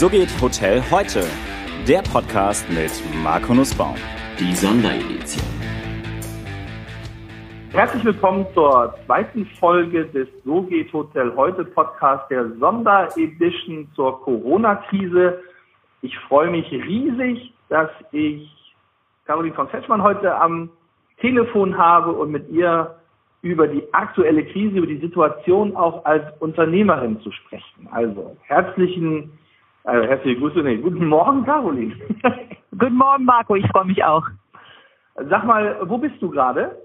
So 0.00 0.08
geht 0.08 0.30
Hotel 0.40 0.82
heute. 0.90 1.26
Der 1.86 2.00
Podcast 2.00 2.66
mit 2.70 2.90
Marco 3.22 3.52
Nussbaum. 3.52 3.96
Die 4.38 4.54
Sonderedition. 4.54 5.44
Herzlich 7.70 8.02
willkommen 8.06 8.46
zur 8.54 8.94
zweiten 9.04 9.44
Folge 9.44 10.06
des 10.06 10.26
So 10.42 10.62
geht 10.62 10.90
Hotel 10.94 11.30
heute 11.36 11.66
Podcast 11.66 12.30
der 12.30 12.48
Sonderedition 12.58 13.88
zur 13.94 14.18
Corona-Krise. 14.22 15.42
Ich 16.00 16.16
freue 16.20 16.50
mich 16.50 16.72
riesig, 16.72 17.52
dass 17.68 17.90
ich 18.12 18.50
Caroline 19.26 19.54
von 19.54 19.68
Fetschmann 19.68 20.02
heute 20.02 20.34
am 20.34 20.70
Telefon 21.20 21.76
habe 21.76 22.12
und 22.12 22.30
mit 22.30 22.48
ihr 22.48 22.96
über 23.42 23.68
die 23.68 23.82
aktuelle 23.92 24.46
Krise, 24.46 24.78
über 24.78 24.86
die 24.86 25.00
Situation 25.00 25.76
auch 25.76 26.06
als 26.06 26.24
Unternehmerin 26.38 27.20
zu 27.20 27.30
sprechen. 27.32 27.86
Also 27.90 28.34
herzlichen, 28.46 29.38
äh, 29.84 30.06
herzliche 30.06 30.40
Grüße, 30.40 30.60
nee, 30.60 30.76
guten 30.76 31.06
Morgen, 31.06 31.44
Caroline. 31.44 31.94
guten 32.78 32.96
Morgen, 32.96 33.24
Marco, 33.24 33.54
ich 33.56 33.66
freue 33.68 33.86
mich 33.86 34.02
auch. 34.04 34.26
Sag 35.28 35.44
mal, 35.44 35.78
wo 35.84 35.98
bist 35.98 36.20
du 36.20 36.30
gerade? 36.30 36.76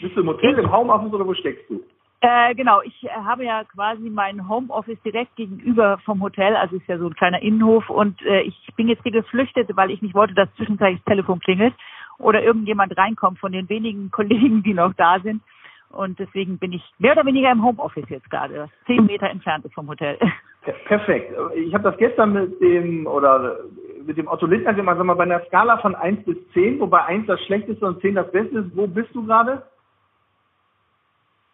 Bist 0.00 0.16
du 0.16 0.20
im 0.20 0.28
Hotel, 0.28 0.58
im 0.58 0.70
Homeoffice 0.70 1.12
oder 1.12 1.26
wo 1.26 1.34
steckst 1.34 1.68
du? 1.70 1.82
Äh, 2.20 2.54
genau, 2.54 2.80
ich 2.82 3.04
äh, 3.04 3.10
habe 3.10 3.44
ja 3.44 3.64
quasi 3.64 4.08
mein 4.08 4.48
Homeoffice 4.48 5.00
direkt 5.02 5.36
gegenüber 5.36 5.98
vom 6.04 6.22
Hotel, 6.22 6.56
also 6.56 6.76
ist 6.76 6.88
ja 6.88 6.98
so 6.98 7.06
ein 7.06 7.14
kleiner 7.14 7.42
Innenhof 7.42 7.88
und 7.90 8.20
äh, 8.22 8.40
ich 8.42 8.56
bin 8.74 8.88
jetzt 8.88 9.02
hier 9.02 9.12
geflüchtet, 9.12 9.68
weil 9.76 9.90
ich 9.90 10.00
nicht 10.00 10.14
wollte, 10.14 10.34
dass 10.34 10.52
zwischenzeitlich 10.56 11.00
das 11.00 11.12
Telefon 11.12 11.40
klingelt 11.40 11.74
oder 12.18 12.42
irgendjemand 12.42 12.96
reinkommt 12.96 13.38
von 13.38 13.52
den 13.52 13.68
wenigen 13.68 14.10
Kollegen, 14.12 14.62
die 14.62 14.74
noch 14.74 14.94
da 14.94 15.20
sind. 15.20 15.42
Und 15.90 16.18
deswegen 16.18 16.58
bin 16.58 16.72
ich 16.72 16.82
mehr 16.98 17.12
oder 17.12 17.24
weniger 17.24 17.50
im 17.52 17.62
Homeoffice 17.62 18.08
jetzt 18.08 18.28
gerade, 18.28 18.68
zehn 18.86 19.06
Meter 19.06 19.30
entfernt 19.30 19.64
ist 19.64 19.74
vom 19.74 19.88
Hotel. 19.88 20.18
Perfekt. 20.86 21.34
Ich 21.54 21.72
habe 21.74 21.84
das 21.84 21.96
gestern 21.98 22.32
mit 22.32 22.60
dem 22.60 23.06
oder 23.06 23.58
mit 24.04 24.16
dem 24.16 24.28
Otto 24.28 24.46
Lindner 24.46 24.74
gemacht, 24.74 24.96
sag 24.96 25.06
mal, 25.06 25.14
bei 25.14 25.24
einer 25.24 25.44
Skala 25.46 25.78
von 25.78 25.94
1 25.94 26.24
bis 26.24 26.36
10, 26.52 26.80
wobei 26.80 27.04
1 27.04 27.26
das 27.26 27.40
Schlechteste 27.44 27.84
und 27.86 28.00
10 28.00 28.14
das 28.14 28.30
Beste 28.30 28.58
ist. 28.58 28.76
Wo 28.76 28.86
bist 28.86 29.14
du 29.14 29.26
gerade? 29.26 29.62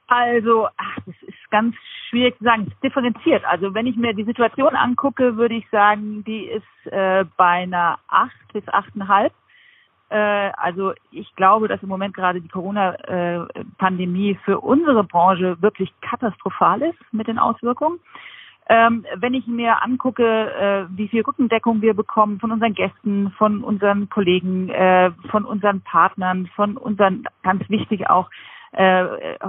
Also, 0.06 0.68
ach, 0.76 0.96
das 1.06 1.14
ist 1.22 1.50
ganz 1.50 1.74
schwierig 2.10 2.36
zu 2.36 2.44
sagen. 2.44 2.64
Es 2.66 2.74
ist 2.74 2.84
differenziert. 2.84 3.42
Also, 3.46 3.72
wenn 3.72 3.86
ich 3.86 3.96
mir 3.96 4.12
die 4.12 4.24
Situation 4.24 4.76
angucke, 4.76 5.36
würde 5.36 5.54
ich 5.54 5.68
sagen, 5.70 6.22
die 6.24 6.44
ist 6.44 6.92
äh, 6.92 7.24
bei 7.36 7.62
einer 7.62 7.98
8 8.08 8.30
bis 8.52 8.64
8,5. 8.64 9.30
Äh, 10.12 10.52
also 10.58 10.92
ich 11.10 11.34
glaube, 11.36 11.68
dass 11.68 11.82
im 11.82 11.88
Moment 11.88 12.14
gerade 12.14 12.42
die 12.42 12.48
Corona-Pandemie 12.48 14.38
für 14.44 14.60
unsere 14.60 15.04
Branche 15.04 15.56
wirklich 15.62 15.90
katastrophal 16.02 16.82
ist 16.82 16.98
mit 17.12 17.28
den 17.28 17.38
Auswirkungen. 17.38 17.98
Ähm, 18.68 19.04
wenn 19.16 19.34
ich 19.34 19.46
mir 19.46 19.82
angucke, 19.82 20.24
äh, 20.24 20.96
wie 20.96 21.08
viel 21.08 21.22
Rückendeckung 21.22 21.82
wir 21.82 21.94
bekommen 21.94 22.38
von 22.38 22.52
unseren 22.52 22.74
Gästen, 22.74 23.32
von 23.36 23.64
unseren 23.64 24.08
Kollegen, 24.08 24.68
äh, 24.68 25.10
von 25.30 25.44
unseren 25.44 25.80
Partnern, 25.80 26.48
von 26.54 26.76
unseren, 26.76 27.24
ganz 27.42 27.68
wichtig 27.68 28.08
auch, 28.08 28.30
äh, 28.72 29.04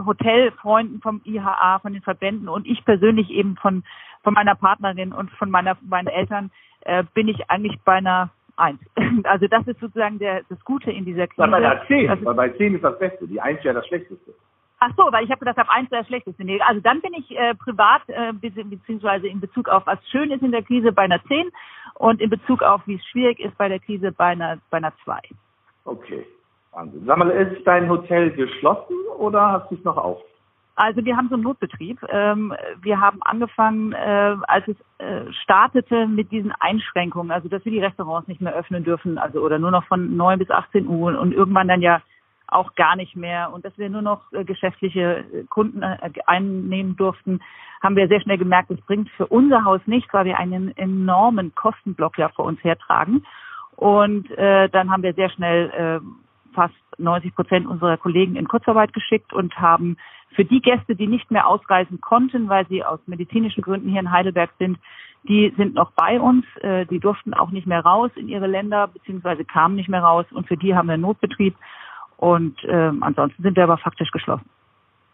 Hotelfreunden 0.06 1.00
vom 1.02 1.22
IHA, 1.25 1.80
von 1.80 1.94
den 1.94 2.02
Verbänden 2.02 2.50
und 2.50 2.67
ich 2.67 2.84
persönlich 2.84 3.30
eben 3.30 3.56
von, 3.56 3.84
von 4.23 4.34
meiner 4.34 4.56
Partnerin 4.56 5.14
und 5.14 5.31
von 5.31 5.50
meiner, 5.50 5.78
meinen 5.81 6.08
Eltern, 6.08 6.52
äh, 6.81 7.03
bin 7.14 7.28
ich 7.28 7.50
eigentlich 7.50 7.80
bei 7.86 7.94
einer 7.94 8.31
eins. 8.58 8.80
Also 9.23 9.47
das 9.47 9.66
ist 9.67 9.80
sozusagen 9.80 10.19
der, 10.19 10.41
das 10.50 10.59
Gute 10.66 10.91
in 10.91 11.06
dieser 11.06 11.28
Krise. 11.28 11.47
Bei 11.47 11.59
der 11.59 11.86
10, 11.88 12.09
also, 12.09 12.25
weil 12.25 12.34
bei 12.34 12.50
10 12.50 12.75
ist 12.75 12.84
das 12.84 12.97
Beste, 13.00 13.28
die 13.28 13.39
1 13.39 13.64
wäre 13.64 13.75
das 13.75 13.88
Schlechteste. 13.88 14.34
Ach 14.80 14.92
so, 14.98 15.08
weil 15.12 15.24
ich 15.24 15.30
habe 15.30 15.40
gedacht, 15.40 15.58
ab 15.58 15.68
1 15.70 15.90
wäre 15.92 16.02
das 16.02 16.08
Schlechteste. 16.08 16.44
Nee, 16.44 16.60
also 16.62 16.82
dann 16.82 17.00
bin 17.02 17.14
ich 17.14 17.32
äh, 17.32 17.56
privat, 17.56 18.02
äh, 18.08 18.34
beziehungsweise 18.34 19.28
in 19.28 19.40
Bezug 19.40 19.70
auf 19.70 19.86
was 19.86 20.00
schön 20.10 20.32
ist 20.32 20.42
in 20.42 20.52
der 20.52 20.64
Krise 20.64 20.92
bei 20.92 21.04
einer 21.04 21.24
10 21.24 21.50
und 21.96 22.20
in 22.20 22.30
Bezug 22.30 22.62
auf 22.62 22.82
wie 22.86 22.96
es 22.96 23.06
schwierig 23.06 23.40
ist 23.40 23.58
bei 23.58 23.70
der 23.70 23.80
Krise 23.80 24.12
bei 24.12 24.26
einer, 24.26 24.58
bei 24.70 24.78
einer 24.78 24.94
2. 25.06 25.20
Okay, 25.86 26.26
Wahnsinn. 26.72 27.06
Sag 27.06 27.18
mal, 27.18 27.30
ist 27.30 27.66
dein 27.66 27.90
Hotel 27.90 28.31
geschlossen 28.31 28.96
oder 29.18 29.52
hast 29.52 29.72
du 29.72 29.75
es 29.75 29.84
noch 29.84 29.97
auf? 29.97 30.22
Also 30.76 31.06
wir 31.06 31.16
haben 31.16 31.30
so 31.30 31.36
einen 31.36 31.44
Notbetrieb. 31.44 32.00
Ähm, 32.09 32.53
wir 32.81 33.00
haben 33.00 33.22
angefangen, 33.22 33.94
äh, 33.94 34.36
als 34.47 34.68
es 34.68 34.76
äh, 34.97 35.31
startete 35.44 36.08
mit 36.08 36.31
diesen 36.31 36.52
Einschränkungen, 36.59 37.31
also 37.31 37.47
dass 37.47 37.64
wir 37.64 37.72
die 37.72 37.80
Restaurants 37.80 38.28
nicht 38.28 38.42
mehr 38.42 38.56
öffnen 38.56 38.84
dürfen, 38.84 39.20
also 39.20 39.42
oder 39.42 39.59
nur 39.59 39.70
noch 39.70 39.86
von 39.86 40.18
9 40.18 40.40
bis 40.40 40.50
18 40.50 40.88
Uhr 40.88 41.20
und 41.20 41.31
irgendwann 41.31 41.68
dann 41.68 41.81
ja 41.81 42.02
auch 42.53 42.75
gar 42.75 42.96
nicht 42.96 43.16
mehr 43.16 43.52
und 43.53 43.66
dass 43.66 43.78
wir 43.78 43.90
nur 43.90 44.02
noch 44.02 44.31
äh, 44.31 44.44
geschäftliche 44.44 45.25
Kunden 45.50 45.84
einnehmen 45.84 46.96
durften, 46.96 47.40
haben 47.81 47.96
wir 47.96 48.08
sehr 48.08 48.22
schnell 48.22 48.38
gemerkt, 48.38 48.72
es 48.72 48.81
bringt 48.81 49.09
für 49.12 49.28
unser 49.28 49.66
Haus 49.66 49.81
nichts, 49.86 50.14
weil 50.14 50.25
wir 50.25 50.40
einen 50.40 50.75
enormen 50.78 51.53
Kostenblock 51.53 52.18
ja 52.18 52.30
vor 52.30 52.46
uns 52.46 52.64
hertragen. 52.64 53.25
Und 53.75 54.31
äh, 54.31 54.69
dann 54.69 54.90
haben 54.91 55.03
wir 55.03 55.14
sehr 55.14 55.30
schnell 55.30 55.69
äh, 55.69 56.53
fast 56.53 56.75
90 56.97 57.36
Prozent 57.36 57.68
unserer 57.68 57.97
Kollegen 57.97 58.36
in 58.36 58.47
Kurzarbeit 58.47 58.94
geschickt 58.94 59.34
und 59.34 59.58
haben 59.59 59.97
für 60.35 60.46
die 60.46 60.62
Gäste, 60.62 60.96
die 60.96 61.08
nicht 61.08 61.30
mehr 61.31 61.47
ausreisen 61.47 62.00
konnten, 62.00 62.50
weil 62.50 62.68
sie 62.68 62.84
aus 62.84 63.00
medizinischen 63.06 63.62
Gründen 63.62 63.90
hier 63.90 64.00
in 64.00 64.12
Heidelberg 64.12 64.52
sind, 64.59 64.78
die 65.24 65.53
sind 65.58 65.74
noch 65.74 65.91
bei 65.91 66.20
uns. 66.20 66.46
Äh, 66.62 66.85
die 66.85 67.00
durften 67.00 67.34
auch 67.34 67.52
nicht 67.52 67.68
mehr 67.68 67.81
raus 67.81 68.12
in 68.16 68.28
ihre 68.30 68.47
Länder, 68.47 68.88
beziehungsweise 68.88 69.46
kamen 69.46 69.75
nicht 69.75 69.90
mehr 69.90 70.03
raus. 70.03 70.25
Und 70.31 70.47
für 70.47 70.58
die 70.58 70.75
haben 70.75 70.88
wir 70.88 70.94
einen 70.94 71.03
Notbetrieb. 71.03 71.56
Und 72.23 72.56
ähm, 72.69 73.03
ansonsten 73.03 73.44
sind 73.44 73.57
wir 73.57 73.63
aber 73.66 73.78
faktisch 73.78 74.09
geschlossen. 74.11 74.50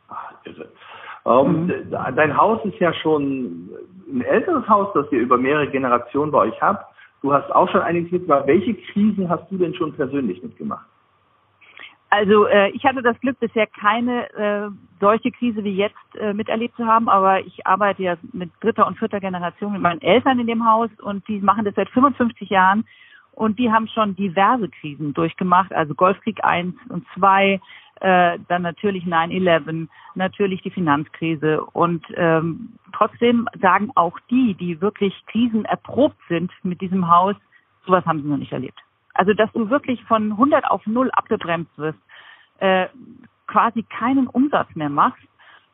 Ach. 0.10 0.32
Ähm, 1.26 1.66
mhm. 1.66 1.92
Dein 2.16 2.38
Haus 2.38 2.64
ist 2.66 2.78
ja 2.78 2.94
schon 2.94 3.68
ein 4.08 4.22
älteres 4.22 4.70
Haus, 4.70 4.90
das 4.94 5.12
ihr 5.12 5.22
über 5.22 5.36
mehrere 5.36 5.68
Generationen 5.68 6.32
bei 6.32 6.38
euch 6.38 6.62
habt. 6.62 6.86
Du 7.24 7.34
hast 7.34 7.50
auch 7.52 7.68
schon 7.72 7.82
einiges 7.82 8.12
mitgemacht. 8.12 8.46
Welche 8.46 8.76
Krisen 8.76 9.28
hast 9.28 9.50
du 9.50 9.58
denn 9.58 9.74
schon 9.74 9.92
persönlich 9.94 10.44
mitgemacht? 10.44 10.86
Also 12.12 12.46
äh, 12.46 12.70
ich 12.74 12.86
hatte 12.86 13.02
das 13.02 13.20
Glück, 13.22 13.40
bisher 13.40 13.66
keine 13.66 14.32
äh, 14.36 14.70
solche 15.00 15.32
Krise 15.32 15.64
wie 15.64 15.76
jetzt 15.76 15.96
äh, 16.14 16.34
miterlebt 16.34 16.76
zu 16.76 16.86
haben, 16.86 17.10
aber 17.10 17.40
ich 17.40 17.66
arbeite 17.66 18.04
ja 18.04 18.18
mit 18.34 18.52
dritter 18.62 18.86
und 18.86 19.00
vierter 19.00 19.20
Generation 19.20 19.74
mit 19.74 19.82
meinen 19.82 20.02
Eltern 20.02 20.40
in 20.40 20.46
dem 20.46 20.64
Haus 20.64 20.92
und 21.02 21.28
die 21.28 21.40
machen 21.40 21.66
das 21.66 21.74
seit 21.74 21.90
55 21.90 22.52
Jahren 22.52 22.86
und 23.40 23.58
die 23.58 23.72
haben 23.72 23.88
schon 23.88 24.18
diverse 24.18 24.68
Krisen 24.68 25.14
durchgemacht, 25.14 25.72
also 25.72 25.96
Golfkrieg 25.96 26.44
1 26.44 26.76
und 26.90 27.06
2, 27.18 27.62
äh, 28.02 28.38
dann 28.50 28.62
natürlich 28.64 29.06
9-11, 29.06 29.88
natürlich 30.16 30.62
die 30.62 30.72
Finanzkrise 30.72 31.64
und 31.72 32.06
ähm, 32.16 32.74
trotzdem 32.92 33.48
sagen 33.62 33.92
auch 33.96 34.20
die, 34.30 34.56
die 34.56 34.82
wirklich 34.82 35.14
Krisen 35.28 35.64
erprobt 35.64 36.18
sind 36.28 36.52
mit 36.64 36.82
diesem 36.82 37.10
Haus, 37.10 37.36
sowas 37.86 38.06
haben 38.06 38.22
sie 38.22 38.28
noch 38.28 38.36
nicht 38.36 38.52
erlebt. 38.52 38.80
Also 39.14 39.34
dass 39.34 39.50
du 39.54 39.70
wirklich 39.70 40.04
von 40.04 40.32
100 40.32 40.70
auf 40.70 40.86
0 40.86 41.10
abgebremst 41.12 41.72
wirst, 41.78 42.00
äh, 42.58 42.88
quasi 43.48 43.84
keinen 43.84 44.28
Umsatz 44.28 44.68
mehr 44.76 44.90
machst, 44.90 45.24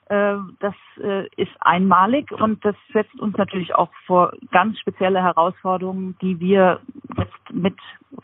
das 0.08 0.76
äh, 1.02 1.28
ist 1.36 1.52
einmalig 1.62 2.32
und 2.32 2.64
das 2.64 2.76
setzt 2.94 3.20
uns 3.20 3.36
natürlich 3.38 3.74
auch 3.74 3.90
vor 4.06 4.34
ganz 4.52 4.78
spezielle 4.80 5.24
Herausforderungen, 5.24 6.16
die 6.22 6.40
wir 6.40 6.80
jetzt 7.18 7.34
mit 7.52 7.76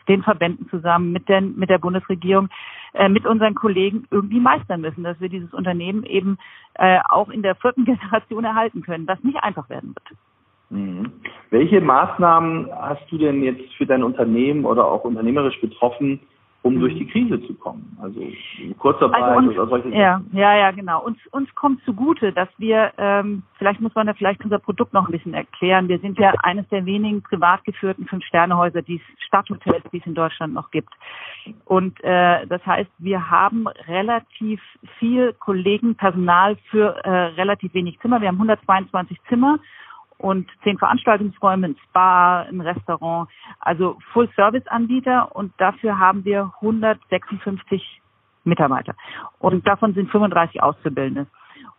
den 0.06 0.22
Verbänden 0.22 0.68
zusammen, 0.68 1.10
mit 1.10 1.28
der, 1.28 1.40
mit 1.40 1.70
der 1.70 1.78
Bundesregierung, 1.78 2.48
äh, 2.94 3.08
mit 3.08 3.26
unseren 3.26 3.54
Kollegen 3.54 4.06
irgendwie 4.10 4.38
meistern 4.38 4.80
müssen, 4.80 5.02
dass 5.02 5.20
wir 5.20 5.28
dieses 5.28 5.52
Unternehmen 5.52 6.04
eben 6.04 6.38
äh, 6.74 7.00
auch 7.08 7.30
in 7.30 7.42
der 7.42 7.56
vierten 7.56 7.84
Generation 7.86 8.44
erhalten 8.44 8.82
können, 8.82 9.08
was 9.08 9.22
nicht 9.24 9.42
einfach 9.42 9.68
werden 9.68 9.94
wird. 9.94 10.18
Mhm. 10.70 11.12
Welche 11.50 11.80
Maßnahmen 11.80 12.70
hast 12.72 13.10
du 13.10 13.18
denn 13.18 13.42
jetzt 13.42 13.74
für 13.74 13.86
dein 13.86 14.04
Unternehmen 14.04 14.64
oder 14.64 14.86
auch 14.86 15.04
unternehmerisch 15.04 15.60
betroffen, 15.60 16.20
um 16.62 16.78
durch 16.78 16.94
die 16.94 17.06
Krise 17.06 17.40
zu 17.46 17.54
kommen? 17.54 17.96
Also 18.00 18.20
Kurzarbeit 18.78 19.22
also 19.22 19.38
uns, 19.38 19.58
oder 19.58 19.66
solche 19.66 19.88
ja, 19.90 20.18
Sachen? 20.18 20.36
Ja, 20.36 20.56
ja, 20.56 20.70
genau. 20.70 21.04
Uns, 21.04 21.18
uns 21.30 21.52
kommt 21.54 21.82
zugute, 21.84 22.32
dass 22.32 22.48
wir, 22.58 22.92
ähm, 22.98 23.42
vielleicht 23.58 23.80
muss 23.80 23.94
man 23.94 24.06
da 24.06 24.14
vielleicht 24.14 24.42
unser 24.44 24.58
Produkt 24.58 24.92
noch 24.92 25.06
ein 25.06 25.12
bisschen 25.12 25.34
erklären. 25.34 25.88
Wir 25.88 25.98
sind 25.98 26.18
ja 26.18 26.32
eines 26.42 26.68
der 26.68 26.86
wenigen 26.86 27.22
privat 27.22 27.64
geführten 27.64 28.06
Fünf-Sterne-Häuser, 28.06 28.82
die 28.82 28.96
es 28.96 29.24
Stadthotels, 29.26 29.84
die 29.92 29.98
es 29.98 30.06
in 30.06 30.14
Deutschland 30.14 30.54
noch 30.54 30.70
gibt. 30.70 30.92
Und 31.64 32.02
äh, 32.04 32.46
das 32.46 32.64
heißt, 32.64 32.90
wir 32.98 33.30
haben 33.30 33.66
relativ 33.88 34.60
viel 34.98 35.32
Kollegen, 35.34 35.96
Personal 35.96 36.56
für 36.70 36.96
äh, 37.04 37.10
relativ 37.10 37.74
wenig 37.74 37.98
Zimmer. 38.00 38.20
Wir 38.20 38.28
haben 38.28 38.36
122 38.36 39.18
Zimmer 39.28 39.58
und 40.22 40.48
zehn 40.62 40.78
Veranstaltungsräume, 40.78 41.68
ein 41.68 41.76
Spa, 41.88 42.42
ein 42.42 42.60
Restaurant, 42.60 43.28
also 43.60 43.98
Full-Service-Anbieter 44.12 45.34
und 45.34 45.52
dafür 45.58 45.98
haben 45.98 46.24
wir 46.24 46.52
156 46.60 48.00
Mitarbeiter 48.44 48.94
und 49.40 49.66
davon 49.66 49.94
sind 49.94 50.10
35 50.10 50.62
Auszubildende. 50.62 51.26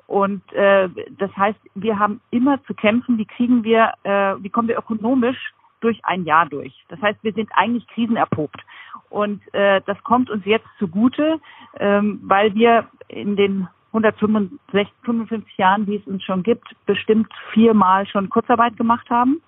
Und 0.07 0.43
äh, 0.53 0.89
das 1.17 1.35
heißt, 1.35 1.59
wir 1.75 1.97
haben 1.97 2.21
immer 2.29 2.61
zu 2.65 2.73
kämpfen, 2.73 3.17
wie 3.17 3.25
kriegen 3.25 3.63
wir, 3.63 3.93
äh, 4.03 4.35
wie 4.39 4.49
kommen 4.49 4.67
wir 4.67 4.77
ökonomisch 4.77 5.53
durch 5.79 5.99
ein 6.03 6.23
Jahr 6.25 6.45
durch. 6.45 6.73
Das 6.89 7.01
heißt, 7.01 7.19
wir 7.23 7.33
sind 7.33 7.49
eigentlich 7.53 7.87
krisenerprobt. 7.87 8.61
Und 9.09 9.41
äh, 9.53 9.81
das 9.85 10.01
kommt 10.03 10.29
uns 10.29 10.45
jetzt 10.45 10.67
zugute, 10.79 11.39
ähm, 11.79 12.19
weil 12.23 12.53
wir 12.55 12.87
in 13.07 13.35
den 13.35 13.67
155 13.93 15.57
Jahren, 15.57 15.85
die 15.85 15.97
es 15.97 16.07
uns 16.07 16.23
schon 16.23 16.43
gibt, 16.43 16.67
bestimmt 16.85 17.31
viermal 17.53 18.07
schon 18.07 18.29
Kurzarbeit 18.29 18.75
gemacht 18.75 19.09
haben 19.09 19.41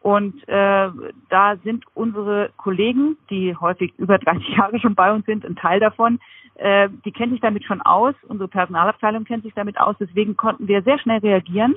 Und 0.00 0.46
äh, 0.48 0.90
da 1.28 1.56
sind 1.64 1.84
unsere 1.94 2.50
Kollegen, 2.56 3.16
die 3.30 3.56
häufig 3.56 3.92
über 3.98 4.18
30 4.18 4.48
Jahre 4.56 4.78
schon 4.78 4.94
bei 4.94 5.12
uns 5.12 5.24
sind, 5.26 5.44
ein 5.44 5.56
Teil 5.56 5.80
davon, 5.80 6.20
äh, 6.58 6.88
die 7.04 7.12
kennen 7.12 7.32
sich 7.32 7.40
damit 7.40 7.64
schon 7.64 7.80
aus. 7.82 8.14
Unsere 8.26 8.48
Personalabteilung 8.48 9.24
kennt 9.24 9.44
sich 9.44 9.54
damit 9.54 9.80
aus. 9.80 9.96
Deswegen 9.98 10.36
konnten 10.36 10.68
wir 10.68 10.82
sehr 10.82 10.98
schnell 10.98 11.18
reagieren 11.18 11.76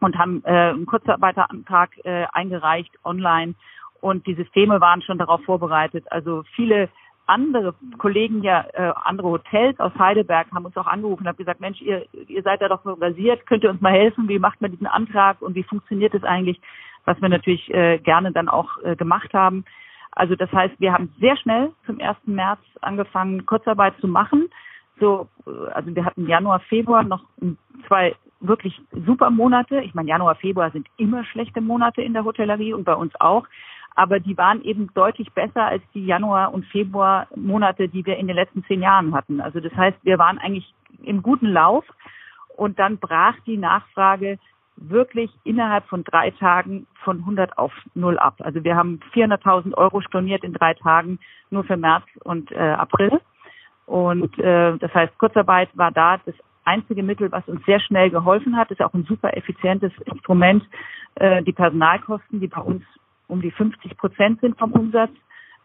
und 0.00 0.16
haben 0.18 0.42
äh, 0.44 0.70
einen 0.70 0.86
Kurzarbeiterantrag 0.86 1.90
äh, 2.04 2.26
eingereicht 2.32 2.92
online. 3.04 3.54
Und 4.00 4.26
die 4.26 4.34
Systeme 4.34 4.80
waren 4.80 5.02
schon 5.02 5.18
darauf 5.18 5.42
vorbereitet. 5.44 6.06
Also 6.10 6.42
viele 6.54 6.88
andere 7.28 7.74
Kollegen 7.98 8.42
ja, 8.42 8.64
äh, 8.72 8.92
andere 9.04 9.28
Hotels 9.28 9.78
aus 9.80 9.92
Heidelberg 9.98 10.50
haben 10.52 10.64
uns 10.64 10.76
auch 10.76 10.86
angerufen 10.86 11.22
und 11.22 11.28
haben 11.28 11.36
gesagt, 11.36 11.60
Mensch, 11.60 11.80
ihr, 11.80 12.06
ihr 12.26 12.42
seid 12.42 12.62
da 12.62 12.68
doch 12.68 12.82
so 12.84 12.96
basiert, 12.96 13.46
könnt 13.46 13.64
ihr 13.64 13.70
uns 13.70 13.80
mal 13.80 13.92
helfen? 13.92 14.28
Wie 14.28 14.38
macht 14.38 14.60
man 14.60 14.70
diesen 14.70 14.86
Antrag 14.86 15.42
und 15.42 15.54
wie 15.54 15.62
funktioniert 15.62 16.14
es 16.14 16.24
eigentlich? 16.24 16.60
Was 17.04 17.20
wir 17.20 17.28
natürlich 17.28 17.72
äh, 17.72 17.98
gerne 17.98 18.32
dann 18.32 18.48
auch 18.48 18.82
äh, 18.82 18.96
gemacht 18.96 19.32
haben. 19.34 19.64
Also 20.12 20.34
das 20.34 20.50
heißt, 20.52 20.74
wir 20.78 20.92
haben 20.92 21.14
sehr 21.20 21.36
schnell 21.36 21.72
zum 21.86 22.00
1. 22.00 22.16
März 22.24 22.60
angefangen, 22.80 23.46
Kurzarbeit 23.46 23.94
zu 24.00 24.08
machen. 24.08 24.48
So, 24.98 25.28
äh, 25.46 25.70
also 25.72 25.94
wir 25.94 26.04
hatten 26.04 26.26
Januar, 26.26 26.60
Februar 26.60 27.04
noch 27.04 27.24
zwei 27.86 28.16
wirklich 28.40 28.80
super 29.06 29.30
Monate. 29.30 29.80
Ich 29.80 29.94
meine, 29.94 30.08
Januar, 30.08 30.36
Februar 30.36 30.70
sind 30.70 30.86
immer 30.96 31.24
schlechte 31.24 31.60
Monate 31.60 32.02
in 32.02 32.12
der 32.12 32.24
Hotellerie 32.24 32.72
und 32.72 32.84
bei 32.84 32.94
uns 32.94 33.12
auch 33.20 33.46
aber 33.98 34.20
die 34.20 34.38
waren 34.38 34.62
eben 34.62 34.94
deutlich 34.94 35.32
besser 35.32 35.64
als 35.64 35.82
die 35.92 36.06
Januar- 36.06 36.54
und 36.54 36.64
Februar-Monate, 36.66 37.88
die 37.88 38.06
wir 38.06 38.16
in 38.16 38.28
den 38.28 38.36
letzten 38.36 38.62
zehn 38.66 38.80
Jahren 38.80 39.12
hatten. 39.12 39.40
Also 39.40 39.58
das 39.58 39.74
heißt, 39.74 39.98
wir 40.04 40.20
waren 40.20 40.38
eigentlich 40.38 40.72
im 41.02 41.20
guten 41.20 41.48
Lauf 41.48 41.84
und 42.56 42.78
dann 42.78 42.98
brach 42.98 43.34
die 43.44 43.56
Nachfrage 43.56 44.38
wirklich 44.76 45.32
innerhalb 45.42 45.84
von 45.86 46.04
drei 46.04 46.30
Tagen 46.30 46.86
von 47.02 47.18
100 47.18 47.58
auf 47.58 47.72
0 47.94 48.20
ab. 48.20 48.36
Also 48.38 48.62
wir 48.62 48.76
haben 48.76 49.00
400.000 49.14 49.74
Euro 49.74 50.00
storniert 50.00 50.44
in 50.44 50.52
drei 50.52 50.74
Tagen 50.74 51.18
nur 51.50 51.64
für 51.64 51.76
März 51.76 52.04
und 52.22 52.52
äh, 52.52 52.56
April. 52.56 53.20
Und 53.86 54.38
äh, 54.38 54.78
das 54.78 54.94
heißt, 54.94 55.18
Kurzarbeit 55.18 55.70
war 55.74 55.90
da 55.90 56.18
das 56.24 56.36
einzige 56.62 57.02
Mittel, 57.02 57.32
was 57.32 57.48
uns 57.48 57.64
sehr 57.64 57.80
schnell 57.80 58.10
geholfen 58.10 58.56
hat. 58.56 58.70
Ist 58.70 58.80
auch 58.80 58.94
ein 58.94 59.06
super 59.08 59.36
effizientes 59.36 59.90
Instrument. 60.04 60.62
Äh, 61.16 61.42
die 61.42 61.52
Personalkosten, 61.52 62.38
die 62.38 62.46
bei 62.46 62.60
uns 62.60 62.84
um 63.28 63.40
die 63.40 63.50
50 63.50 63.96
Prozent 63.96 64.40
sind 64.40 64.58
vom 64.58 64.72
Umsatz, 64.72 65.10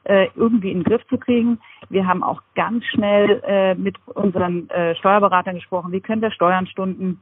äh, 0.03 0.27
irgendwie 0.35 0.71
in 0.71 0.79
den 0.79 0.83
Griff 0.83 1.05
zu 1.07 1.17
kriegen. 1.17 1.59
Wir 1.89 2.05
haben 2.05 2.23
auch 2.23 2.41
ganz 2.55 2.85
schnell 2.85 3.41
äh, 3.45 3.75
mit 3.75 3.95
unseren 4.07 4.69
äh, 4.69 4.95
Steuerberatern 4.95 5.55
gesprochen, 5.55 5.91
wie 5.91 6.01
können 6.01 6.21
wir 6.21 6.31
Steuern 6.31 6.67
stunden, 6.67 7.19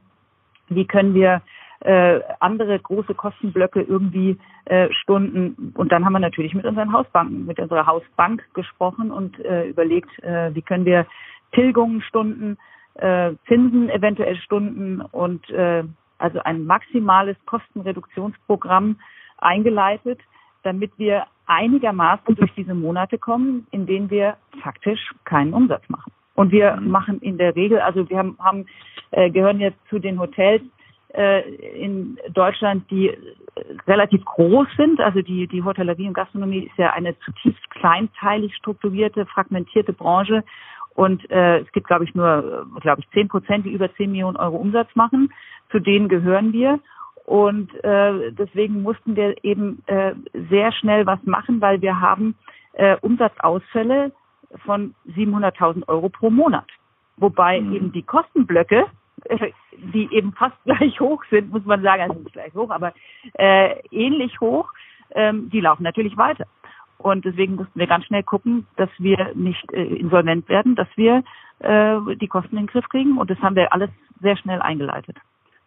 wie 0.68 0.86
können 0.86 1.14
wir 1.14 1.42
äh, 1.80 2.20
andere 2.40 2.78
große 2.78 3.14
Kostenblöcke 3.14 3.82
irgendwie 3.82 4.38
äh, 4.66 4.88
stunden. 4.92 5.72
Und 5.76 5.90
dann 5.90 6.04
haben 6.04 6.12
wir 6.12 6.20
natürlich 6.20 6.54
mit 6.54 6.64
unseren 6.64 6.92
Hausbanken, 6.92 7.46
mit 7.46 7.58
unserer 7.58 7.86
Hausbank 7.86 8.44
gesprochen 8.54 9.10
und 9.10 9.38
äh, 9.44 9.68
überlegt, 9.68 10.10
äh, 10.22 10.54
wie 10.54 10.62
können 10.62 10.84
wir 10.84 11.06
Tilgungen 11.52 12.02
stunden, 12.02 12.56
äh, 12.94 13.32
Zinsen 13.48 13.90
eventuell 13.90 14.36
stunden 14.36 15.00
und 15.00 15.48
äh, 15.50 15.84
also 16.18 16.40
ein 16.44 16.64
maximales 16.66 17.36
Kostenreduktionsprogramm 17.46 18.96
eingeleitet, 19.38 20.20
damit 20.62 20.92
wir 20.98 21.24
einigermaßen 21.46 22.34
durch 22.34 22.52
diese 22.54 22.74
Monate 22.74 23.18
kommen, 23.18 23.66
in 23.70 23.86
denen 23.86 24.10
wir 24.10 24.36
faktisch 24.62 25.12
keinen 25.24 25.52
Umsatz 25.54 25.88
machen. 25.88 26.12
Und 26.34 26.52
wir 26.52 26.76
mhm. 26.76 26.90
machen 26.90 27.20
in 27.20 27.38
der 27.38 27.54
Regel, 27.56 27.80
also 27.80 28.08
wir 28.08 28.18
haben, 28.18 28.36
haben 28.38 28.66
äh, 29.10 29.30
gehören 29.30 29.60
jetzt 29.60 29.78
zu 29.88 29.98
den 29.98 30.18
Hotels 30.18 30.62
äh, 31.14 31.42
in 31.74 32.18
Deutschland, 32.32 32.90
die 32.90 33.12
relativ 33.86 34.24
groß 34.24 34.66
sind. 34.76 35.00
Also 35.00 35.20
die, 35.20 35.46
die 35.46 35.62
Hotellerie 35.62 36.08
und 36.08 36.14
Gastronomie 36.14 36.64
ist 36.64 36.78
ja 36.78 36.92
eine 36.92 37.18
zutiefst 37.20 37.70
kleinteilig 37.70 38.54
strukturierte, 38.56 39.26
fragmentierte 39.26 39.92
Branche. 39.92 40.44
Und 40.94 41.28
äh, 41.30 41.60
es 41.60 41.72
gibt, 41.72 41.86
glaube 41.86 42.04
ich, 42.04 42.14
nur, 42.14 42.66
äh, 42.76 42.80
glaube 42.80 43.00
ich, 43.00 43.10
zehn 43.10 43.28
Prozent, 43.28 43.66
die 43.66 43.72
über 43.72 43.94
zehn 43.94 44.10
Millionen 44.10 44.36
Euro 44.36 44.56
Umsatz 44.56 44.88
machen. 44.94 45.32
Zu 45.70 45.80
denen 45.80 46.08
gehören 46.08 46.52
wir. 46.52 46.80
Und 47.24 47.72
äh, 47.84 48.32
deswegen 48.32 48.82
mussten 48.82 49.16
wir 49.16 49.42
eben 49.44 49.82
äh, 49.86 50.14
sehr 50.50 50.72
schnell 50.72 51.06
was 51.06 51.22
machen, 51.24 51.60
weil 51.60 51.80
wir 51.80 52.00
haben 52.00 52.34
äh, 52.72 52.96
Umsatzausfälle 53.00 54.12
von 54.64 54.94
700.000 55.08 55.88
Euro 55.88 56.08
pro 56.08 56.30
Monat. 56.30 56.66
Wobei 57.16 57.60
mhm. 57.60 57.74
eben 57.74 57.92
die 57.92 58.02
Kostenblöcke, 58.02 58.86
äh, 59.24 59.52
die 59.94 60.12
eben 60.12 60.32
fast 60.32 60.56
gleich 60.64 60.98
hoch 61.00 61.22
sind, 61.30 61.52
muss 61.52 61.64
man 61.64 61.82
sagen, 61.82 62.02
also 62.02 62.20
nicht 62.20 62.32
gleich 62.32 62.54
hoch, 62.54 62.70
aber 62.70 62.92
äh, 63.34 63.76
ähnlich 63.90 64.40
hoch, 64.40 64.68
ähm, 65.14 65.48
die 65.50 65.60
laufen 65.60 65.84
natürlich 65.84 66.16
weiter. 66.16 66.46
Und 66.98 67.24
deswegen 67.24 67.56
mussten 67.56 67.78
wir 67.78 67.86
ganz 67.86 68.04
schnell 68.06 68.22
gucken, 68.22 68.66
dass 68.76 68.90
wir 68.98 69.32
nicht 69.34 69.72
äh, 69.72 69.82
insolvent 69.82 70.48
werden, 70.48 70.76
dass 70.76 70.88
wir 70.96 71.24
äh, 71.58 71.98
die 72.16 72.28
Kosten 72.28 72.56
in 72.56 72.62
den 72.62 72.68
Griff 72.68 72.88
kriegen. 72.88 73.18
Und 73.18 73.30
das 73.30 73.38
haben 73.40 73.56
wir 73.56 73.72
alles 73.72 73.90
sehr 74.20 74.36
schnell 74.36 74.60
eingeleitet. 74.60 75.16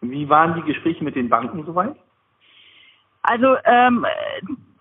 Wie 0.00 0.28
waren 0.28 0.54
die 0.54 0.62
Gespräche 0.62 1.02
mit 1.02 1.16
den 1.16 1.28
Banken 1.28 1.64
soweit? 1.64 1.96
Also 3.22 3.56
ähm, 3.64 4.06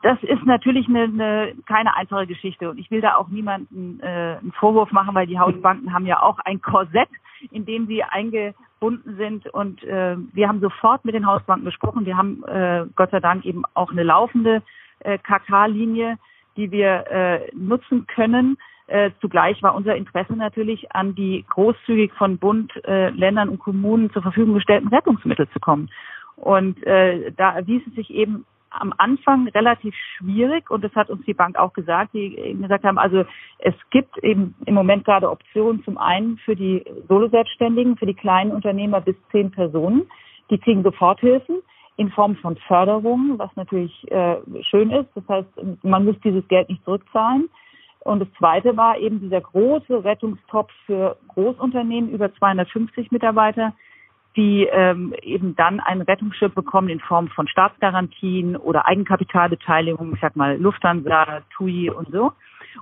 das 0.04 0.22
ist 0.22 0.46
natürlich 0.46 0.88
eine, 0.88 1.04
eine 1.04 1.54
keine 1.66 1.96
einfache 1.96 2.28
Geschichte 2.28 2.70
und 2.70 2.78
ich 2.78 2.92
will 2.92 3.02
da 3.02 3.16
auch 3.16 3.28
niemanden 3.30 4.00
äh, 4.02 4.38
einen 4.40 4.54
Vorwurf 4.60 4.92
machen, 4.92 5.16
weil 5.16 5.26
die 5.26 5.40
Hausbanken 5.40 5.94
haben 5.94 6.06
ja 6.06 6.22
auch 6.22 6.38
ein 6.40 6.62
Korsett, 6.62 7.10
in 7.52 7.66
dem 7.66 7.88
sie 7.88 8.04
eingebunden 8.04 9.16
sind 9.18 9.48
und 9.48 9.84
äh, 9.84 10.16
wir 10.34 10.48
haben 10.48 10.62
sofort 10.62 11.06
mit 11.06 11.16
den 11.16 11.26
Hausbanken 11.26 11.66
gesprochen. 11.66 12.06
Wir 12.06 12.18
haben 12.18 12.44
äh, 12.44 12.86
Gott 12.96 13.10
sei 13.12 13.20
Dank 13.20 13.46
eben 13.46 13.64
auch 13.74 13.92
eine 13.92 14.04
laufende 14.04 14.62
äh, 15.00 15.18
KK-Linie, 15.18 16.20
die 16.56 16.70
wir 16.70 17.08
äh, 17.10 17.50
nutzen 17.56 18.06
können 18.06 18.58
äh, 18.88 19.12
zugleich 19.22 19.62
war 19.64 19.76
unser 19.76 19.96
Interesse 19.96 20.36
natürlich 20.36 20.92
an 20.94 21.16
die 21.16 21.46
großzügig 21.50 22.14
von 22.14 22.38
Bund, 22.38 22.72
äh, 22.86 23.10
Ländern 23.10 23.50
und 23.50 23.60
Kommunen 23.60 24.12
zur 24.12 24.22
Verfügung 24.22 24.54
gestellten 24.54 24.90
Rettungsmittel 24.90 25.50
zu 25.50 25.60
kommen. 25.60 25.90
Und 26.36 26.84
äh, 26.86 27.32
da 27.32 27.56
erwies 27.56 27.82
es 27.88 27.96
sich 27.96 28.10
eben 28.12 28.46
am 28.70 28.94
Anfang 28.98 29.48
relativ 29.50 29.96
schwierig 30.18 30.70
und 30.70 30.84
das 30.84 30.94
hat 30.96 31.10
uns 31.10 31.26
die 31.26 31.34
Bank 31.34 31.58
auch 31.58 31.74
gesagt, 31.74 32.14
die 32.14 32.38
eben 32.38 32.62
gesagt 32.62 32.84
haben, 32.84 32.98
also 32.98 33.24
es 33.60 33.74
gibt 33.90 34.18
eben 34.18 34.54
im 34.66 34.74
Moment 34.74 35.06
gerade 35.06 35.30
Optionen 35.30 35.84
zum 35.84 35.98
einen 35.98 36.38
für 36.40 36.56
die 36.56 36.84
Solo-Selbstständigen, 37.08 37.98
für 37.98 38.06
die 38.06 38.14
kleinen 38.14 38.52
Unternehmer 38.52 39.02
bis 39.02 39.16
zehn 39.32 39.50
Personen, 39.52 40.04
die 40.50 40.58
kriegen 40.58 40.84
Soforthilfen 40.84 41.62
in 41.98 42.12
Form 42.12 42.36
von 42.36 42.58
Förderungen, 42.68 43.40
was 43.40 43.56
natürlich 43.56 44.12
äh, 44.12 44.36
schön 44.64 44.92
ist. 44.92 45.10
Das 45.16 45.24
heißt, 45.30 45.84
man 45.84 46.06
muss 46.06 46.20
dieses 46.24 46.46
Geld 46.50 46.70
nicht 46.70 46.84
zurückzahlen. 46.84 47.50
Und 48.06 48.20
das 48.20 48.32
zweite 48.38 48.78
war 48.78 49.00
eben 49.00 49.20
dieser 49.20 49.42
große 49.42 50.04
Rettungstopf 50.04 50.72
für 50.86 51.18
Großunternehmen 51.30 52.12
über 52.12 52.32
250 52.36 53.12
Mitarbeiter, 53.12 53.74
die 54.36 54.68
ähm, 54.72 55.16
eben 55.24 55.56
dann 55.56 55.80
ein 55.80 56.02
Rettungsschiff 56.02 56.54
bekommen 56.54 56.90
in 56.90 57.00
Form 57.00 57.30
von 57.30 57.48
Staatsgarantien 57.48 58.58
oder 58.58 58.86
Eigenkapitalbeteiligung, 58.86 60.14
ich 60.14 60.22
sag 60.22 60.36
mal 60.36 60.56
Lufthansa, 60.58 61.42
TUI 61.58 61.90
und 61.90 62.12
so. 62.12 62.32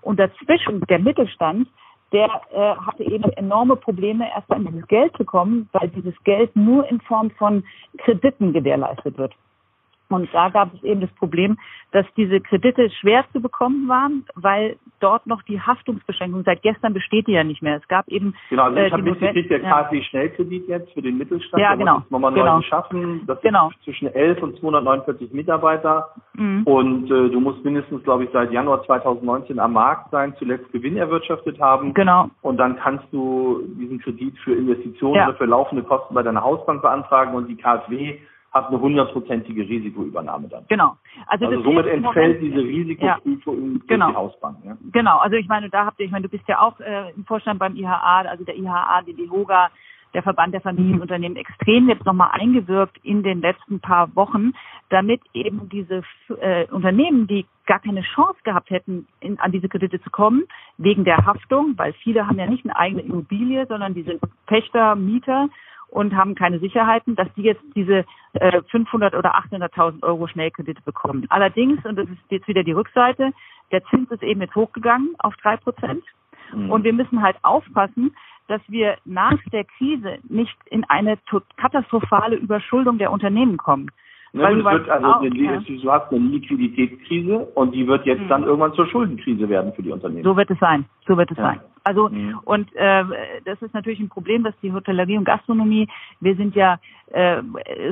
Und 0.02 0.20
dazwischen 0.20 0.82
der 0.82 1.00
Mittelstand, 1.00 1.70
der 2.12 2.26
äh, 2.52 2.76
hatte 2.76 3.04
eben 3.04 3.32
enorme 3.32 3.78
Probleme, 3.78 4.28
erst 4.36 4.52
an 4.52 4.66
dieses 4.66 4.86
Geld 4.88 5.16
zu 5.16 5.24
kommen, 5.24 5.70
weil 5.72 5.88
dieses 5.88 6.22
Geld 6.26 6.54
nur 6.54 6.86
in 6.90 7.00
Form 7.00 7.32
von 7.32 7.64
Krediten 8.00 8.52
gewährleistet 8.52 9.18
wird. 9.18 9.34
Und 10.10 10.30
da 10.34 10.50
gab 10.50 10.74
es 10.74 10.84
eben 10.84 11.02
das 11.02 11.12
Problem, 11.12 11.58
dass 11.92 12.06
diese 12.16 12.40
Kredite 12.42 12.90
schwer 12.90 13.26
zu 13.32 13.42
bekommen 13.42 13.88
waren, 13.88 14.26
weil 14.36 14.78
dort 15.00 15.28
noch 15.28 15.42
die 15.44 15.60
Haftungsbeschränkung 15.60 16.44
seit 16.44 16.62
gestern 16.62 16.94
besteht 16.94 17.28
die 17.28 17.34
ja 17.34 17.44
nicht 17.44 17.62
mehr. 17.62 17.78
Es 17.78 17.88
gab 17.88 18.08
eben 18.08 18.36
genau, 18.50 18.64
also 18.64 18.78
ich 18.78 18.88
äh, 18.88 18.92
habe 18.92 19.04
mitgekriegt, 19.04 19.52
der 19.52 19.62
ja. 19.62 19.84
KfW 19.84 20.02
Schnellkredit 20.04 20.68
jetzt 20.68 20.92
für 20.94 21.02
den 21.02 21.18
Mittelstand, 21.18 21.62
ja, 21.62 21.76
genau, 21.76 22.00
muss 22.00 22.12
nochmal 22.12 22.34
genau. 22.34 22.56
neu 22.56 22.62
geschaffen. 22.62 23.24
Das 23.28 23.42
genau. 23.42 23.70
ist 23.70 23.84
zwischen 23.84 24.08
11 24.08 24.42
und 24.42 24.60
249 24.60 25.34
Mitarbeiter 25.34 26.10
mhm. 26.34 26.64
und 26.64 27.06
äh, 27.06 27.30
du 27.30 27.40
musst 27.40 27.64
mindestens, 27.64 28.04
glaube 28.04 28.26
ich, 28.26 28.30
seit 28.32 28.52
Januar 28.52 28.84
2019 28.86 29.60
am 29.60 29.74
Markt 29.74 30.12
sein, 30.12 30.34
zuletzt 30.38 30.72
Gewinn 30.72 30.98
erwirtschaftet 30.98 31.60
haben. 31.60 31.94
Genau. 31.94 32.30
Und 32.42 32.58
dann 32.58 32.78
kannst 32.78 33.06
du 33.12 33.64
diesen 33.80 34.00
Kredit 34.00 34.38
für 34.40 34.54
Investitionen 34.54 35.16
ja. 35.16 35.28
oder 35.28 35.38
für 35.38 35.46
laufende 35.46 35.84
Kosten 35.84 36.14
bei 36.14 36.24
deiner 36.24 36.44
Hausbank 36.44 36.82
beantragen 36.82 37.36
und 37.36 37.48
die 37.48 37.56
KfW 37.56 38.20
hat 38.54 38.68
eine 38.68 38.80
hundertprozentige 38.80 39.68
Risikoübernahme 39.68 40.48
dann. 40.48 40.66
Genau. 40.70 40.96
Also, 41.26 41.48
also 41.48 41.64
somit 41.64 41.88
entfällt 41.88 42.42
diese 42.42 42.60
Risikoprüfung 42.60 43.74
ja. 43.74 43.82
genau. 43.88 44.10
die 44.10 44.16
Hausbank. 44.16 44.58
Ja? 44.64 44.78
Genau. 44.92 45.18
Also 45.18 45.38
ich 45.38 45.48
meine, 45.48 45.70
da 45.70 45.86
habt 45.86 46.00
ihr, 46.00 46.06
ich 46.06 46.12
meine, 46.12 46.24
du 46.24 46.30
bist 46.30 46.48
ja 46.48 46.62
auch 46.62 46.80
äh, 46.80 47.12
im 47.16 47.26
Vorstand 47.26 47.60
beim 47.60 47.76
IHA, 47.76 48.22
also 48.22 48.44
der 48.44 48.56
IHA, 48.56 49.02
die 49.08 49.16
DEHOGA, 49.16 49.70
der 50.14 50.22
Verband 50.22 50.54
der 50.54 50.62
Familienunternehmen 50.62 51.38
extrem 51.38 51.90
jetzt 51.90 52.06
nochmal 52.06 52.30
eingewirkt 52.34 52.98
in 53.02 53.24
den 53.24 53.42
letzten 53.42 53.80
paar 53.80 54.16
Wochen, 54.16 54.54
damit 54.90 55.22
eben 55.34 55.70
diese 55.70 56.04
äh, 56.40 56.68
Unternehmen, 56.68 57.26
die 57.26 57.48
gar 57.66 57.80
keine 57.80 58.02
Chance 58.02 58.38
gehabt 58.44 58.70
hätten, 58.70 59.08
in, 59.20 59.40
an 59.40 59.52
diese 59.52 59.70
Kredite 59.70 60.00
zu 60.02 60.12
kommen, 60.12 60.44
wegen 60.78 61.04
der 61.04 61.26
Haftung, 61.26 61.74
weil 61.78 61.94
viele 61.94 62.28
haben 62.28 62.38
ja 62.38 62.46
nicht 62.46 62.66
eine 62.66 62.76
eigene 62.76 63.02
Immobilie, 63.02 63.66
sondern 63.66 63.96
die 63.96 64.04
sind 64.04 64.22
Pächter, 64.46 64.96
Mieter 64.96 65.50
und 65.94 66.16
haben 66.16 66.34
keine 66.34 66.60
Sicherheiten, 66.60 67.16
dass 67.16 67.28
die 67.36 67.44
jetzt 67.44 67.64
diese 67.76 68.04
äh, 68.34 68.62
500 68.72 69.14
oder 69.14 69.36
800.000 69.36 70.02
Euro 70.04 70.28
Schnellkredite 70.28 70.82
bekommen. 70.82 71.26
Allerdings, 71.30 71.86
und 71.86 71.96
das 71.98 72.10
ist 72.10 72.20
jetzt 72.30 72.48
wieder 72.48 72.64
die 72.64 72.72
Rückseite, 72.72 73.32
der 73.72 73.84
Zins 73.86 74.10
ist 74.10 74.24
eben 74.24 74.42
jetzt 74.42 74.56
hochgegangen 74.56 75.16
auf 75.20 75.36
drei 75.38 75.56
Prozent. 75.56 76.04
Mhm. 76.54 76.72
Und 76.72 76.84
wir 76.84 76.94
müssen 76.94 77.22
halt 77.22 77.38
aufpassen, 77.44 78.16
dass 78.48 78.62
wir 78.68 78.98
nach 79.06 79.38
der 79.52 79.66
Krise 79.66 80.18
nicht 80.28 80.58
in 80.66 80.84
eine 80.86 81.18
katastrophale 81.58 82.36
Überschuldung 82.36 82.98
der 82.98 83.12
Unternehmen 83.12 83.58
kommen. 83.58 83.90
Ne, 84.36 84.42
Weil 84.42 84.56
du, 84.56 84.64
wird 84.64 84.90
also 84.90 85.08
auch, 85.08 85.22
eine, 85.22 85.36
ja. 85.36 85.60
du 85.60 85.92
hast 85.92 86.12
eine 86.12 86.20
Liquiditätskrise 86.20 87.38
und 87.54 87.76
die 87.76 87.86
wird 87.86 88.04
jetzt 88.08 88.24
mhm. 88.24 88.30
dann 88.30 88.44
irgendwann 88.44 88.74
zur 88.74 88.88
Schuldenkrise 88.88 89.48
werden 89.48 89.74
für 89.74 89.84
die 89.84 89.92
Unternehmen. 89.92 90.24
So 90.24 90.36
wird 90.36 90.50
es 90.50 90.58
sein. 90.58 90.86
So 91.08 91.16
wird 91.16 91.30
es 91.30 91.38
ja. 91.38 91.44
sein. 91.44 91.60
Also 91.84 92.10
mhm. 92.10 92.40
und 92.44 92.76
äh, 92.76 93.04
das 93.46 93.62
ist 93.62 93.76
natürlich 93.76 94.00
ein 94.00 94.10
Problem, 94.10 94.44
dass 94.44 94.56
die 94.64 94.74
Hotellerie 94.74 95.18
und 95.18 95.26
Gastronomie, 95.26 95.88
wir 96.20 96.36
sind 96.36 96.56
ja, 96.56 96.80
äh, 97.12 97.44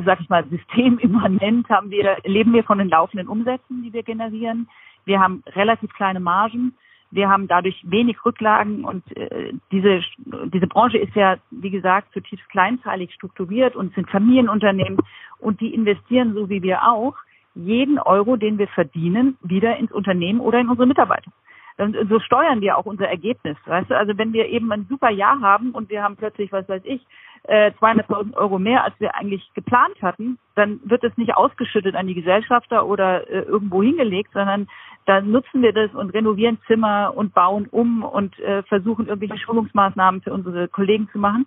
sag 0.03 0.19
ich 0.21 0.29
mal, 0.29 0.43
systemimmanent, 0.49 1.69
haben 1.69 1.91
wir, 1.91 2.17
leben 2.23 2.53
wir 2.53 2.63
von 2.63 2.79
den 2.79 2.89
laufenden 2.89 3.27
Umsätzen, 3.27 3.83
die 3.83 3.93
wir 3.93 4.01
generieren. 4.01 4.67
Wir 5.05 5.19
haben 5.19 5.43
relativ 5.55 5.93
kleine 5.93 6.19
Margen. 6.19 6.73
Wir 7.11 7.29
haben 7.29 7.47
dadurch 7.47 7.79
wenig 7.83 8.23
Rücklagen 8.25 8.85
und 8.85 9.03
äh, 9.17 9.53
diese, 9.71 10.01
diese 10.45 10.67
Branche 10.67 10.97
ist 10.97 11.13
ja, 11.13 11.37
wie 11.51 11.69
gesagt, 11.69 12.13
zutiefst 12.13 12.49
kleinteilig 12.49 13.13
strukturiert 13.13 13.75
und 13.75 13.93
sind 13.95 14.09
Familienunternehmen 14.09 14.97
und 15.39 15.59
die 15.59 15.73
investieren, 15.73 16.33
so 16.33 16.49
wie 16.49 16.61
wir 16.61 16.87
auch, 16.87 17.15
jeden 17.53 17.99
Euro, 17.99 18.37
den 18.37 18.57
wir 18.57 18.67
verdienen, 18.69 19.37
wieder 19.41 19.75
ins 19.75 19.91
Unternehmen 19.91 20.39
oder 20.39 20.59
in 20.59 20.69
unsere 20.69 20.87
Mitarbeiter. 20.87 21.31
Und 21.77 21.97
so 22.09 22.19
steuern 22.19 22.61
wir 22.61 22.77
auch 22.77 22.85
unser 22.85 23.07
Ergebnis. 23.07 23.57
Weißt 23.65 23.89
du, 23.89 23.97
also 23.97 24.17
wenn 24.17 24.33
wir 24.33 24.47
eben 24.47 24.71
ein 24.71 24.85
super 24.87 25.09
Jahr 25.09 25.41
haben 25.41 25.71
und 25.71 25.89
wir 25.89 26.03
haben 26.03 26.15
plötzlich, 26.15 26.51
was 26.51 26.67
weiß 26.69 26.83
ich, 26.85 27.01
200.000 27.47 28.33
äh, 28.33 28.35
Euro 28.35 28.59
mehr, 28.59 28.83
als 28.83 28.93
wir 28.99 29.15
eigentlich 29.15 29.49
geplant 29.55 29.99
hatten, 30.01 30.37
dann 30.53 30.79
wird 30.83 31.03
es 31.03 31.17
nicht 31.17 31.35
ausgeschüttet 31.35 31.95
an 31.95 32.05
die 32.05 32.13
Gesellschafter 32.13 32.85
oder 32.85 33.27
äh, 33.29 33.41
irgendwo 33.41 33.81
hingelegt, 33.81 34.29
sondern 34.33 34.67
dann 35.05 35.31
nutzen 35.31 35.61
wir 35.61 35.73
das 35.73 35.93
und 35.93 36.11
renovieren 36.11 36.59
Zimmer 36.67 37.13
und 37.15 37.33
bauen 37.33 37.67
um 37.71 38.03
und 38.03 38.37
äh, 38.39 38.63
versuchen 38.63 39.07
irgendwelche 39.07 39.43
Schulungsmaßnahmen 39.43 40.21
für 40.21 40.33
unsere 40.33 40.67
Kollegen 40.67 41.09
zu 41.11 41.17
machen. 41.17 41.45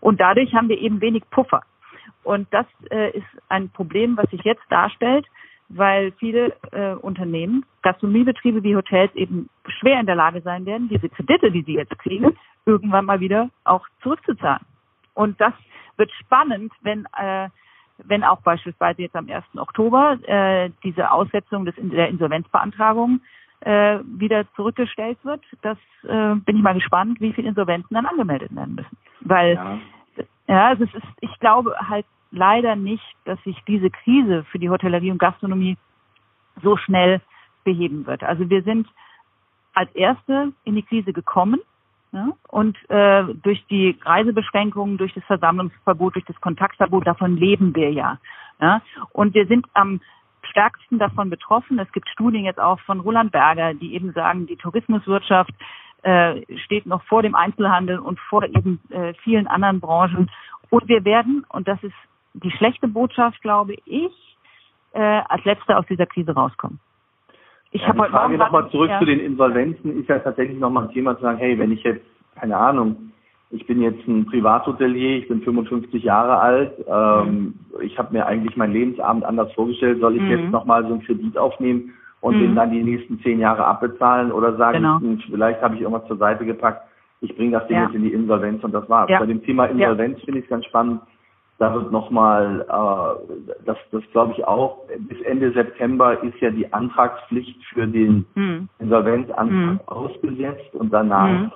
Und 0.00 0.20
dadurch 0.20 0.54
haben 0.54 0.68
wir 0.68 0.78
eben 0.78 1.00
wenig 1.00 1.22
Puffer. 1.30 1.62
Und 2.22 2.52
das 2.52 2.66
äh, 2.90 3.16
ist 3.16 3.26
ein 3.48 3.70
Problem, 3.70 4.16
was 4.16 4.28
sich 4.30 4.42
jetzt 4.42 4.64
darstellt, 4.68 5.26
weil 5.68 6.12
viele 6.12 6.54
äh, 6.72 6.94
Unternehmen, 6.94 7.64
Gastronomiebetriebe 7.82 8.62
wie 8.62 8.76
Hotels 8.76 9.14
eben 9.14 9.48
schwer 9.68 10.00
in 10.00 10.06
der 10.06 10.14
Lage 10.14 10.40
sein 10.40 10.66
werden, 10.66 10.88
diese 10.88 11.08
Kredite, 11.08 11.50
die 11.50 11.62
sie 11.62 11.74
jetzt 11.74 11.98
kriegen, 11.98 12.36
irgendwann 12.64 13.04
mal 13.04 13.20
wieder 13.20 13.50
auch 13.64 13.86
zurückzuzahlen. 14.02 14.64
Und 15.14 15.40
das 15.40 15.54
wird 15.96 16.10
spannend, 16.20 16.72
wenn 16.82 17.06
äh, 17.16 17.48
wenn 18.04 18.24
auch 18.24 18.40
beispielsweise 18.42 19.02
jetzt 19.02 19.16
am 19.16 19.28
1. 19.28 19.44
Oktober 19.56 20.18
äh, 20.26 20.70
diese 20.82 21.10
Aussetzung 21.10 21.64
des, 21.64 21.74
der 21.78 22.08
Insolvenzbeantragung 22.08 23.20
äh, 23.60 23.98
wieder 24.04 24.44
zurückgestellt 24.54 25.18
wird. 25.22 25.42
Das 25.62 25.78
äh, 26.04 26.34
bin 26.34 26.56
ich 26.56 26.62
mal 26.62 26.74
gespannt, 26.74 27.20
wie 27.20 27.32
viele 27.32 27.48
Insolvenzen 27.48 27.94
dann 27.94 28.06
angemeldet 28.06 28.54
werden 28.54 28.74
müssen. 28.74 28.96
Weil 29.20 29.54
ja, 29.54 29.78
ja 30.46 30.66
also 30.68 30.84
es 30.84 30.94
ist, 30.94 31.06
ich 31.20 31.38
glaube 31.38 31.74
halt 31.78 32.06
leider 32.30 32.76
nicht, 32.76 33.04
dass 33.24 33.42
sich 33.44 33.56
diese 33.66 33.90
Krise 33.90 34.44
für 34.50 34.58
die 34.58 34.70
Hotellerie 34.70 35.10
und 35.10 35.18
Gastronomie 35.18 35.76
so 36.62 36.76
schnell 36.76 37.20
beheben 37.64 38.06
wird. 38.06 38.22
Also 38.22 38.48
wir 38.50 38.62
sind 38.62 38.86
als 39.74 39.94
Erste 39.94 40.52
in 40.64 40.74
die 40.74 40.82
Krise 40.82 41.12
gekommen 41.12 41.60
ja? 42.12 42.28
Und 42.48 42.76
äh, 42.90 43.24
durch 43.42 43.64
die 43.68 43.98
Reisebeschränkungen, 44.02 44.96
durch 44.98 45.14
das 45.14 45.24
Versammlungsverbot, 45.24 46.14
durch 46.14 46.24
das 46.24 46.40
Kontaktverbot, 46.40 47.06
davon 47.06 47.36
leben 47.36 47.74
wir 47.74 47.90
ja. 47.92 48.18
ja? 48.60 48.80
Und 49.12 49.34
wir 49.34 49.46
sind 49.46 49.66
am 49.74 50.00
stärksten 50.42 50.98
davon 50.98 51.30
betroffen. 51.30 51.78
Es 51.78 51.90
gibt 51.92 52.08
Studien 52.08 52.44
jetzt 52.44 52.60
auch 52.60 52.80
von 52.80 53.00
Roland 53.00 53.32
Berger, 53.32 53.74
die 53.74 53.94
eben 53.94 54.12
sagen, 54.12 54.46
die 54.46 54.56
Tourismuswirtschaft 54.56 55.52
äh, 56.02 56.42
steht 56.64 56.86
noch 56.86 57.02
vor 57.04 57.22
dem 57.22 57.34
Einzelhandel 57.34 57.98
und 57.98 58.20
vor 58.20 58.44
eben 58.44 58.80
äh, 58.90 59.12
vielen 59.24 59.46
anderen 59.46 59.80
Branchen. 59.80 60.30
Und 60.70 60.88
wir 60.88 61.04
werden, 61.04 61.44
und 61.48 61.68
das 61.68 61.82
ist 61.82 61.94
die 62.34 62.50
schlechte 62.50 62.88
Botschaft, 62.88 63.40
glaube 63.42 63.74
ich, 63.84 64.36
äh, 64.92 65.00
als 65.00 65.44
Letzte 65.44 65.76
aus 65.76 65.86
dieser 65.86 66.06
Krise 66.06 66.32
rauskommen. 66.32 66.80
Ich 67.70 67.82
ja, 67.82 67.88
habe 67.88 68.02
die 68.04 68.10
Frage 68.10 68.38
nochmal 68.38 68.70
zurück 68.70 68.90
ja. 68.90 68.98
zu 68.98 69.04
den 69.04 69.20
Insolvenzen 69.20 70.00
ist 70.00 70.08
ja 70.08 70.18
tatsächlich 70.18 70.58
nochmal 70.58 70.84
ein 70.84 70.90
Thema 70.90 71.16
zu 71.16 71.22
sagen, 71.22 71.38
hey, 71.38 71.58
wenn 71.58 71.72
ich 71.72 71.82
jetzt, 71.82 72.04
keine 72.38 72.56
Ahnung, 72.56 73.12
ich 73.50 73.66
bin 73.66 73.80
jetzt 73.80 74.06
ein 74.08 74.26
Privathotelier, 74.26 75.18
ich 75.18 75.28
bin 75.28 75.40
55 75.42 76.02
Jahre 76.02 76.38
alt, 76.38 76.72
ähm, 76.88 77.34
mhm. 77.34 77.54
ich 77.80 77.98
habe 77.98 78.12
mir 78.12 78.26
eigentlich 78.26 78.56
meinen 78.56 78.72
Lebensabend 78.72 79.24
anders 79.24 79.52
vorgestellt, 79.52 80.00
soll 80.00 80.16
ich 80.16 80.22
mhm. 80.22 80.30
jetzt 80.30 80.50
nochmal 80.50 80.82
so 80.82 80.94
einen 80.94 81.02
Kredit 81.02 81.38
aufnehmen 81.38 81.92
und 82.20 82.36
mhm. 82.36 82.40
den 82.40 82.54
dann 82.56 82.70
die 82.72 82.82
nächsten 82.82 83.20
zehn 83.20 83.38
Jahre 83.38 83.64
abbezahlen 83.64 84.32
oder 84.32 84.56
sagen, 84.56 84.78
genau. 84.78 85.00
Hm, 85.00 85.20
vielleicht 85.30 85.62
habe 85.62 85.76
ich 85.76 85.82
irgendwas 85.82 86.06
zur 86.08 86.16
Seite 86.16 86.44
gepackt, 86.44 86.82
ich 87.20 87.34
bringe 87.36 87.52
das 87.52 87.66
Ding 87.66 87.76
ja. 87.76 87.84
jetzt 87.84 87.94
in 87.94 88.02
die 88.02 88.12
Insolvenz 88.12 88.62
und 88.62 88.72
das 88.72 88.88
war's. 88.88 89.08
Bei 89.08 89.26
dem 89.26 89.42
Thema 89.42 89.66
Insolvenz 89.66 90.20
finde 90.22 90.40
ich 90.40 90.44
es 90.44 90.50
ganz 90.50 90.66
spannend, 90.66 91.00
da 91.58 91.72
wird 91.72 91.90
nochmal, 91.90 92.66
äh, 92.68 93.54
das, 93.64 93.78
das 93.90 94.02
glaube 94.12 94.34
ich 94.36 94.44
auch, 94.44 94.78
bis 95.08 95.20
Ende 95.22 95.52
September 95.52 96.22
ist 96.22 96.38
ja 96.40 96.50
die 96.50 96.70
Antragspflicht 96.72 97.64
für 97.72 97.86
den 97.86 98.26
mhm. 98.34 98.68
Insolvenzantrag 98.78 99.48
mhm. 99.48 99.80
ausgesetzt 99.86 100.74
und 100.74 100.92
danach 100.92 101.50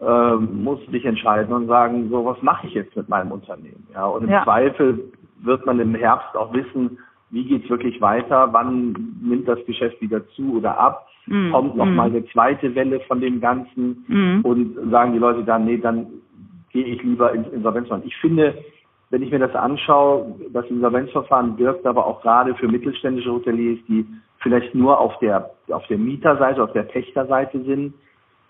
mhm. 0.00 0.06
äh, 0.06 0.34
musst 0.36 0.86
du 0.86 0.92
dich 0.92 1.04
entscheiden 1.06 1.54
und 1.54 1.66
sagen, 1.66 2.10
so 2.10 2.24
was 2.26 2.40
mache 2.42 2.66
ich 2.66 2.74
jetzt 2.74 2.94
mit 2.94 3.08
meinem 3.08 3.32
Unternehmen. 3.32 3.86
Ja, 3.94 4.06
und 4.06 4.24
im 4.24 4.30
ja. 4.30 4.44
Zweifel 4.44 5.12
wird 5.40 5.64
man 5.64 5.80
im 5.80 5.94
Herbst 5.94 6.36
auch 6.36 6.52
wissen, 6.52 6.98
wie 7.30 7.44
geht's 7.44 7.68
wirklich 7.70 8.00
weiter, 8.00 8.48
wann 8.52 9.16
nimmt 9.22 9.48
das 9.48 9.64
Geschäft 9.66 10.00
wieder 10.00 10.26
zu 10.30 10.58
oder 10.58 10.78
ab, 10.78 11.06
mhm. 11.26 11.52
kommt 11.52 11.76
nochmal 11.76 12.10
mhm. 12.10 12.16
eine 12.16 12.26
zweite 12.26 12.74
Welle 12.74 13.00
von 13.00 13.20
dem 13.20 13.40
Ganzen 13.40 14.04
mhm. 14.08 14.40
und 14.42 14.90
sagen 14.90 15.12
die 15.12 15.18
Leute 15.18 15.44
dann, 15.44 15.64
nee, 15.64 15.78
dann 15.78 16.06
gehe 16.70 16.84
ich 16.84 17.02
lieber 17.02 17.32
ins 17.32 17.48
Insolvenzverfahren. 17.48 18.06
Ich 18.06 18.16
finde, 18.16 18.54
wenn 19.10 19.22
ich 19.22 19.30
mir 19.30 19.38
das 19.38 19.54
anschaue, 19.54 20.34
das 20.52 20.66
Insolvenzverfahren 20.66 21.56
wirkt 21.58 21.86
aber 21.86 22.06
auch 22.06 22.20
gerade 22.22 22.54
für 22.54 22.68
mittelständische 22.68 23.32
Hoteliers, 23.32 23.78
die 23.88 24.06
vielleicht 24.38 24.74
nur 24.74 24.98
auf 24.98 25.18
der, 25.18 25.50
auf 25.70 25.86
der 25.86 25.98
Mieterseite, 25.98 26.62
auf 26.62 26.72
der 26.72 26.82
Pächterseite 26.82 27.62
sind, 27.64 27.94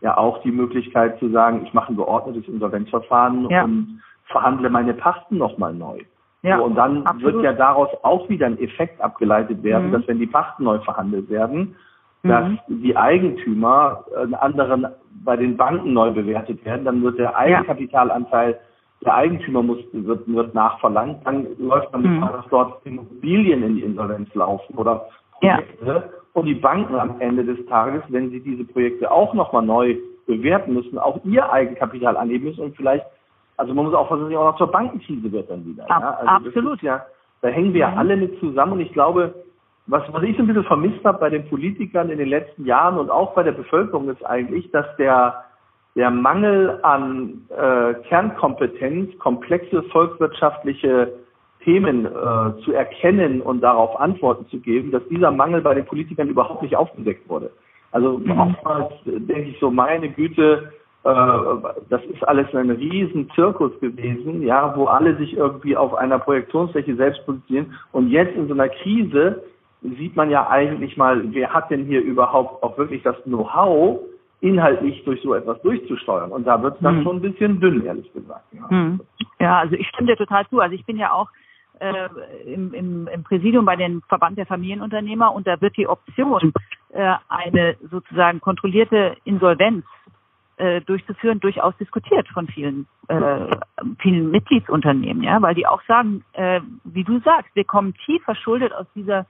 ja 0.01 0.17
auch 0.17 0.43
die 0.43 0.51
Möglichkeit 0.51 1.19
zu 1.19 1.29
sagen, 1.31 1.65
ich 1.65 1.73
mache 1.75 1.93
ein 1.93 1.97
geordnetes 1.97 2.47
Insolvenzverfahren 2.49 3.49
ja. 3.51 3.65
und 3.65 4.01
verhandle 4.25 4.71
meine 4.71 4.95
Pachten 4.95 5.39
nochmal 5.39 5.75
neu. 5.75 6.01
Ja, 6.43 6.59
so, 6.59 6.65
und 6.65 6.77
dann 6.77 7.05
absolut. 7.05 7.35
wird 7.35 7.45
ja 7.45 7.53
daraus 7.53 7.89
auch 8.03 8.29
wieder 8.29 8.47
ein 8.47 8.59
Effekt 8.61 9.01
abgeleitet 9.01 9.63
werden, 9.63 9.89
mhm. 9.89 9.93
dass 9.93 10.07
wenn 10.07 10.21
die 10.21 10.27
Pachten 10.27 10.65
neu 10.65 10.79
verhandelt 10.81 11.29
werden, 11.31 11.75
dass 12.23 12.49
mhm. 12.69 12.83
die 12.83 12.97
Eigentümer 12.97 14.05
einen 14.17 14.35
anderen 14.35 14.87
bei 15.25 15.37
den 15.37 15.57
Banken 15.57 15.93
neu 15.93 16.13
bewertet 16.13 16.65
werden, 16.65 16.85
dann 16.85 17.03
wird 17.03 17.19
der 17.19 17.37
Eigenkapitalanteil 17.37 18.59
der 19.05 19.15
Eigentümer 19.15 19.63
muss, 19.63 19.79
wird, 19.93 20.27
wird 20.27 20.55
nachverlangt, 20.55 21.25
dann 21.25 21.47
läuft 21.59 21.93
man 21.93 22.03
mhm. 22.03 22.21
dass 22.21 22.47
dort 22.51 22.85
Immobilien 22.85 23.63
in 23.63 23.77
die 23.77 23.83
Insolvenz 23.83 24.35
laufen 24.35 24.75
oder 24.77 25.07
Projekte. 25.41 25.87
Ja. 25.87 26.03
Und 26.33 26.47
die 26.47 26.55
Banken 26.55 26.95
am 26.97 27.21
Ende 27.21 27.45
des 27.45 27.65
Tages, 27.67 28.03
wenn 28.09 28.31
sie 28.31 28.41
diese 28.41 28.65
Projekte 28.65 29.11
auch 29.11 29.35
nochmal 29.35 29.63
neu 29.63 29.97
bewerten 30.27 30.75
müssen, 30.75 30.99
auch 30.99 31.19
ihr 31.25 31.51
Eigenkapital 31.51 32.17
anheben 32.17 32.49
müssen 32.49 32.65
und 32.65 32.77
vielleicht, 32.77 33.05
also 33.57 33.73
man 33.73 33.87
muss 33.87 33.95
auch 33.95 34.09
versuchen, 34.09 34.37
auch 34.37 34.53
noch 34.53 34.59
zur 34.59 34.71
Bankenkrise 34.71 35.33
wird 35.33 35.51
dann 35.51 35.65
wieder. 35.65 35.85
Ab, 35.91 36.03
ja? 36.03 36.11
also 36.11 36.49
absolut. 36.49 36.83
ja, 36.83 37.05
da 37.41 37.49
hängen 37.49 37.73
wir 37.75 37.89
mhm. 37.89 37.99
alle 37.99 38.17
mit 38.17 38.39
zusammen 38.41 38.73
und 38.73 38.81
ich 38.81 38.93
glaube, 38.93 39.35
was, 39.87 40.03
was 40.13 40.23
ich 40.23 40.37
so 40.37 40.43
ein 40.43 40.47
bisschen 40.47 40.65
vermisst 40.65 41.05
habe 41.05 41.19
bei 41.19 41.31
den 41.31 41.49
Politikern 41.49 42.11
in 42.11 42.19
den 42.19 42.29
letzten 42.29 42.67
Jahren 42.67 42.99
und 42.99 43.11
auch 43.11 43.35
bei 43.35 43.43
der 43.43 43.53
Bevölkerung 43.53 44.11
ist 44.11 44.25
eigentlich, 44.25 44.71
dass 44.71 44.87
der 44.97 45.45
der 45.97 46.11
Mangel 46.11 46.79
an 46.83 47.43
äh, 47.51 47.95
Kernkompetenz, 48.09 49.19
komplexe 49.19 49.83
volkswirtschaftliche 49.85 51.13
Themen 51.65 52.07
äh, 52.07 52.63
zu 52.65 52.73
erkennen 52.73 53.41
und 53.41 53.61
darauf 53.61 53.99
Antworten 54.01 54.47
zu 54.49 54.59
geben, 54.61 54.91
dass 54.91 55.03
dieser 55.09 55.31
Mangel 55.31 55.61
bei 55.61 55.75
den 55.75 55.87
Politikern 55.87 56.29
überhaupt 56.29 56.63
nicht 56.63 56.77
aufgedeckt 56.77 57.29
wurde. 57.29 57.51
Also 57.91 58.19
mhm. 58.19 58.39
oftmals 58.39 58.93
denke 59.05 59.51
ich 59.51 59.59
so, 59.61 59.71
meine 59.71 60.09
Güte, 60.11 60.73
äh, 61.05 61.11
das 61.89 62.05
ist 62.05 62.27
alles 62.27 62.55
ein 62.55 62.71
riesen 62.71 63.31
Zirkus 63.35 63.73
gewesen, 63.81 64.43
ja, 64.43 64.77
wo 64.77 64.87
alle 64.87 65.17
sich 65.17 65.37
irgendwie 65.37 65.77
auf 65.77 65.95
einer 65.95 66.19
Projektionsfläche 66.19 66.97
selbst 66.97 67.25
positionieren. 67.25 67.75
Und 67.93 68.09
jetzt 68.09 68.37
in 68.37 68.47
so 68.47 68.55
einer 68.55 68.69
Krise 68.69 69.43
sieht 69.83 70.17
man 70.17 70.31
ja 70.31 70.49
eigentlich 70.49 70.97
mal, 70.97 71.23
wer 71.33 71.53
hat 71.55 71.71
denn 71.71 71.85
hier 71.85 72.03
überhaupt 72.03 72.63
auch 72.63 72.77
wirklich 72.79 73.03
das 73.03 73.17
Know-how, 73.25 74.01
inhaltlich 74.41 75.05
durch 75.05 75.21
so 75.23 75.35
etwas 75.35 75.61
durchzusteuern. 75.63 76.31
Und 76.31 76.47
da 76.47 76.63
wird 76.63 76.77
es 76.77 76.81
dann 76.81 76.99
hm. 76.99 77.03
schon 77.03 77.17
ein 77.17 77.23
bisschen 77.23 77.61
dünn, 77.61 77.85
ehrlich 77.85 78.13
gesagt. 78.13 78.45
Ja. 78.53 78.71
Hm. 78.71 79.01
ja, 79.41 79.59
also 79.59 79.75
ich 79.75 79.89
stimme 79.89 80.09
dir 80.09 80.17
total 80.17 80.47
zu. 80.49 80.61
Also 80.61 80.75
ich 80.75 80.85
bin 80.85 80.97
ja 80.97 81.13
auch 81.13 81.29
äh, 81.81 82.09
im, 82.47 82.73
im, 82.75 83.09
im 83.09 83.23
Präsidium 83.25 83.65
bei 83.65 83.77
den 83.77 84.03
Verband 84.03 84.39
der 84.39 84.47
Familienunternehmer 84.47 85.35
und 85.35 85.47
da 85.47 85.61
wird 85.61 85.77
die 85.77 85.89
Option, 85.89 86.53
äh, 86.91 87.15
eine 87.29 87.77
sozusagen 87.91 88.41
kontrollierte 88.41 89.17
Insolvenz 89.25 89.85
äh, 90.57 90.81
durchzuführen, 90.83 91.41
durchaus 91.41 91.77
diskutiert 91.77 92.29
von 92.29 92.49
vielen, 92.49 92.87
äh, 93.09 93.57
vielen 94.01 94.31
Mitgliedsunternehmen, 94.31 95.23
ja, 95.23 95.41
weil 95.41 95.55
die 95.55 95.67
auch 95.67 95.83
sagen, 95.87 96.25
äh, 96.33 96.61
wie 96.85 97.05
du 97.05 97.21
sagst, 97.21 97.55
wir 97.55 97.65
kommen 97.65 97.95
tief 98.05 98.23
verschuldet 98.25 98.73
aus 98.73 98.87
dieser 98.95 99.27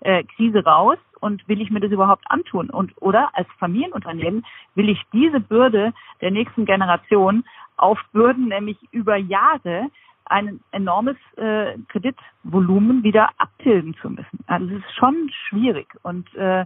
äh, 0.00 0.24
Krise 0.24 0.64
raus 0.64 0.98
und 1.22 1.46
will 1.48 1.60
ich 1.60 1.70
mir 1.70 1.80
das 1.80 1.92
überhaupt 1.92 2.24
antun? 2.28 2.68
Und 2.68 2.92
oder 3.00 3.30
als 3.34 3.48
Familienunternehmen 3.58 4.44
will 4.74 4.88
ich 4.88 5.00
diese 5.12 5.40
Bürde 5.40 5.92
der 6.20 6.30
nächsten 6.30 6.64
Generation 6.64 7.44
aufbürden, 7.76 8.48
nämlich 8.48 8.76
über 8.90 9.16
Jahre 9.16 9.88
ein 10.24 10.60
enormes 10.72 11.16
äh, 11.36 11.78
Kreditvolumen 11.88 13.02
wieder 13.02 13.30
abtilgen 13.38 13.94
zu 14.00 14.10
müssen. 14.10 14.38
Also 14.46 14.66
es 14.66 14.72
ist 14.84 14.94
schon 14.96 15.30
schwierig 15.48 15.86
und 16.02 16.32
äh, 16.34 16.64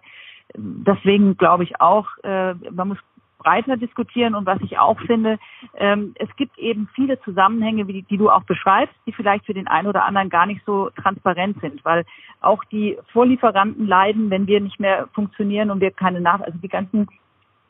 deswegen 0.54 1.36
glaube 1.36 1.64
ich 1.64 1.80
auch, 1.80 2.06
äh, 2.22 2.54
man 2.70 2.88
muss 2.88 2.98
breiter 3.46 3.76
diskutieren 3.76 4.34
und 4.34 4.44
was 4.44 4.60
ich 4.60 4.76
auch 4.76 4.98
finde, 5.02 5.38
ähm, 5.76 6.14
es 6.16 6.28
gibt 6.34 6.58
eben 6.58 6.88
viele 6.96 7.20
Zusammenhänge, 7.20 7.86
wie 7.86 7.92
die, 7.92 8.02
die 8.02 8.16
du 8.16 8.28
auch 8.28 8.42
beschreibst, 8.42 8.96
die 9.06 9.12
vielleicht 9.12 9.46
für 9.46 9.54
den 9.54 9.68
einen 9.68 9.86
oder 9.86 10.04
anderen 10.04 10.30
gar 10.30 10.46
nicht 10.46 10.62
so 10.66 10.90
transparent 11.00 11.60
sind, 11.60 11.84
weil 11.84 12.04
auch 12.40 12.64
die 12.64 12.98
Vorlieferanten 13.12 13.86
leiden, 13.86 14.30
wenn 14.30 14.48
wir 14.48 14.60
nicht 14.60 14.80
mehr 14.80 15.06
funktionieren 15.14 15.70
und 15.70 15.80
wir 15.80 15.92
keine 15.92 16.20
Nach, 16.20 16.40
also 16.40 16.58
die 16.58 16.68
ganzen 16.68 17.06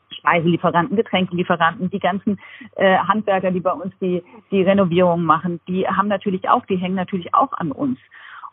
Speiselieferanten, 0.09 0.97
Getränkelieferanten, 0.97 1.91
die 1.91 1.99
ganzen 1.99 2.39
äh, 2.75 2.97
Handwerker, 2.97 3.51
die 3.51 3.59
bei 3.59 3.71
uns 3.71 3.93
die, 4.01 4.23
die 4.49 4.63
Renovierungen 4.63 5.25
machen, 5.25 5.59
die 5.67 5.87
haben 5.87 6.07
natürlich 6.07 6.49
auch, 6.49 6.65
die 6.65 6.77
hängen 6.77 6.95
natürlich 6.95 7.35
auch 7.35 7.53
an 7.53 7.71
uns. 7.71 7.99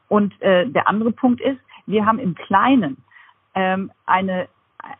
Und 0.08 0.38
äh, 0.42 0.66
der 0.68 0.88
andere 0.88 1.12
Punkt 1.12 1.40
ist, 1.40 1.58
wir 1.86 2.04
haben 2.04 2.18
im 2.18 2.34
Kleinen 2.34 2.98
ähm, 3.54 3.90
eine 4.04 4.48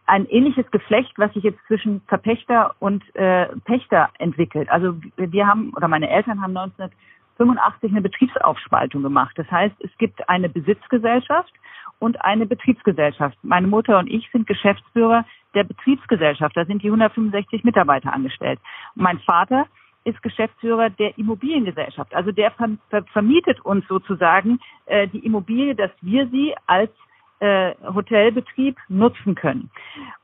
ein 0.07 0.27
ähnliches 0.27 0.71
Geflecht, 0.71 1.13
was 1.17 1.33
sich 1.35 1.45
jetzt 1.45 1.59
zwischen 1.67 2.01
Verpächter 2.09 2.75
und 2.79 3.03
äh, 3.15 3.47
Pächter 3.65 4.11
entwickelt. 4.19 4.69
Also 4.71 4.97
wir 5.17 5.47
haben 5.47 5.73
oder 5.77 5.89
meine 5.89 6.09
Eltern 6.09 6.43
haben 6.43 6.57
1985 6.57 7.91
eine 7.91 8.03
Betriebsaufspaltung 8.03 9.03
gemacht. 9.03 9.33
Das 9.37 9.51
heißt, 9.51 9.75
es 9.81 9.91
gibt 9.99 10.29
eine 10.29 10.49
Besitzgesellschaft 10.49 11.53
und 11.99 12.21
eine 12.23 12.47
Betriebsgesellschaft. 12.47 13.37
Meine 13.43 13.67
Mutter 13.67 13.99
und 13.99 14.09
ich 14.09 14.29
sind 14.33 14.47
Geschäftsführer 14.47 15.25
der 15.55 15.65
Betriebsgesellschaft. 15.65 16.57
Da 16.57 16.65
sind 16.65 16.83
die 16.83 16.89
165 16.89 17.65
Mitarbeiter 17.65 18.13
angestellt. 18.13 18.61
Mein 18.95 19.19
Vater 19.21 19.67
ist 20.05 20.23
Geschäftsführer 20.23 20.91
der 20.91 21.17
Immobiliengesellschaft. 21.17 22.15
Also 22.15 22.31
der 22.31 22.53
vermietet 23.13 23.65
uns 23.65 23.87
sozusagen 23.89 24.61
äh, 24.87 25.09
die 25.09 25.21
Immobilie, 25.21 25.75
dass 25.75 25.91
wir 26.03 26.29
sie 26.29 26.55
als 26.67 26.91
äh, 27.41 27.75
Hotelbetrieb 27.83 28.77
nutzen 28.89 29.35
können. 29.35 29.71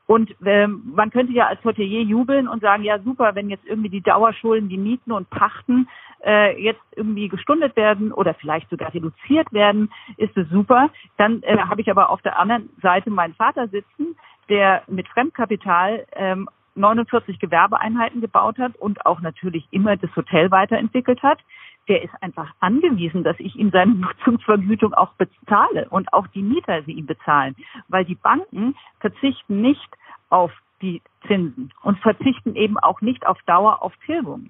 Und 0.07 0.35
ähm, 0.45 0.81
man 0.93 1.09
könnte 1.09 1.31
ja 1.33 1.47
als 1.47 1.63
Hotelier 1.63 2.01
jubeln 2.01 2.47
und 2.47 2.61
sagen, 2.61 2.83
ja 2.83 2.99
super, 2.99 3.35
wenn 3.35 3.49
jetzt 3.49 3.65
irgendwie 3.65 3.89
die 3.89 4.01
Dauerschulden, 4.01 4.67
die 4.67 4.77
Mieten 4.77 5.11
und 5.11 5.29
Pachten 5.29 5.87
äh, 6.25 6.61
jetzt 6.61 6.81
irgendwie 6.95 7.29
gestundet 7.29 7.75
werden 7.75 8.11
oder 8.11 8.33
vielleicht 8.33 8.69
sogar 8.69 8.93
reduziert 8.93 9.51
werden, 9.53 9.91
ist 10.17 10.35
es 10.35 10.49
super. 10.49 10.89
Dann 11.17 11.41
äh, 11.43 11.57
habe 11.57 11.81
ich 11.81 11.89
aber 11.89 12.09
auf 12.09 12.21
der 12.21 12.37
anderen 12.37 12.69
Seite 12.81 13.09
meinen 13.09 13.35
Vater 13.35 13.67
sitzen, 13.69 14.17
der 14.49 14.83
mit 14.87 15.07
Fremdkapital 15.07 16.05
ähm, 16.13 16.49
49 16.75 17.39
Gewerbeeinheiten 17.39 18.21
gebaut 18.21 18.57
hat 18.57 18.75
und 18.77 19.05
auch 19.05 19.21
natürlich 19.21 19.67
immer 19.71 19.97
das 19.97 20.13
Hotel 20.15 20.51
weiterentwickelt 20.51 21.21
hat 21.23 21.39
der 21.87 22.03
ist 22.03 22.13
einfach 22.21 22.53
angewiesen, 22.59 23.23
dass 23.23 23.39
ich 23.39 23.55
ihm 23.55 23.71
seine 23.71 23.93
Nutzungsvergütung 23.95 24.93
auch 24.93 25.13
bezahle 25.13 25.87
und 25.89 26.13
auch 26.13 26.27
die 26.27 26.41
Mieter 26.41 26.83
sie 26.83 26.93
ihm 26.93 27.05
bezahlen, 27.05 27.55
weil 27.87 28.05
die 28.05 28.15
Banken 28.15 28.75
verzichten 28.99 29.61
nicht 29.61 29.89
auf 30.29 30.51
die 30.81 31.01
Zinsen 31.27 31.71
und 31.83 31.99
verzichten 31.99 32.55
eben 32.55 32.77
auch 32.79 33.01
nicht 33.01 33.25
auf 33.25 33.41
Dauer 33.43 33.81
auf 33.81 33.93
Tilgung. 34.05 34.49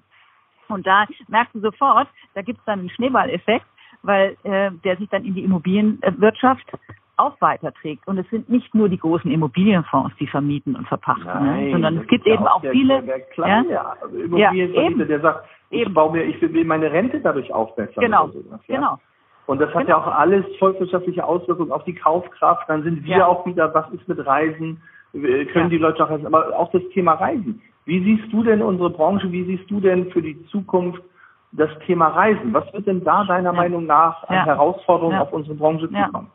Und 0.68 0.86
da 0.86 1.06
merkst 1.28 1.54
du 1.54 1.60
sofort, 1.60 2.08
da 2.34 2.42
gibt 2.42 2.58
es 2.60 2.64
dann 2.64 2.80
einen 2.80 2.90
Schneeballeffekt, 2.90 3.66
weil 4.02 4.36
äh, 4.42 4.70
der 4.84 4.96
sich 4.96 5.08
dann 5.10 5.24
in 5.24 5.34
die 5.34 5.44
Immobilienwirtschaft 5.44 6.66
auch 7.16 7.40
weiterträgt. 7.40 8.06
Und 8.06 8.18
es 8.18 8.28
sind 8.30 8.48
nicht 8.48 8.74
nur 8.74 8.88
die 8.88 8.98
großen 8.98 9.30
Immobilienfonds, 9.30 10.14
die 10.18 10.26
vermieten 10.26 10.76
und 10.76 10.88
verpachten, 10.88 11.24
ne? 11.24 11.50
Nein, 11.50 11.64
ne? 11.64 11.70
sondern 11.72 11.96
es 11.98 12.06
gibt 12.08 12.26
eben 12.26 12.46
auch 12.46 12.60
der, 12.60 12.72
viele. 12.72 13.02
Der, 13.02 13.20
kleine 13.20 13.70
ja, 13.70 13.96
Immobilienvermieter, 14.12 15.00
ja, 15.00 15.04
der 15.06 15.20
sagt, 15.20 15.48
eben. 15.70 15.88
ich 15.88 15.94
baue 15.94 16.12
mir, 16.12 16.24
ich 16.24 16.40
will 16.40 16.64
meine 16.64 16.90
Rente 16.90 17.20
dadurch 17.20 17.52
aufbessern. 17.52 18.02
Genau, 18.02 18.28
sowas, 18.28 18.60
ja? 18.66 18.76
genau. 18.76 18.98
Und 19.46 19.60
das 19.60 19.74
hat 19.74 19.86
genau. 19.86 19.98
ja 19.98 20.04
auch 20.04 20.06
alles 20.06 20.44
volkswirtschaftliche 20.58 21.24
Auswirkungen 21.24 21.72
auf 21.72 21.84
die 21.84 21.94
Kaufkraft. 21.94 22.68
Dann 22.68 22.82
sind 22.84 23.04
wir 23.04 23.18
ja. 23.18 23.26
auch 23.26 23.44
wieder, 23.44 23.74
was 23.74 23.90
ist 23.92 24.06
mit 24.08 24.24
Reisen? 24.24 24.80
Können 25.12 25.68
die 25.68 25.78
Leute 25.78 26.04
auch 26.04 26.10
reisen? 26.10 26.26
Aber 26.26 26.58
auch 26.58 26.70
das 26.70 26.82
Thema 26.94 27.14
Reisen. 27.14 27.60
Wie 27.84 28.02
siehst 28.02 28.32
du 28.32 28.42
denn 28.44 28.62
unsere 28.62 28.90
Branche? 28.90 29.30
Wie 29.32 29.44
siehst 29.44 29.70
du 29.70 29.80
denn 29.80 30.10
für 30.12 30.22
die 30.22 30.46
Zukunft 30.46 31.02
das 31.50 31.70
Thema 31.86 32.08
Reisen? 32.08 32.54
Was 32.54 32.72
wird 32.72 32.86
denn 32.86 33.04
da 33.04 33.24
deiner 33.24 33.52
Meinung 33.52 33.86
nach 33.86 34.22
an 34.28 34.44
Herausforderungen 34.44 35.18
auf 35.18 35.32
unsere 35.32 35.56
Branche 35.56 35.90
zukommen? 35.90 36.30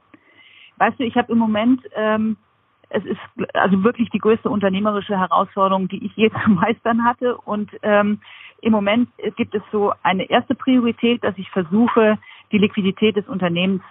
Weißt 0.78 1.00
du, 1.00 1.04
ich 1.04 1.16
habe 1.16 1.32
im 1.32 1.38
Moment, 1.38 1.82
ähm, 1.96 2.38
es 2.90 3.04
ist 3.06 3.20
also 3.54 3.84
wirklich 3.84 4.10
die 4.12 4.20
größte 4.20 4.50
unternehmerische 4.50 5.18
Herausforderung, 5.18 5.88
die 5.88 6.06
ich 6.06 6.16
je 6.16 6.30
zu 6.44 6.50
meistern 6.52 7.04
hatte. 7.04 7.38
Und 7.38 7.72
ähm, 7.82 8.20
im 8.62 8.72
Moment 8.72 9.10
gibt 9.36 9.54
es 9.56 9.62
so 9.72 9.94
eine 10.04 10.30
erste 10.30 10.56
Priorität, 10.56 11.24
dass 11.24 11.38
ich 11.38 11.50
versuche, 11.52 12.18
die 12.52 12.58
Liquidität 12.58 13.16
des 13.16 13.28
Unternehmens 13.28 13.84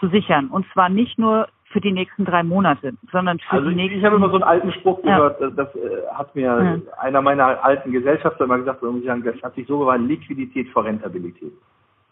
zu 0.00 0.08
sichern. 0.08 0.48
Und 0.48 0.66
zwar 0.72 0.88
nicht 0.88 1.18
nur 1.18 1.48
für 1.70 1.80
die 1.80 1.92
nächsten 1.92 2.24
drei 2.24 2.42
Monate, 2.42 2.94
sondern 3.12 3.38
für 3.38 3.58
also 3.58 3.70
die 3.70 3.76
nächsten. 3.76 3.98
Ich 3.98 4.04
habe 4.04 4.16
immer 4.16 4.28
so 4.28 4.34
einen 4.34 4.42
alten 4.42 4.72
Spruch 4.72 5.00
gehört, 5.02 5.40
ja. 5.40 5.50
das, 5.50 5.74
äh, 5.76 6.06
hat 6.12 6.34
mir 6.34 6.42
ja. 6.42 6.98
einer 6.98 7.22
meiner 7.22 7.64
alten 7.64 7.92
Gesellschafter 7.92 8.44
immer 8.44 8.58
gesagt, 8.58 8.82
das 8.82 9.42
hat 9.42 9.54
sich 9.54 9.66
so 9.68 9.78
gewandelt, 9.78 10.20
Liquidität 10.20 10.68
vor 10.70 10.84
Rentabilität. 10.84 11.52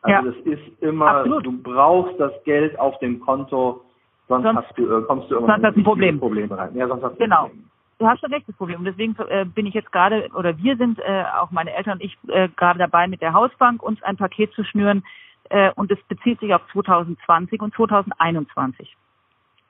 Also 0.02 0.26
ja. 0.26 0.32
das 0.32 0.36
ist 0.44 0.82
immer, 0.82 1.08
Absolut. 1.08 1.46
du 1.46 1.60
brauchst 1.60 2.20
das 2.20 2.32
Geld 2.44 2.78
auf 2.78 2.98
dem 3.00 3.18
Konto, 3.18 3.82
Sonst, 4.28 4.44
sonst 4.44 4.56
hast 4.58 4.78
du, 4.78 4.84
äh, 4.84 5.02
kommst 5.02 5.30
du 5.30 5.34
irgendwann 5.34 5.60
sonst 5.60 5.68
hast 5.68 5.76
ein 5.76 5.84
Problem. 5.84 6.18
Probleme 6.18 6.56
rein. 6.56 6.74
Ja, 6.74 6.86
sonst 6.86 7.02
hast 7.02 7.14
du 7.14 7.18
genau. 7.18 7.50
Du 7.98 8.06
hast 8.06 8.20
schon 8.20 8.32
recht, 8.32 8.46
das 8.46 8.56
Problem. 8.56 8.78
Und 8.78 8.84
deswegen 8.84 9.16
äh, 9.28 9.44
bin 9.44 9.66
ich 9.66 9.74
jetzt 9.74 9.90
gerade, 9.90 10.28
oder 10.34 10.56
wir 10.58 10.76
sind, 10.76 11.00
äh, 11.00 11.24
auch 11.40 11.50
meine 11.50 11.74
Eltern 11.74 11.94
und 11.94 12.04
ich, 12.04 12.16
äh, 12.28 12.48
gerade 12.56 12.78
dabei, 12.78 13.08
mit 13.08 13.20
der 13.22 13.32
Hausbank 13.32 13.82
uns 13.82 14.00
ein 14.02 14.16
Paket 14.16 14.52
zu 14.52 14.62
schnüren. 14.64 15.02
Äh, 15.50 15.72
und 15.74 15.90
es 15.90 15.98
bezieht 16.08 16.38
sich 16.40 16.54
auf 16.54 16.62
2020 16.72 17.60
und 17.60 17.74
2021 17.74 18.96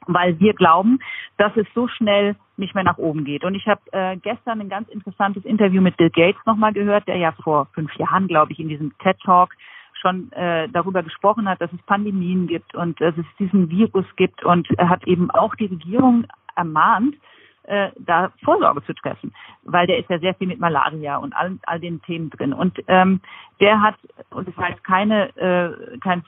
weil 0.08 0.40
wir 0.40 0.54
glauben, 0.54 1.00
dass 1.36 1.54
es 1.56 1.66
so 1.74 1.86
schnell 1.86 2.34
nicht 2.56 2.74
mehr 2.74 2.84
nach 2.84 2.98
oben 2.98 3.24
geht. 3.24 3.44
Und 3.44 3.54
ich 3.54 3.66
habe 3.66 3.80
äh, 3.92 4.16
gestern 4.16 4.60
ein 4.60 4.68
ganz 4.68 4.88
interessantes 4.88 5.44
Interview 5.44 5.82
mit 5.82 5.96
Bill 5.96 6.10
Gates 6.10 6.40
nochmal 6.46 6.72
gehört, 6.72 7.06
der 7.06 7.16
ja 7.16 7.32
vor 7.32 7.66
fünf 7.74 7.94
Jahren, 7.96 8.26
glaube 8.26 8.52
ich, 8.52 8.58
in 8.58 8.68
diesem 8.68 8.96
TED 8.98 9.18
Talk 9.20 9.50
schon 10.00 10.32
äh, 10.32 10.68
darüber 10.68 11.02
gesprochen 11.02 11.48
hat, 11.48 11.60
dass 11.60 11.72
es 11.72 11.82
Pandemien 11.82 12.46
gibt 12.46 12.74
und 12.74 13.00
dass 13.00 13.16
es 13.16 13.26
diesen 13.38 13.70
Virus 13.70 14.06
gibt 14.16 14.44
und 14.44 14.68
er 14.78 14.88
hat 14.88 15.06
eben 15.06 15.30
auch 15.30 15.54
die 15.54 15.66
Regierung 15.66 16.26
ermahnt, 16.56 17.14
äh, 17.68 17.90
da 17.98 18.32
Vorsorge 18.44 18.82
zu 18.84 18.94
treffen, 18.94 19.32
weil 19.62 19.86
der 19.86 19.98
ist 19.98 20.08
ja 20.08 20.18
sehr 20.18 20.34
viel 20.34 20.48
mit 20.48 20.58
Malaria 20.58 21.18
und 21.18 21.36
all, 21.36 21.58
all 21.66 21.78
den 21.78 22.00
Themen 22.02 22.30
drin. 22.30 22.52
Und 22.52 22.78
ähm, 22.88 23.20
der 23.60 23.82
hat, 23.82 23.96
und 24.30 24.48
das 24.48 24.56
heißt 24.56 24.82
keine, 24.84 25.36
äh, 25.36 25.98
kein 25.98 26.24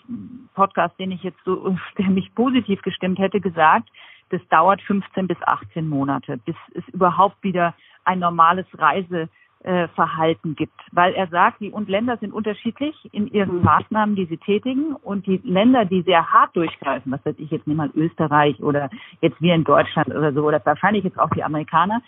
Podcast, 0.54 0.98
den 0.98 1.12
ich 1.12 1.22
jetzt 1.22 1.42
so, 1.44 1.76
der 1.98 2.10
mich 2.10 2.34
positiv 2.34 2.82
gestimmt 2.82 3.18
hätte, 3.18 3.40
gesagt, 3.40 3.88
das 4.28 4.40
dauert 4.48 4.82
15 4.82 5.26
bis 5.26 5.38
18 5.42 5.88
Monate, 5.88 6.36
bis 6.44 6.56
es 6.74 6.86
überhaupt 6.88 7.42
wieder 7.42 7.74
ein 8.04 8.18
normales 8.18 8.66
Reise 8.74 9.28
äh, 9.62 9.88
Verhalten 9.88 10.56
gibt, 10.56 10.78
weil 10.92 11.12
er 11.14 11.26
sagt, 11.28 11.60
die 11.60 11.70
und 11.70 11.88
Länder 11.88 12.16
sind 12.16 12.32
unterschiedlich 12.32 12.96
in 13.12 13.26
ihren. 13.26 13.60
Maßnahmen, 13.62 14.16
die 14.16 14.26
sie 14.26 14.38
tätigen 14.38 14.96
und 14.96 15.26
die 15.26 15.40
Länder, 15.44 15.84
die 15.84 16.02
sehr 16.02 16.32
hart 16.32 16.54
durchgreifen, 16.56 17.12
was 17.12 17.24
weiß 17.24 17.36
ich 17.38 17.50
jetzt 17.50 17.66
nicht 17.66 17.76
mal 17.76 17.90
Österreich 17.94 18.60
oder 18.62 18.90
jetzt 19.20 19.40
wir 19.40 19.54
in 19.54 19.64
Deutschland 19.64 20.08
oder 20.08 20.32
so 20.32 20.46
oder 20.46 20.60
wahrscheinlich 20.64 21.04
jetzt 21.04 21.18
auch 21.18 21.30
die 21.30 21.44
Amerikaner, 21.44 22.02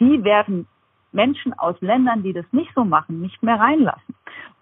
die 0.00 0.22
werden 0.24 0.66
Menschen 1.12 1.52
aus 1.54 1.76
Ländern, 1.80 2.22
die 2.22 2.32
das 2.32 2.46
nicht 2.52 2.70
so 2.74 2.84
machen, 2.84 3.20
nicht 3.20 3.42
mehr 3.42 3.58
reinlassen. 3.58 4.14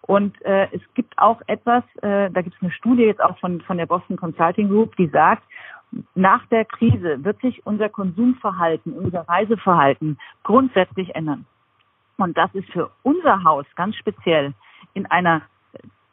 Und 0.03 0.41
äh, 0.45 0.69
es 0.73 0.83
gibt 0.95 1.17
auch 1.19 1.41
etwas, 1.47 1.85
äh, 2.03 2.31
da 2.31 2.43
gibt 2.43 2.57
es 2.57 2.63
eine 2.63 2.73
Studie 2.73 3.05
jetzt 3.05 3.23
auch 3.23 3.39
von, 3.39 3.61
von 3.61 3.77
der 3.77 3.87
Boston 3.87 4.17
Consulting 4.17 4.69
Group, 4.69 4.97
die 4.97 5.09
sagt, 5.09 5.43
nach 6.15 6.45
der 6.47 6.65
Krise 6.65 7.25
wird 7.25 7.41
sich 7.41 7.65
unser 7.67 7.89
Konsumverhalten, 7.89 8.93
unser 8.93 9.29
Reiseverhalten 9.29 10.19
grundsätzlich 10.43 11.15
ändern. 11.15 11.47
Und 12.21 12.37
das 12.37 12.55
ist 12.55 12.71
für 12.71 12.91
unser 13.03 13.45
Haus 13.45 13.67
ganz 13.77 13.97
speziell 13.97 14.53
in 14.95 15.07
einer, 15.07 15.43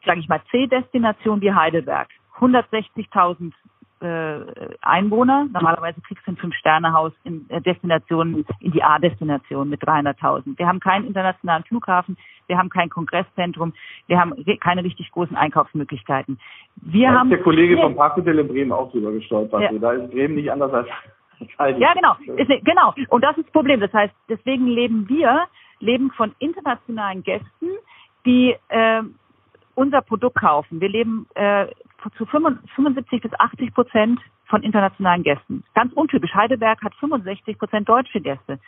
sage 0.04 0.20
ich 0.20 0.28
mal, 0.28 0.40
C-Destination 0.50 1.40
wie 1.40 1.52
Heidelberg. 1.52 2.08
160.000 2.38 3.52
äh, 4.00 4.76
Einwohner. 4.80 5.48
Normalerweise 5.52 6.00
kriegst 6.00 6.24
du 6.26 6.32
ein 6.32 6.36
Fünf-Sterne-Haus 6.36 7.12
in 7.24 7.46
äh, 7.48 7.60
Destinationen, 7.60 8.44
in 8.60 8.70
die 8.70 8.82
A-Destination 8.82 9.68
mit 9.68 9.82
300.000. 9.82 10.56
Wir 10.56 10.68
haben 10.68 10.78
keinen 10.78 11.06
internationalen 11.06 11.64
Flughafen, 11.64 12.16
wir 12.46 12.56
haben 12.56 12.70
kein 12.70 12.90
Kongresszentrum, 12.90 13.74
wir 14.06 14.20
haben 14.20 14.34
keine 14.60 14.84
richtig 14.84 15.10
großen 15.10 15.36
Einkaufsmöglichkeiten. 15.36 16.38
Wir 16.76 17.10
da 17.10 17.18
haben 17.18 17.32
ist 17.32 17.38
der 17.38 17.44
Kollege 17.44 17.76
vom 17.76 17.96
Parkhotel 17.96 18.38
in 18.38 18.48
Bremen 18.48 18.72
auch 18.72 18.90
drüber 18.92 19.10
gestolpert. 19.10 19.62
Ja. 19.62 19.72
Da 19.72 19.92
ist 19.92 20.12
Bremen 20.12 20.36
nicht 20.36 20.50
anders 20.50 20.72
als 20.72 20.88
ja, 21.78 21.92
genau. 21.94 22.16
Ist, 22.36 22.48
genau. 22.64 22.94
Und 23.10 23.22
das 23.22 23.36
ist 23.36 23.46
das 23.46 23.52
Problem. 23.52 23.78
Das 23.80 23.92
heißt, 23.92 24.12
deswegen 24.28 24.66
leben 24.66 25.08
wir 25.08 25.46
leben 25.80 26.10
von 26.12 26.34
internationalen 26.38 27.22
Gästen, 27.22 27.68
die 28.26 28.56
äh, 28.68 29.02
unser 29.74 30.02
Produkt 30.02 30.36
kaufen. 30.40 30.80
Wir 30.80 30.88
leben 30.88 31.26
äh, 31.34 31.66
zu 32.16 32.26
75 32.26 33.22
bis 33.22 33.32
80 33.38 33.74
Prozent 33.74 34.20
von 34.46 34.62
internationalen 34.62 35.22
Gästen. 35.22 35.64
Ganz 35.74 35.92
untypisch. 35.92 36.34
Heidelberg 36.34 36.82
hat 36.82 36.94
65 36.96 37.58
Prozent 37.58 37.88
deutsche 37.88 38.20
Gäste. 38.20 38.58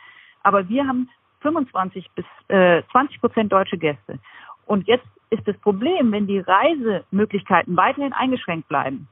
Aber 0.43 0.67
wir 0.69 0.87
haben 0.87 1.09
25 1.41 2.09
bis 2.15 2.25
äh, 2.47 2.83
20 2.91 3.19
Prozent 3.19 3.51
deutsche 3.51 3.77
Gäste. 3.77 4.19
Und 4.65 4.87
jetzt 4.87 5.07
ist 5.31 5.47
das 5.47 5.57
Problem, 5.57 6.11
wenn 6.11 6.27
die 6.27 6.39
Reisemöglichkeiten 6.39 7.75
weiterhin 7.75 8.13
eingeschränkt 8.13 8.67
bleiben. 8.67 9.07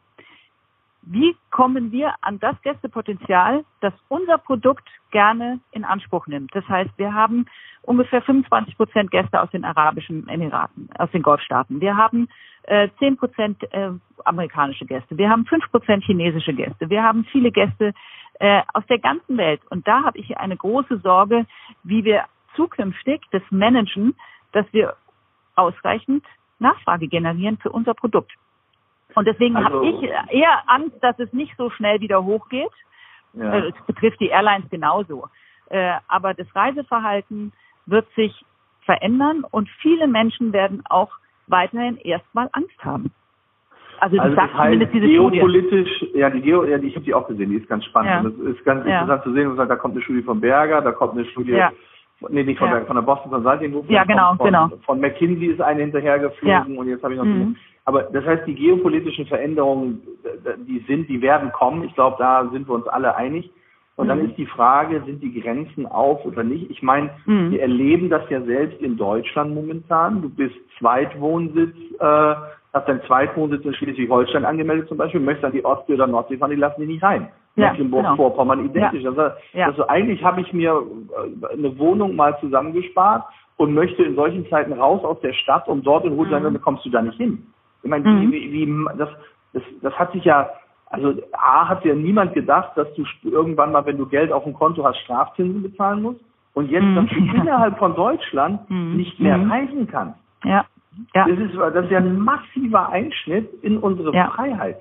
Wie 1.01 1.35
kommen 1.49 1.91
wir 1.91 2.13
an 2.21 2.39
das 2.39 2.61
Gästepotenzial, 2.61 3.63
das 3.79 3.93
unser 4.09 4.37
Produkt 4.37 4.87
gerne 5.11 5.59
in 5.71 5.85
Anspruch 5.85 6.27
nimmt? 6.27 6.53
Das 6.53 6.67
heißt, 6.67 6.91
wir 6.97 7.13
haben 7.13 7.45
ungefähr 7.83 8.21
25 8.21 8.77
Prozent 8.77 9.11
Gäste 9.11 9.41
aus 9.41 9.49
den 9.51 9.65
Arabischen 9.65 10.27
Emiraten, 10.27 10.89
aus 10.97 11.09
den 11.11 11.21
Golfstaaten. 11.21 11.81
Wir 11.81 11.95
haben 11.95 12.27
äh, 12.63 12.89
10 12.99 13.17
Prozent 13.17 13.63
äh, 13.73 13.91
amerikanische 14.25 14.85
Gäste. 14.85 15.17
Wir 15.17 15.29
haben 15.29 15.45
5 15.45 15.71
Prozent 15.71 16.03
chinesische 16.03 16.53
Gäste. 16.53 16.89
Wir 16.89 17.03
haben 17.03 17.23
viele 17.25 17.51
Gäste 17.51 17.93
äh, 18.39 18.61
aus 18.73 18.85
der 18.87 18.99
ganzen 18.99 19.37
Welt. 19.37 19.61
Und 19.69 19.87
da 19.87 20.03
habe 20.03 20.17
ich 20.17 20.37
eine 20.37 20.57
große 20.57 20.99
Sorge, 20.99 21.45
wie 21.83 22.03
wir 22.03 22.25
zukünftig 22.55 23.21
das 23.31 23.41
managen, 23.49 24.15
dass 24.51 24.65
wir 24.71 24.95
ausreichend 25.55 26.25
Nachfrage 26.59 27.07
generieren 27.07 27.57
für 27.57 27.71
unser 27.71 27.93
Produkt. 27.93 28.33
Und 29.15 29.27
deswegen 29.27 29.55
also, 29.55 29.69
habe 29.69 29.87
ich 29.87 30.03
eher 30.03 30.63
Angst, 30.67 30.97
dass 31.01 31.17
es 31.19 31.31
nicht 31.33 31.55
so 31.57 31.69
schnell 31.71 31.99
wieder 31.99 32.23
hochgeht. 32.23 32.71
Ja. 33.33 33.53
Äh, 33.53 33.69
es 33.69 33.85
betrifft 33.85 34.19
die 34.19 34.27
Airlines 34.27 34.69
genauso. 34.69 35.27
Äh, 35.69 35.93
aber 36.07 36.33
das 36.33 36.47
Reiseverhalten 36.55 37.53
wird 37.85 38.07
sich 38.15 38.45
verändern 38.85 39.43
und 39.49 39.69
viele 39.81 40.07
Menschen 40.07 40.53
werden 40.53 40.83
auch 40.89 41.11
weiterhin 41.47 41.97
erstmal 41.97 42.49
Angst 42.53 42.83
haben. 42.83 43.11
Also, 43.99 44.17
also 44.17 44.35
das 44.35 44.45
heißt, 44.45 44.63
zumindest 44.63 44.93
diese 44.93 45.07
geopolitisch, 45.07 45.95
Studie. 45.97 46.17
ja, 46.17 46.29
die 46.29 46.41
Geo, 46.41 46.63
ja, 46.63 46.77
die, 46.77 46.87
ich 46.87 46.95
habe 46.95 47.05
die 47.05 47.13
auch 47.13 47.27
gesehen, 47.27 47.49
die 47.49 47.57
ist 47.57 47.67
ganz 47.67 47.83
spannend. 47.85 48.11
Ja. 48.11 48.23
Das 48.23 48.55
ist 48.55 48.63
ganz 48.63 48.85
ja. 48.85 49.01
interessant 49.01 49.23
zu 49.23 49.33
sehen. 49.33 49.55
Da 49.57 49.75
kommt 49.75 49.95
eine 49.95 50.03
Studie 50.03 50.21
von 50.21 50.39
Berger, 50.39 50.81
da 50.81 50.91
kommt 50.91 51.13
eine 51.13 51.25
Studie 51.25 51.51
ja. 51.51 51.71
Nee, 52.27 52.43
nicht 52.43 52.59
von, 52.59 52.67
ja. 52.67 52.75
der, 52.75 52.85
von 52.85 52.97
der 52.97 53.03
Boston 53.03 53.31
Consulting 53.31 53.71
Group. 53.71 53.89
Ja, 53.89 54.03
genau, 54.03 54.35
von, 54.35 54.45
genau. 54.45 54.69
Von 54.85 54.99
McKinsey 54.99 55.47
ist 55.47 55.61
eine 55.61 55.81
hinterhergeflogen 55.81 56.73
ja. 56.73 56.79
und 56.79 56.87
jetzt 56.87 57.03
habe 57.03 57.13
ich 57.13 57.19
noch. 57.19 57.25
Mhm. 57.25 57.55
Aber 57.89 58.03
das 58.03 58.23
heißt, 58.23 58.45
die 58.45 58.53
geopolitischen 58.53 59.25
Veränderungen, 59.25 60.03
die 60.67 60.85
sind, 60.87 61.09
die 61.09 61.23
werden 61.23 61.51
kommen. 61.51 61.83
Ich 61.83 61.95
glaube, 61.95 62.17
da 62.19 62.47
sind 62.51 62.69
wir 62.69 62.75
uns 62.75 62.87
alle 62.87 63.15
einig. 63.15 63.49
Und 63.95 64.05
mhm. 64.05 64.09
dann 64.09 64.29
ist 64.29 64.37
die 64.37 64.45
Frage, 64.45 65.01
sind 65.07 65.23
die 65.23 65.41
Grenzen 65.41 65.87
auf 65.87 66.23
oder 66.23 66.43
nicht? 66.43 66.69
Ich 66.69 66.83
meine, 66.83 67.09
mhm. 67.25 67.49
wir 67.49 67.63
erleben 67.63 68.11
das 68.11 68.29
ja 68.29 68.43
selbst 68.43 68.79
in 68.79 68.95
Deutschland 68.95 69.55
momentan. 69.55 70.21
Du 70.21 70.29
bist 70.29 70.53
Zweitwohnsitz, 70.77 71.75
äh, 71.99 72.35
hast 72.73 72.87
deinen 72.87 73.01
Zweitwohnsitz 73.07 73.65
in 73.65 73.73
Schleswig-Holstein 73.73 74.45
angemeldet 74.45 74.87
zum 74.87 74.99
Beispiel, 74.99 75.19
möchtest 75.19 75.45
an 75.45 75.53
die 75.53 75.65
Ostsee 75.65 75.95
oder 75.95 76.05
Nordsee 76.05 76.37
fahren, 76.37 76.51
die 76.51 76.57
lassen 76.57 76.81
dich 76.81 76.89
nicht 76.89 77.03
rein. 77.03 77.29
Ja, 77.55 77.71
Mecklenburg-Vorpommern 77.71 78.59
genau. 78.59 78.69
identisch. 78.69 79.01
Ja. 79.01 79.09
Also, 79.09 79.21
ja. 79.53 79.65
also 79.65 79.87
eigentlich 79.87 80.23
habe 80.23 80.41
ich 80.41 80.53
mir 80.53 80.79
äh, 80.79 81.53
eine 81.53 81.75
Wohnung 81.79 82.15
mal 82.15 82.37
zusammengespart 82.39 83.23
und 83.57 83.73
möchte 83.73 84.03
in 84.03 84.13
solchen 84.13 84.47
Zeiten 84.47 84.73
raus 84.73 85.03
aus 85.03 85.19
der 85.21 85.33
Stadt 85.33 85.67
und 85.67 85.87
dort 85.87 86.05
in 86.05 86.13
Ruhe 86.13 86.29
sein, 86.29 86.43
mhm. 86.43 86.53
dann 86.53 86.61
kommst 86.61 86.85
du 86.85 86.91
da 86.91 87.01
nicht 87.01 87.17
hin. 87.17 87.47
Ich 87.83 87.89
meine, 87.89 88.07
mhm. 88.07 88.31
wie, 88.31 88.51
wie, 88.51 88.97
das, 88.97 89.09
das, 89.53 89.63
das 89.81 89.93
hat 89.93 90.11
sich 90.11 90.23
ja, 90.25 90.49
also 90.87 91.13
A 91.33 91.67
hat 91.67 91.85
ja 91.85 91.93
niemand 91.93 92.33
gedacht, 92.33 92.71
dass 92.75 92.87
du 92.95 93.03
irgendwann 93.23 93.71
mal, 93.71 93.85
wenn 93.85 93.97
du 93.97 94.05
Geld 94.05 94.31
auf 94.31 94.43
dem 94.43 94.53
Konto 94.53 94.83
hast, 94.83 94.97
Strafzinsen 94.99 95.63
bezahlen 95.63 96.01
musst. 96.01 96.19
Und 96.53 96.69
jetzt, 96.69 96.83
mhm. 96.83 96.95
dass 96.95 97.09
du 97.09 97.15
innerhalb 97.35 97.77
von 97.77 97.95
Deutschland 97.95 98.69
mhm. 98.69 98.97
nicht 98.97 99.19
mehr 99.19 99.37
mhm. 99.37 99.51
reisen 99.51 99.87
kannst. 99.87 100.19
Ja. 100.43 100.65
ja. 101.13 101.27
Das 101.27 101.37
ist, 101.37 101.55
das 101.55 101.85
ist 101.85 101.91
ja 101.91 101.99
ein 101.99 102.19
massiver 102.19 102.89
Einschnitt 102.89 103.49
in 103.61 103.77
unsere 103.77 104.13
ja. 104.13 104.29
Freiheit. 104.31 104.77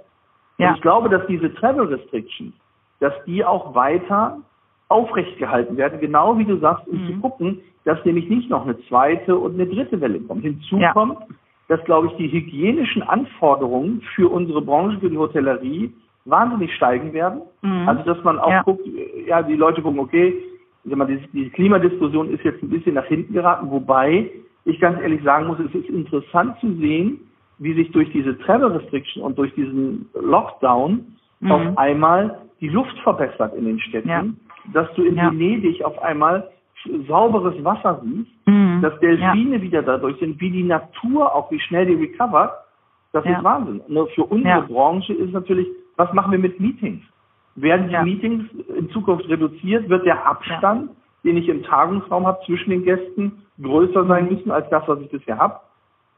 Ja. 0.59 0.71
Und 0.71 0.77
ich 0.77 0.83
glaube, 0.83 1.09
dass 1.09 1.27
diese 1.27 1.55
Travel 1.55 1.87
Restrictions, 1.87 2.53
dass 3.01 3.13
die 3.27 3.45
auch 3.45 3.75
weiter 3.75 4.39
aufrecht 4.89 5.39
gehalten 5.39 5.77
werden, 5.77 6.01
genau 6.01 6.39
wie 6.39 6.45
du 6.45 6.57
sagst, 6.59 6.89
um 6.89 7.03
mhm. 7.03 7.07
zu 7.07 7.21
gucken, 7.21 7.61
dass 7.85 8.05
nämlich 8.05 8.29
nicht 8.29 8.51
noch 8.51 8.65
eine 8.65 8.79
zweite 8.89 9.37
und 9.37 9.55
eine 9.55 9.67
dritte 9.67 10.01
Welle 10.01 10.21
kommt. 10.21 10.43
Hinzu 10.43 10.79
ja. 10.79 10.93
Dass, 11.69 11.83
glaube 11.85 12.09
ich, 12.09 12.17
die 12.17 12.33
hygienischen 12.33 13.03
Anforderungen 13.03 14.03
für 14.15 14.31
unsere 14.31 14.63
Branche, 14.63 14.99
für 14.99 15.11
die 15.11 15.19
Hotellerie, 15.19 15.93
wahnsinnig 16.25 16.75
steigen 16.75 17.13
werden. 17.13 17.43
Mhm. 17.63 17.89
Also, 17.89 18.03
dass 18.03 18.23
man 18.25 18.39
auch 18.39 18.51
ja. 18.51 18.63
guckt, 18.63 18.87
ja, 19.27 19.43
die 19.43 19.55
Leute 19.55 19.83
gucken, 19.83 20.01
okay, 20.01 20.35
ich 20.85 20.91
sag 20.91 20.99
mal, 20.99 21.07
diese 21.33 21.51
Klimadiskussion 21.51 22.31
ist 22.31 22.45
jetzt 22.45 22.63
ein 22.63 22.71
bisschen 22.71 22.95
nach 22.95 23.05
hinten 23.05 23.33
geraten, 23.33 23.71
wobei 23.71 24.31
ich 24.65 24.81
ganz 24.81 25.01
ehrlich 25.01 25.23
sagen 25.23 25.47
muss, 25.47 25.59
es 25.59 25.75
ist 25.75 25.89
interessant 25.89 26.59
zu 26.61 26.73
sehen, 26.77 27.19
wie 27.59 27.75
sich 27.75 27.91
durch 27.93 28.11
diese 28.13 28.39
Travel 28.39 28.73
Restriction 28.73 29.23
und 29.23 29.37
durch 29.37 29.53
diesen 29.55 30.09
Lockdown 30.15 31.17
mhm. 31.41 31.53
auf 31.53 31.79
einmal 31.79 32.39
die 32.61 32.69
Luft 32.69 32.97
verbessert 33.01 33.55
in 33.57 33.65
den 33.65 33.81
Städten, 33.81 34.09
ja. 34.09 34.25
dass 34.73 34.93
du 34.95 35.03
in 35.03 35.17
ja. 35.17 35.31
Venedig 35.31 35.85
auf 35.85 36.01
einmal 36.03 36.49
sauberes 37.07 37.62
Wasser 37.64 38.01
siehst, 38.05 38.47
mhm. 38.47 38.81
dass 38.83 38.99
Delfine 39.01 39.57
ja. 39.57 39.62
wieder 39.62 39.83
dadurch 39.83 40.19
sind, 40.19 40.41
wie 40.41 40.51
die 40.51 40.62
Natur 40.62 41.35
auch, 41.35 41.51
wie 41.51 41.61
schnell 41.61 41.87
die 41.87 41.95
recovert, 41.95 42.53
das 43.12 43.25
ist 43.25 43.43
Wahnsinn. 43.43 43.81
Nur 43.88 44.09
für 44.09 44.25
unsere 44.25 44.62
Branche 44.62 45.14
ist 45.14 45.33
natürlich, 45.33 45.67
was 45.97 46.12
machen 46.12 46.33
wir 46.33 46.38
mit 46.38 46.61
Meetings? 46.61 47.03
Werden 47.57 47.88
die 47.88 47.97
Meetings 47.97 48.45
in 48.77 48.91
Zukunft 48.91 49.29
reduziert? 49.29 49.88
Wird 49.88 50.07
der 50.07 50.25
Abstand, 50.27 50.91
den 51.25 51.37
ich 51.37 51.49
im 51.49 51.62
Tagungsraum 51.62 52.27
habe 52.27 52.38
zwischen 52.45 52.71
den 52.71 52.85
Gästen, 52.85 53.43
größer 53.61 54.07
sein 54.07 54.25
mhm. 54.25 54.33
müssen 54.33 54.51
als 54.51 54.69
das, 54.71 54.87
was 54.87 55.01
ich 55.01 55.11
bisher 55.11 55.38
habe? 55.38 55.59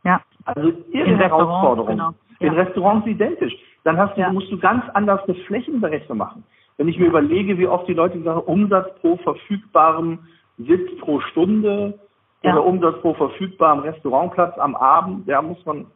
Ja. 0.04 0.20
Also 0.44 0.72
ihre 0.92 1.16
Herausforderung. 1.16 1.90
Genau. 1.90 2.10
Ja. 2.40 2.48
In 2.48 2.54
Restaurants 2.54 3.06
identisch. 3.06 3.54
Dann 3.84 3.96
hast 3.96 4.16
du, 4.16 4.20
ja. 4.20 4.32
musst 4.32 4.50
du 4.50 4.58
ganz 4.58 4.84
anders 4.94 5.20
eine 5.24 5.34
Flächenberechnung 5.46 6.18
machen. 6.18 6.44
Wenn 6.76 6.88
ich 6.88 6.98
mir 6.98 7.06
überlege, 7.06 7.58
wie 7.58 7.66
oft 7.66 7.86
die 7.88 7.94
Leute 7.94 8.20
sagen, 8.22 8.40
Umsatz 8.40 8.88
pro 9.00 9.16
verfügbarem 9.18 10.18
Sitz 10.66 10.98
pro 11.00 11.20
Stunde 11.20 11.98
ja. 12.42 12.52
oder 12.52 12.64
Umsatz 12.64 13.00
pro 13.00 13.14
verfügbarem 13.14 13.80
Restaurantplatz 13.80 14.58
am 14.58 14.74
Abend, 14.74 15.28
da 15.28 15.42
muss 15.42 15.64
man, 15.66 15.86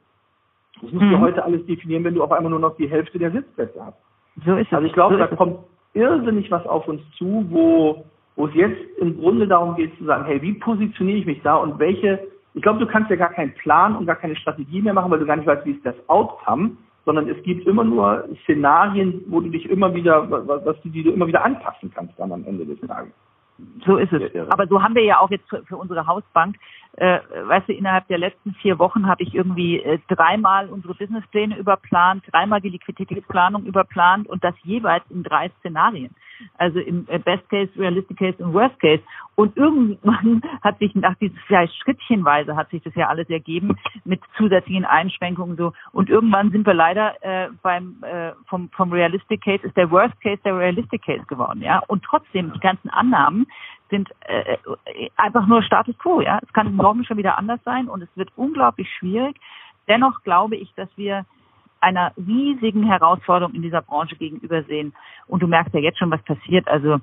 das 0.80 0.92
musst 0.92 1.04
mhm. 1.04 1.10
du 1.10 1.20
heute 1.20 1.44
alles 1.44 1.64
definieren, 1.66 2.04
wenn 2.04 2.14
du 2.14 2.22
auf 2.22 2.32
einmal 2.32 2.50
nur 2.50 2.60
noch 2.60 2.76
die 2.76 2.88
Hälfte 2.88 3.18
der 3.18 3.30
Sitzplätze 3.30 3.84
hast. 3.84 3.98
So 4.44 4.56
ist 4.56 4.66
es. 4.66 4.72
Also 4.72 4.86
ich 4.86 4.92
glaube, 4.92 5.14
so 5.14 5.20
da 5.20 5.26
kommt 5.28 5.58
irrsinnig 5.94 6.50
was 6.50 6.66
auf 6.66 6.88
uns 6.88 7.00
zu, 7.16 7.46
wo, 7.50 8.04
wo 8.36 8.46
es 8.46 8.54
jetzt 8.54 8.98
im 8.98 9.18
Grunde 9.18 9.46
darum 9.46 9.76
geht 9.76 9.96
zu 9.98 10.04
sagen, 10.04 10.24
hey, 10.24 10.42
wie 10.42 10.54
positioniere 10.54 11.18
ich 11.18 11.26
mich 11.26 11.42
da 11.42 11.56
und 11.56 11.78
welche 11.78 12.20
ich 12.54 12.62
glaube, 12.62 12.78
du 12.78 12.86
kannst 12.86 13.10
ja 13.10 13.16
gar 13.16 13.32
keinen 13.32 13.52
Plan 13.54 13.96
und 13.96 14.06
gar 14.06 14.16
keine 14.16 14.36
Strategie 14.36 14.80
mehr 14.80 14.94
machen, 14.94 15.10
weil 15.10 15.18
du 15.18 15.26
gar 15.26 15.36
nicht 15.36 15.46
weißt, 15.46 15.66
wie 15.66 15.72
ist 15.72 15.84
das 15.84 15.96
Outcome, 16.08 16.76
sondern 17.04 17.28
es 17.28 17.42
gibt 17.42 17.66
immer 17.66 17.84
nur 17.84 18.28
Szenarien, 18.44 19.22
wo 19.26 19.40
du 19.40 19.50
dich 19.50 19.68
immer 19.68 19.92
wieder, 19.92 20.30
was 20.30 20.80
du, 20.82 20.88
die 20.88 21.02
du 21.02 21.10
immer 21.10 21.26
wieder 21.26 21.44
anpassen 21.44 21.90
kannst 21.92 22.18
dann 22.18 22.32
am 22.32 22.44
Ende 22.44 22.64
des 22.64 22.80
Tages. 22.80 23.12
So 23.86 23.98
ist 23.98 24.12
es. 24.12 24.50
Aber 24.50 24.66
so 24.66 24.82
haben 24.82 24.94
wir 24.94 25.04
ja 25.04 25.20
auch 25.20 25.30
jetzt 25.30 25.48
für, 25.48 25.62
für 25.64 25.76
unsere 25.76 26.06
Hausbank, 26.06 26.56
äh, 26.96 27.20
weißt 27.44 27.68
du, 27.68 27.72
innerhalb 27.72 28.06
der 28.08 28.18
letzten 28.18 28.54
vier 28.54 28.78
Wochen 28.78 29.06
habe 29.06 29.22
ich 29.22 29.34
irgendwie 29.34 29.80
äh, 29.80 29.98
dreimal 30.08 30.68
unsere 30.68 30.94
Businesspläne 30.94 31.56
überplant, 31.56 32.24
dreimal 32.32 32.60
die 32.60 32.70
Liquiditätsplanung 32.70 33.64
überplant 33.64 34.28
und 34.28 34.42
das 34.42 34.54
jeweils 34.62 35.04
in 35.10 35.22
drei 35.22 35.50
Szenarien. 35.60 36.14
Also 36.58 36.78
im 36.78 37.06
äh, 37.08 37.18
Best 37.18 37.48
Case, 37.48 37.70
Realistic 37.76 38.18
Case 38.18 38.42
und 38.42 38.52
Worst 38.54 38.78
Case. 38.80 39.02
Und 39.34 39.56
irgendwann 39.56 40.42
hat 40.62 40.78
sich 40.78 40.94
nach 40.94 41.14
dieses 41.16 41.38
ja, 41.48 41.66
schrittchenweise 41.66 42.56
hat 42.56 42.70
sich 42.70 42.82
das 42.82 42.94
ja 42.94 43.08
alles 43.08 43.28
ergeben 43.28 43.76
mit 44.04 44.20
zusätzlichen 44.36 44.84
Einschränkungen 44.84 45.56
so. 45.56 45.72
Und 45.92 46.08
irgendwann 46.08 46.50
sind 46.50 46.66
wir 46.66 46.74
leider 46.74 47.14
äh, 47.22 47.48
beim 47.62 48.02
äh, 48.02 48.32
vom 48.46 48.70
vom 48.70 48.92
Realistic 48.92 49.42
Case 49.42 49.66
ist 49.66 49.76
der 49.76 49.90
Worst 49.90 50.20
Case 50.20 50.40
der 50.44 50.56
Realistic 50.56 51.02
Case 51.02 51.24
geworden, 51.26 51.62
ja. 51.62 51.82
Und 51.88 52.04
trotzdem 52.04 52.52
die 52.52 52.60
ganzen 52.60 52.90
Annahmen 52.90 53.46
sind 53.90 54.10
äh, 54.26 54.56
einfach 55.16 55.46
nur 55.46 55.62
Status 55.62 55.96
quo, 55.98 56.20
ja. 56.20 56.38
Es 56.42 56.52
kann 56.52 56.74
morgen 56.74 57.04
schon 57.04 57.16
wieder 57.16 57.38
anders 57.38 57.60
sein 57.64 57.88
und 57.88 58.02
es 58.02 58.08
wird 58.16 58.30
unglaublich 58.36 58.88
schwierig. 58.98 59.36
Dennoch 59.88 60.22
glaube 60.22 60.56
ich, 60.56 60.72
dass 60.74 60.88
wir 60.96 61.26
einer 61.84 62.12
riesigen 62.16 62.84
Herausforderung 62.84 63.54
in 63.54 63.62
dieser 63.62 63.82
Branche 63.82 64.16
gegenübersehen. 64.16 64.94
Und 65.26 65.42
du 65.42 65.46
merkst 65.46 65.74
ja 65.74 65.80
jetzt 65.80 65.98
schon, 65.98 66.10
was 66.10 66.22
passiert. 66.22 66.66
Also 66.66 66.98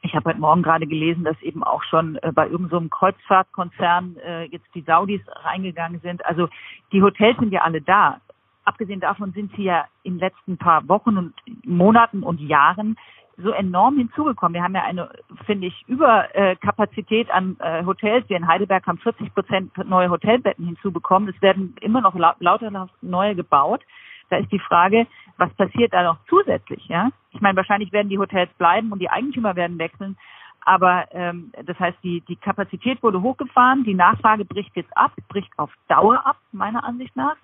ich 0.00 0.14
habe 0.14 0.30
heute 0.30 0.40
Morgen 0.40 0.62
gerade 0.62 0.86
gelesen, 0.86 1.24
dass 1.24 1.40
eben 1.42 1.62
auch 1.62 1.82
schon 1.84 2.16
äh, 2.22 2.32
bei 2.32 2.48
irgendeinem 2.48 2.84
so 2.84 2.88
Kreuzfahrtkonzern 2.88 4.16
äh, 4.16 4.44
jetzt 4.44 4.66
die 4.74 4.82
Saudis 4.82 5.20
reingegangen 5.42 6.00
sind. 6.00 6.24
Also 6.24 6.48
die 6.92 7.02
Hotels 7.02 7.36
sind 7.38 7.52
ja 7.52 7.62
alle 7.62 7.82
da. 7.82 8.20
Abgesehen 8.64 9.00
davon 9.00 9.32
sind 9.32 9.52
sie 9.56 9.64
ja 9.64 9.86
in 10.02 10.14
den 10.14 10.20
letzten 10.20 10.56
paar 10.56 10.88
Wochen 10.88 11.16
und 11.16 11.34
Monaten 11.64 12.22
und 12.22 12.40
Jahren 12.40 12.96
so 13.40 13.52
enorm 13.52 13.96
hinzugekommen. 13.96 14.54
Wir 14.54 14.62
haben 14.62 14.74
ja 14.74 14.82
eine, 14.82 15.10
finde 15.46 15.68
ich, 15.68 15.84
Überkapazität 15.86 17.30
an 17.30 17.56
äh, 17.60 17.84
Hotels. 17.84 18.28
Wir 18.28 18.36
in 18.36 18.48
Heidelberg 18.48 18.86
haben 18.86 18.98
40 18.98 19.32
Prozent 19.32 19.76
neue 19.88 20.10
Hotelbetten 20.10 20.66
hinzubekommen. 20.66 21.28
Es 21.28 21.40
werden 21.40 21.76
immer 21.80 22.00
noch 22.00 22.16
lauter 22.16 22.88
neue 23.00 23.34
gebaut. 23.36 23.82
Da 24.30 24.36
ist 24.38 24.50
die 24.50 24.58
Frage, 24.58 25.06
was 25.36 25.52
passiert 25.54 25.92
da 25.92 26.02
noch 26.02 26.18
zusätzlich? 26.28 26.86
Ja, 26.88 27.10
ich 27.30 27.40
meine, 27.40 27.56
wahrscheinlich 27.56 27.92
werden 27.92 28.08
die 28.08 28.18
Hotels 28.18 28.50
bleiben 28.58 28.90
und 28.92 28.98
die 28.98 29.10
Eigentümer 29.10 29.54
werden 29.56 29.78
wechseln. 29.78 30.16
Aber 30.62 31.06
ähm, 31.12 31.52
das 31.64 31.78
heißt, 31.78 31.96
die, 32.02 32.20
die 32.22 32.36
Kapazität 32.36 33.02
wurde 33.02 33.22
hochgefahren, 33.22 33.84
die 33.84 33.94
Nachfrage 33.94 34.44
bricht 34.44 34.74
jetzt 34.76 34.94
ab, 34.96 35.12
bricht 35.28 35.50
auf 35.56 35.70
Dauer 35.88 36.26
ab, 36.26 36.36
meiner 36.52 36.84
Ansicht 36.84 37.16
nach. 37.16 37.36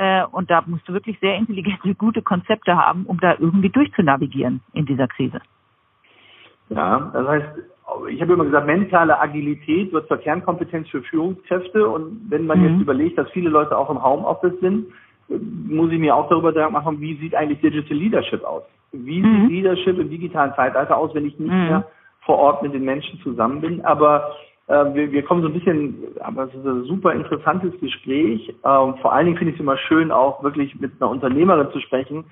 Äh, 0.00 0.24
und 0.32 0.50
da 0.50 0.62
musst 0.66 0.88
du 0.88 0.94
wirklich 0.94 1.18
sehr 1.20 1.36
intelligente, 1.36 1.94
gute 1.98 2.22
Konzepte 2.22 2.74
haben, 2.74 3.04
um 3.04 3.20
da 3.20 3.34
irgendwie 3.38 3.68
durchzunavigieren 3.68 4.62
in 4.72 4.86
dieser 4.86 5.06
Krise. 5.06 5.40
Ja, 6.70 7.10
das 7.12 7.28
heißt, 7.28 7.48
ich 8.08 8.22
habe 8.22 8.32
immer 8.32 8.46
gesagt, 8.46 8.66
mentale 8.66 9.20
Agilität 9.20 9.92
wird 9.92 10.08
zur 10.08 10.16
Kernkompetenz 10.16 10.88
für 10.88 11.02
Führungskräfte. 11.02 11.86
Und 11.86 12.30
wenn 12.30 12.46
man 12.46 12.60
mhm. 12.60 12.64
jetzt 12.68 12.80
überlegt, 12.80 13.18
dass 13.18 13.28
viele 13.30 13.50
Leute 13.50 13.76
auch 13.76 13.90
im 13.90 14.02
Homeoffice 14.02 14.58
sind, 14.60 14.86
muss 15.28 15.92
ich 15.92 15.98
mir 15.98 16.16
auch 16.16 16.30
darüber 16.30 16.52
Gedanken 16.52 16.72
machen, 16.72 17.00
wie 17.00 17.16
sieht 17.16 17.34
eigentlich 17.34 17.60
Digital 17.60 17.96
Leadership 17.96 18.42
aus? 18.42 18.62
Wie 18.92 19.20
mhm. 19.20 19.42
sieht 19.42 19.50
Leadership 19.50 19.98
im 19.98 20.08
digitalen 20.08 20.54
Zeitalter 20.54 20.96
aus, 20.96 21.14
wenn 21.14 21.26
ich 21.26 21.38
nicht 21.38 21.52
mhm. 21.52 21.64
mehr 21.64 21.86
vor 22.24 22.38
Ort 22.38 22.62
mit 22.62 22.72
den 22.72 22.84
Menschen 22.84 23.20
zusammen 23.20 23.60
bin? 23.60 23.84
Aber 23.84 24.34
äh, 24.70 24.94
wir, 24.94 25.10
wir 25.10 25.22
kommen 25.24 25.42
so 25.42 25.48
ein 25.48 25.54
bisschen, 25.54 25.96
aber 26.20 26.44
es 26.44 26.54
ist 26.54 26.64
ein 26.64 26.84
super 26.84 27.12
interessantes 27.12 27.78
Gespräch. 27.80 28.48
Ähm, 28.64 28.94
vor 29.02 29.12
allen 29.12 29.26
Dingen 29.26 29.36
finde 29.36 29.52
ich 29.52 29.56
es 29.56 29.60
immer 29.60 29.76
schön, 29.76 30.12
auch 30.12 30.44
wirklich 30.44 30.78
mit 30.78 30.92
einer 31.00 31.10
Unternehmerin 31.10 31.72
zu 31.72 31.80
sprechen. 31.80 32.24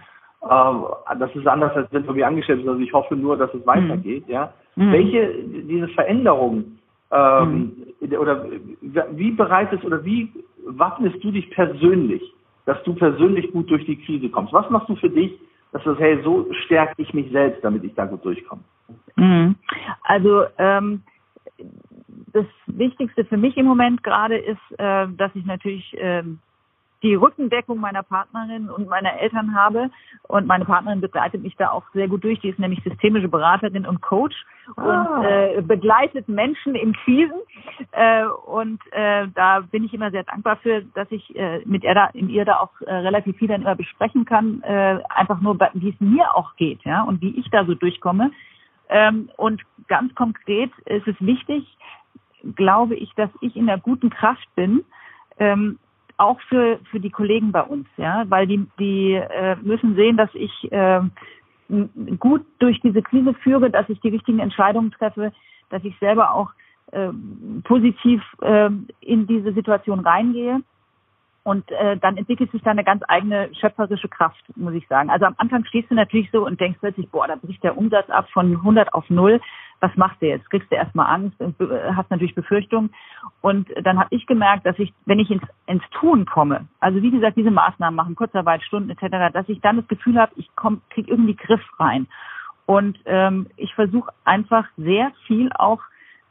Ähm, 0.48 0.84
das 1.18 1.34
ist 1.34 1.46
anders, 1.48 1.74
als 1.74 1.88
wenn 1.90 2.14
wir 2.14 2.26
angestellt 2.26 2.60
sind. 2.60 2.68
Also 2.68 2.80
ich 2.80 2.92
hoffe 2.92 3.16
nur, 3.16 3.36
dass 3.36 3.52
es 3.54 3.66
weitergeht. 3.66 4.28
Mhm. 4.28 4.32
Ja. 4.32 4.52
Mhm. 4.76 4.92
Welche 4.92 5.34
diese 5.68 5.88
Veränderung 5.88 6.78
ähm, 7.10 7.72
mhm. 8.00 8.12
oder 8.16 8.44
wie 9.12 9.32
bereitest 9.32 9.84
oder 9.84 10.04
wie 10.04 10.30
wappnest 10.64 11.22
du 11.24 11.32
dich 11.32 11.50
persönlich, 11.50 12.22
dass 12.66 12.80
du 12.84 12.94
persönlich 12.94 13.50
gut 13.50 13.68
durch 13.68 13.84
die 13.84 13.96
Krise 13.96 14.28
kommst? 14.28 14.52
Was 14.52 14.70
machst 14.70 14.88
du 14.88 14.94
für 14.94 15.10
dich, 15.10 15.32
dass 15.72 15.82
du 15.82 15.90
sagst, 15.90 16.02
hey, 16.02 16.20
so 16.22 16.46
stärke 16.66 17.02
ich 17.02 17.12
mich 17.12 17.32
selbst, 17.32 17.64
damit 17.64 17.82
ich 17.82 17.94
da 17.96 18.04
gut 18.04 18.24
durchkomme? 18.24 18.62
Mhm. 19.16 19.56
Also 20.04 20.44
ähm, 20.58 21.02
das 22.42 22.46
Wichtigste 22.66 23.24
für 23.24 23.36
mich 23.36 23.56
im 23.56 23.66
Moment 23.66 24.02
gerade 24.02 24.38
ist, 24.38 24.78
äh, 24.78 25.06
dass 25.16 25.34
ich 25.34 25.44
natürlich 25.44 25.96
äh, 25.98 26.22
die 27.02 27.14
Rückendeckung 27.14 27.78
meiner 27.78 28.02
Partnerin 28.02 28.68
und 28.68 28.88
meiner 28.88 29.18
Eltern 29.20 29.54
habe. 29.54 29.90
Und 30.26 30.46
meine 30.46 30.64
Partnerin 30.64 31.00
begleitet 31.00 31.42
mich 31.42 31.54
da 31.56 31.70
auch 31.70 31.84
sehr 31.94 32.08
gut 32.08 32.24
durch. 32.24 32.40
Die 32.40 32.48
ist 32.48 32.58
nämlich 32.58 32.82
systemische 32.82 33.28
Beraterin 33.28 33.86
und 33.86 34.00
Coach 34.00 34.34
und 34.76 34.84
ah. 34.84 35.22
äh, 35.24 35.62
begleitet 35.62 36.28
Menschen 36.28 36.74
in 36.74 36.92
Krisen. 36.92 37.38
Äh, 37.92 38.24
und 38.24 38.80
äh, 38.92 39.28
da 39.34 39.60
bin 39.60 39.84
ich 39.84 39.94
immer 39.94 40.10
sehr 40.10 40.24
dankbar 40.24 40.56
für, 40.56 40.82
dass 40.94 41.10
ich 41.10 41.34
äh, 41.36 41.60
mit 41.64 41.84
ihr 41.84 41.94
da, 41.94 42.06
in 42.14 42.28
ihr 42.28 42.44
da 42.44 42.58
auch 42.58 42.80
äh, 42.80 42.92
relativ 42.92 43.36
viel 43.36 43.48
dann 43.48 43.62
immer 43.62 43.76
besprechen 43.76 44.24
kann. 44.24 44.62
Äh, 44.62 45.00
einfach 45.08 45.40
nur, 45.40 45.58
wie 45.74 45.90
es 45.90 46.00
mir 46.00 46.34
auch 46.34 46.56
geht, 46.56 46.82
ja, 46.84 47.02
und 47.02 47.20
wie 47.20 47.38
ich 47.38 47.48
da 47.50 47.64
so 47.64 47.74
durchkomme. 47.74 48.32
Ähm, 48.90 49.28
und 49.36 49.62
ganz 49.86 50.14
konkret 50.14 50.70
ist 50.86 51.06
es 51.06 51.16
wichtig, 51.20 51.64
glaube 52.56 52.94
ich, 52.94 53.12
dass 53.14 53.30
ich 53.40 53.56
in 53.56 53.66
der 53.66 53.78
guten 53.78 54.10
Kraft 54.10 54.48
bin, 54.54 54.84
ähm, 55.38 55.78
auch 56.16 56.40
für, 56.42 56.80
für 56.90 57.00
die 57.00 57.10
Kollegen 57.10 57.52
bei 57.52 57.62
uns, 57.62 57.86
ja, 57.96 58.24
weil 58.28 58.46
die, 58.46 58.66
die 58.78 59.14
äh, 59.14 59.56
müssen 59.62 59.94
sehen, 59.94 60.16
dass 60.16 60.30
ich 60.34 60.72
äh, 60.72 61.00
gut 62.18 62.44
durch 62.58 62.80
diese 62.80 63.02
Krise 63.02 63.34
führe, 63.34 63.70
dass 63.70 63.88
ich 63.88 64.00
die 64.00 64.08
richtigen 64.08 64.40
Entscheidungen 64.40 64.90
treffe, 64.90 65.32
dass 65.70 65.84
ich 65.84 65.96
selber 65.98 66.34
auch 66.34 66.50
äh, 66.92 67.10
positiv 67.64 68.22
äh, 68.40 68.70
in 69.00 69.26
diese 69.26 69.52
Situation 69.52 70.00
reingehe. 70.00 70.60
Und 71.48 71.70
äh, 71.70 71.96
dann 71.96 72.18
entwickelt 72.18 72.52
sich 72.52 72.60
da 72.62 72.72
eine 72.72 72.84
ganz 72.84 73.02
eigene 73.08 73.48
schöpferische 73.58 74.08
Kraft, 74.08 74.44
muss 74.56 74.74
ich 74.74 74.86
sagen. 74.86 75.08
Also 75.08 75.24
am 75.24 75.34
Anfang 75.38 75.64
stehst 75.64 75.90
du 75.90 75.94
natürlich 75.94 76.30
so 76.30 76.44
und 76.44 76.60
denkst 76.60 76.78
plötzlich, 76.78 77.08
boah, 77.08 77.26
da 77.26 77.36
bricht 77.36 77.64
der 77.64 77.78
Umsatz 77.78 78.10
ab 78.10 78.28
von 78.30 78.52
100 78.52 78.92
auf 78.92 79.08
0 79.08 79.40
was 79.80 79.96
machst 79.96 80.20
du 80.20 80.26
jetzt? 80.26 80.50
Kriegst 80.50 80.70
du 80.70 80.76
erstmal 80.76 81.06
Angst 81.14 81.40
und 81.40 81.54
hast 81.94 82.10
natürlich 82.10 82.34
Befürchtungen. 82.34 82.90
Und 83.40 83.68
dann 83.82 83.98
habe 83.98 84.08
ich 84.10 84.26
gemerkt, 84.26 84.66
dass 84.66 84.78
ich, 84.78 84.92
wenn 85.06 85.20
ich 85.20 85.30
ins, 85.30 85.42
ins 85.66 85.82
Tun 85.92 86.26
komme, 86.26 86.66
also 86.80 87.00
wie 87.00 87.10
gesagt, 87.10 87.36
diese 87.36 87.50
Maßnahmen 87.50 87.94
machen, 87.94 88.16
Kurzarbeit, 88.16 88.62
Stunden 88.62 88.90
etc., 88.90 89.32
dass 89.32 89.48
ich 89.48 89.60
dann 89.60 89.76
das 89.76 89.88
Gefühl 89.88 90.18
habe, 90.18 90.32
ich 90.36 90.50
komm, 90.56 90.82
krieg 90.90 91.08
irgendwie 91.08 91.36
Griff 91.36 91.62
rein. 91.78 92.08
Und 92.66 92.98
ähm, 93.06 93.46
ich 93.56 93.74
versuche 93.74 94.12
einfach 94.24 94.66
sehr 94.76 95.12
viel 95.26 95.50
auch 95.54 95.80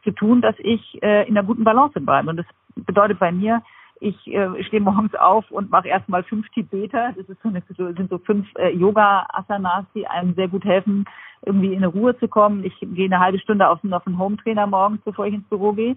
zu 0.04 0.12
tun, 0.12 0.42
dass 0.42 0.56
ich 0.60 1.02
äh, 1.02 1.28
in 1.28 1.38
einer 1.38 1.48
guten 1.48 1.64
Balance 1.64 2.00
bleibe. 2.00 2.30
Und 2.30 2.38
das 2.38 2.46
bedeutet 2.76 3.18
bei 3.18 3.32
mir, 3.32 3.64
ich 4.00 4.28
äh, 4.28 4.64
stehe 4.64 4.82
morgens 4.82 5.16
auf 5.16 5.50
und 5.52 5.72
mache 5.72 5.88
erstmal 5.88 6.24
fünf 6.24 6.48
Tibeter. 6.50 7.14
Das 7.16 7.28
ist 7.28 7.42
so 7.42 7.50
eine, 7.50 7.62
sind 7.94 8.10
so 8.10 8.18
fünf 8.20 8.48
äh, 8.56 8.70
Yoga-Asanas, 8.70 9.86
die 9.96 10.08
einem 10.08 10.34
sehr 10.36 10.48
gut 10.48 10.66
helfen, 10.66 11.06
irgendwie 11.46 11.74
in 11.74 11.78
eine 11.78 11.88
Ruhe 11.88 12.18
zu 12.18 12.28
kommen. 12.28 12.64
Ich 12.64 12.78
gehe 12.80 13.06
eine 13.06 13.20
halbe 13.20 13.40
Stunde 13.40 13.68
auf, 13.68 13.80
auf 13.84 14.08
einen 14.08 14.20
Home-Trainer 14.20 14.68
morgens, 14.68 15.02
bevor 15.04 15.26
ich 15.26 15.34
ins 15.34 15.48
Büro 15.48 15.74
gehe. 15.74 15.96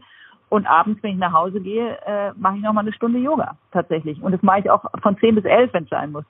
Und 0.48 0.66
abends, 0.66 1.02
wenn 1.02 1.12
ich 1.12 1.18
nach 1.18 1.32
Hause 1.32 1.60
gehe, 1.60 1.98
äh, 2.06 2.32
mache 2.36 2.56
ich 2.56 2.62
nochmal 2.62 2.84
eine 2.84 2.92
Stunde 2.92 3.18
Yoga 3.18 3.56
tatsächlich. 3.70 4.20
Und 4.20 4.32
das 4.32 4.42
mache 4.42 4.60
ich 4.60 4.70
auch 4.70 4.84
von 5.02 5.16
zehn 5.18 5.34
bis 5.34 5.44
elf, 5.44 5.72
wenn 5.72 5.84
es 5.84 5.90
sein 5.90 6.12
muss. 6.12 6.24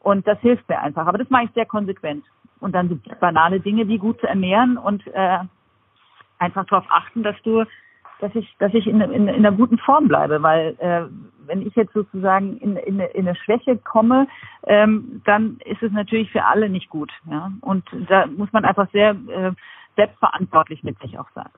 Und 0.00 0.26
das 0.26 0.38
hilft 0.40 0.68
mir 0.68 0.80
einfach. 0.80 1.06
Aber 1.06 1.18
das 1.18 1.28
mache 1.28 1.44
ich 1.44 1.50
sehr 1.52 1.66
konsequent. 1.66 2.24
Und 2.60 2.72
dann 2.74 2.88
so 2.88 2.98
banale 3.20 3.60
Dinge 3.60 3.86
wie 3.88 3.98
gut 3.98 4.20
zu 4.20 4.26
ernähren 4.26 4.78
und 4.78 5.06
äh, 5.08 5.38
einfach 6.38 6.64
darauf 6.66 6.86
achten, 6.88 7.22
dass 7.22 7.36
du 7.42 7.64
dass 8.20 8.34
ich, 8.34 8.54
dass 8.58 8.74
ich 8.74 8.86
in, 8.86 9.00
in, 9.00 9.28
in 9.28 9.46
einer 9.46 9.52
guten 9.52 9.78
Form 9.78 10.08
bleibe, 10.08 10.42
weil 10.42 10.76
äh, 10.78 11.04
wenn 11.46 11.66
ich 11.66 11.74
jetzt 11.74 11.92
sozusagen 11.92 12.58
in, 12.58 12.76
in, 12.76 13.00
in 13.00 13.26
eine 13.28 13.34
Schwäche 13.36 13.78
komme, 13.78 14.28
ähm, 14.66 15.22
dann 15.24 15.58
ist 15.64 15.82
es 15.82 15.92
natürlich 15.92 16.30
für 16.30 16.44
alle 16.44 16.68
nicht 16.68 16.90
gut. 16.90 17.10
Ja? 17.30 17.50
Und 17.62 17.84
da 18.08 18.26
muss 18.26 18.52
man 18.52 18.64
einfach 18.64 18.88
sehr 18.92 19.10
äh, 19.10 19.52
selbstverantwortlich 19.96 20.82
mit 20.82 20.98
sich 21.00 21.18
auch 21.18 21.28
sein. 21.34 21.48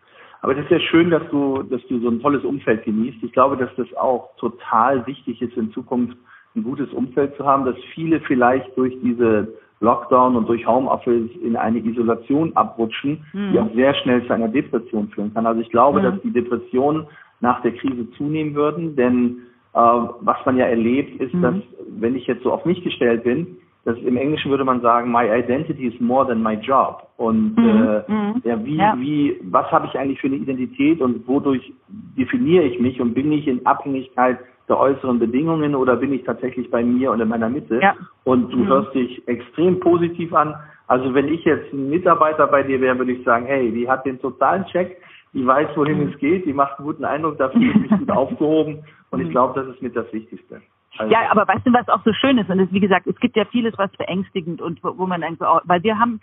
Aber 0.43 0.55
das 0.55 0.65
ist 0.65 0.71
ja 0.71 0.81
schön, 0.81 1.11
dass 1.11 1.23
du, 1.31 1.63
dass 1.65 1.83
du 1.89 2.01
so 2.01 2.09
ein 2.09 2.21
tolles 2.21 2.45
Umfeld 2.45 2.85
genießt. 2.85 3.23
Ich 3.23 3.33
glaube, 3.33 3.57
dass 3.57 3.75
das 3.77 3.93
auch 3.95 4.35
total 4.37 5.07
wichtig 5.07 5.43
ist, 5.43 5.57
in 5.57 5.71
Zukunft 5.73 6.17
ein 6.57 6.63
gutes 6.63 6.91
Umfeld 6.93 7.37
zu 7.37 7.45
haben, 7.45 7.65
dass 7.65 7.77
viele 7.95 8.21
vielleicht 8.21 8.77
durch 8.77 8.95
diese 9.03 9.49
Lockdown 9.81 10.37
und 10.37 10.49
durch 10.49 10.67
Homeoffice 10.67 11.31
in 11.43 11.57
eine 11.57 11.79
Isolation 11.79 12.55
abrutschen, 12.55 13.25
mhm. 13.33 13.53
die 13.53 13.59
auch 13.59 13.75
sehr 13.75 13.95
schnell 13.95 14.27
zu 14.27 14.33
einer 14.33 14.49
Depression 14.49 15.09
führen 15.09 15.33
kann. 15.33 15.47
Also 15.47 15.61
ich 15.61 15.71
glaube, 15.71 16.01
mhm. 16.01 16.05
dass 16.05 16.23
die 16.23 16.33
Depressionen 16.33 17.07
nach 17.41 17.63
der 17.63 17.73
Krise 17.73 18.11
zunehmen 18.13 18.55
würden, 18.55 18.95
denn 18.97 19.39
äh, 19.73 19.79
was 19.79 20.37
man 20.45 20.59
ja 20.59 20.67
erlebt, 20.67 21.21
ist, 21.21 21.33
mhm. 21.33 21.43
dass 21.43 21.55
wenn 21.99 22.15
ich 22.15 22.27
jetzt 22.27 22.43
so 22.43 22.53
auf 22.53 22.65
mich 22.67 22.83
gestellt 22.85 23.25
bin, 23.25 23.57
dass 23.85 23.97
im 23.99 24.19
Englischen 24.19 24.51
würde 24.51 24.65
man 24.65 24.83
sagen, 24.83 25.11
my 25.11 25.27
identity 25.27 25.87
is 25.87 25.99
more 26.01 26.27
than 26.27 26.43
my 26.43 26.55
job. 26.55 27.09
Und 27.17 27.57
mhm. 27.57 27.69
äh, 27.69 28.13
mhm. 28.13 28.43
ja, 28.45 28.65
wie, 28.65 28.77
ja. 28.77 28.95
wie, 28.99 29.41
was 29.45 29.71
habe 29.73 29.87
ich 29.87 29.99
eigentlich 29.99 30.21
für 30.21 30.27
eine 30.27 30.37
Identität 30.37 31.01
und 31.01 31.27
wodurch 31.27 31.73
definiere 31.89 32.65
ich 32.65 32.79
mich 32.79 33.01
und 33.01 33.15
bin 33.15 33.33
ich 33.33 33.49
in 33.49 33.65
Abhängigkeit 33.65 34.39
der 34.71 34.79
äußeren 34.79 35.19
Bedingungen 35.19 35.75
oder 35.75 35.97
bin 35.97 36.13
ich 36.13 36.25
tatsächlich 36.25 36.71
bei 36.71 36.83
mir 36.83 37.11
und 37.11 37.21
in 37.21 37.29
meiner 37.29 37.51
Mitte? 37.51 37.81
Ja. 37.83 37.97
Und 38.25 38.53
du 38.53 38.59
mhm. 38.59 38.69
hörst 38.69 38.95
dich 38.95 39.27
extrem 39.29 39.81
positiv 39.81 40.33
an. 40.33 40.55
Also 40.87 41.13
wenn 41.13 41.29
ich 41.29 41.45
jetzt 41.45 41.73
ein 41.73 41.91
Mitarbeiter 41.91 42.47
bei 42.47 42.63
dir 42.63 42.81
wäre, 42.81 42.97
würde 42.97 43.13
ich 43.13 43.25
sagen, 43.25 43.47
hey, 43.47 43.71
die 43.71 43.89
hat 43.89 44.07
den 44.07 44.21
totalen 44.21 44.65
Check, 44.67 44.97
die 45.33 45.47
weiß, 45.47 45.69
wohin 45.77 46.05
mhm. 46.05 46.13
es 46.13 46.19
geht, 46.19 46.47
die 46.47 46.53
macht 46.53 46.79
einen 46.79 46.87
guten 46.87 47.05
Eindruck, 47.05 47.39
da 47.39 47.51
fühle 47.51 47.71
ich 47.71 47.77
mich 47.77 47.91
gut 47.91 48.11
aufgehoben 48.17 48.85
und 49.11 49.21
ich 49.21 49.29
mhm. 49.29 49.33
glaube, 49.33 49.61
das 49.61 49.75
ist 49.75 49.83
mit 49.83 49.95
das 49.95 50.13
Wichtigste. 50.13 50.63
Also 50.99 51.13
ja, 51.13 51.31
aber 51.31 51.47
weißt 51.47 51.67
du, 51.67 51.73
was 51.73 51.89
auch 51.89 52.03
so 52.05 52.13
schön 52.13 52.39
ist? 52.39 52.51
Und 52.51 52.61
es, 52.61 52.73
wie 52.73 52.81
gesagt, 52.81 53.07
es 53.07 53.17
gibt 53.21 53.37
ja 53.37 53.45
vieles, 53.47 53.75
was 53.79 53.91
beängstigend 53.93 54.61
und 54.61 54.83
wo, 54.83 54.99
wo 54.99 55.07
man 55.07 55.21
denkt, 55.21 55.41
oh, 55.41 55.61
weil 55.65 55.83
wir 55.83 55.99
haben 55.99 56.21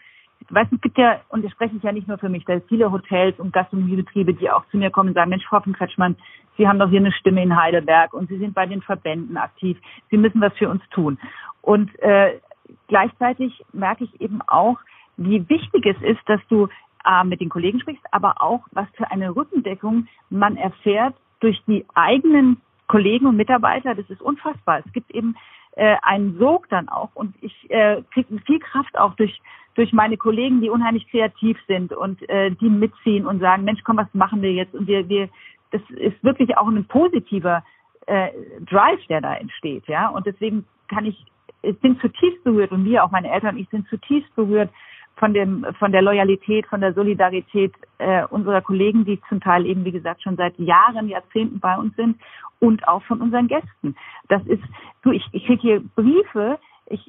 weißt 0.49 0.71
es 0.71 0.81
gibt 0.81 0.97
ja, 0.97 1.19
und 1.29 1.43
das 1.43 1.51
spreche 1.51 1.75
ich 1.75 1.83
ja 1.83 1.91
nicht 1.91 2.07
nur 2.07 2.17
für 2.17 2.29
mich, 2.29 2.45
da 2.45 2.53
sind 2.53 2.67
viele 2.69 2.91
Hotels 2.91 3.39
und 3.39 3.53
Gastronomiebetriebe, 3.53 4.33
die 4.33 4.49
auch 4.49 4.65
zu 4.67 4.77
mir 4.77 4.91
kommen 4.91 5.09
und 5.09 5.15
sagen, 5.15 5.29
Mensch, 5.29 5.45
Frau 5.45 5.59
von 5.59 5.73
Kretschmann, 5.73 6.15
Sie 6.57 6.67
haben 6.67 6.79
doch 6.79 6.89
hier 6.89 6.99
eine 6.99 7.11
Stimme 7.11 7.43
in 7.43 7.55
Heidelberg 7.55 8.13
und 8.13 8.29
Sie 8.29 8.37
sind 8.37 8.55
bei 8.55 8.65
den 8.65 8.81
Verbänden 8.81 9.37
aktiv. 9.37 9.77
Sie 10.09 10.17
müssen 10.17 10.41
was 10.41 10.53
für 10.53 10.69
uns 10.69 10.81
tun. 10.89 11.19
Und 11.61 11.91
äh, 11.99 12.39
gleichzeitig 12.87 13.63
merke 13.73 14.05
ich 14.05 14.21
eben 14.21 14.41
auch, 14.41 14.77
wie 15.17 15.47
wichtig 15.49 15.85
es 15.85 16.01
ist, 16.01 16.21
dass 16.27 16.41
du 16.49 16.67
äh, 17.05 17.23
mit 17.23 17.41
den 17.41 17.49
Kollegen 17.49 17.79
sprichst, 17.79 18.03
aber 18.11 18.41
auch, 18.41 18.61
was 18.71 18.87
für 18.95 19.09
eine 19.11 19.35
Rückendeckung 19.35 20.07
man 20.29 20.57
erfährt 20.57 21.15
durch 21.39 21.61
die 21.67 21.85
eigenen 21.93 22.61
Kollegen 22.87 23.27
und 23.27 23.35
Mitarbeiter. 23.35 23.95
Das 23.95 24.09
ist 24.09 24.21
unfassbar. 24.21 24.81
Es 24.85 24.91
gibt 24.93 25.11
eben 25.11 25.35
äh, 25.77 25.97
einen 26.01 26.37
Sog 26.39 26.69
dann 26.69 26.89
auch 26.89 27.09
und 27.13 27.35
ich 27.41 27.69
äh, 27.69 28.01
kriege 28.13 28.39
viel 28.45 28.59
Kraft 28.59 28.97
auch 28.97 29.13
durch 29.15 29.41
durch 29.77 29.93
meine 29.93 30.17
Kollegen, 30.17 30.59
die 30.59 30.71
unheimlich 30.71 31.07
kreativ 31.09 31.57
sind 31.67 31.93
und 31.93 32.27
äh, 32.29 32.49
die 32.49 32.69
mitziehen 32.69 33.27
und 33.27 33.39
sagen, 33.39 33.63
Mensch, 33.63 33.81
komm, 33.83 33.97
was 33.97 34.11
machen 34.13 34.41
wir 34.41 34.51
jetzt? 34.51 34.73
Und 34.73 34.87
wir, 34.87 35.07
wir, 35.07 35.29
das 35.71 35.81
ist 35.91 36.21
wirklich 36.23 36.57
auch 36.57 36.67
ein 36.67 36.83
positiver 36.85 37.63
äh, 38.07 38.29
Drive, 38.61 39.05
der 39.07 39.21
da 39.21 39.35
entsteht, 39.35 39.87
ja. 39.87 40.09
Und 40.09 40.25
deswegen 40.25 40.65
kann 40.87 41.05
ich, 41.05 41.23
ich 41.61 41.79
bin 41.79 41.99
zutiefst 41.99 42.43
berührt 42.43 42.71
und 42.71 42.85
wir, 42.85 43.03
auch 43.03 43.11
meine 43.11 43.31
Eltern 43.31 43.55
und 43.55 43.61
ich 43.61 43.69
sind 43.69 43.87
zutiefst 43.87 44.33
berührt 44.35 44.71
von 45.17 45.33
dem, 45.33 45.65
von 45.77 45.91
der 45.91 46.01
Loyalität, 46.01 46.65
von 46.65 46.81
der 46.81 46.93
Solidarität 46.93 47.73
äh, 47.99 48.25
unserer 48.25 48.61
Kollegen, 48.61 49.05
die 49.05 49.21
zum 49.29 49.41
Teil 49.41 49.67
eben, 49.67 49.85
wie 49.85 49.91
gesagt, 49.91 50.23
schon 50.23 50.37
seit 50.37 50.57
Jahren, 50.57 51.07
Jahrzehnten 51.07 51.59
bei 51.59 51.77
uns 51.77 51.95
sind 51.95 52.17
und 52.59 52.87
auch 52.87 53.03
von 53.03 53.21
unseren 53.21 53.47
Gästen. 53.47 53.95
Das 54.27 54.43
ist, 54.47 54.63
du, 55.03 55.11
ich, 55.11 55.23
ich 55.33 55.45
kriege 55.45 55.61
hier 55.61 55.83
Briefe, 55.95 56.57
ich 56.89 57.07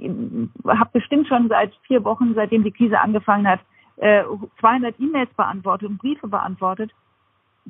habe 0.66 0.90
bestimmt 0.92 1.28
schon 1.28 1.48
seit 1.48 1.72
vier 1.86 2.04
Wochen, 2.04 2.34
seitdem 2.34 2.64
die 2.64 2.72
Krise 2.72 3.00
angefangen 3.00 3.46
hat, 3.46 3.60
äh, 3.96 4.22
200 4.60 4.98
E-Mails 4.98 5.32
beantwortet 5.34 5.88
und 5.88 5.98
Briefe 5.98 6.28
beantwortet. 6.28 6.90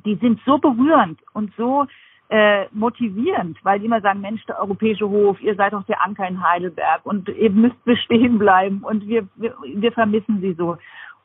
Die 0.05 0.15
sind 0.15 0.39
so 0.45 0.57
berührend 0.57 1.19
und 1.33 1.51
so 1.57 1.85
äh, 2.29 2.65
motivierend, 2.71 3.57
weil 3.63 3.79
die 3.79 3.85
immer 3.85 4.01
sagen, 4.01 4.21
Mensch, 4.21 4.45
der 4.45 4.59
europäische 4.59 5.09
Hof, 5.09 5.41
ihr 5.41 5.55
seid 5.55 5.73
doch 5.73 5.83
der 5.85 6.03
Anker 6.03 6.27
in 6.27 6.43
Heidelberg 6.43 7.05
und 7.05 7.27
ihr 7.27 7.49
müsst 7.49 7.83
bestehen 7.85 8.37
bleiben 8.37 8.83
und 8.83 9.07
wir, 9.07 9.27
wir, 9.35 9.55
wir 9.63 9.91
vermissen 9.91 10.39
sie 10.39 10.53
so. 10.53 10.77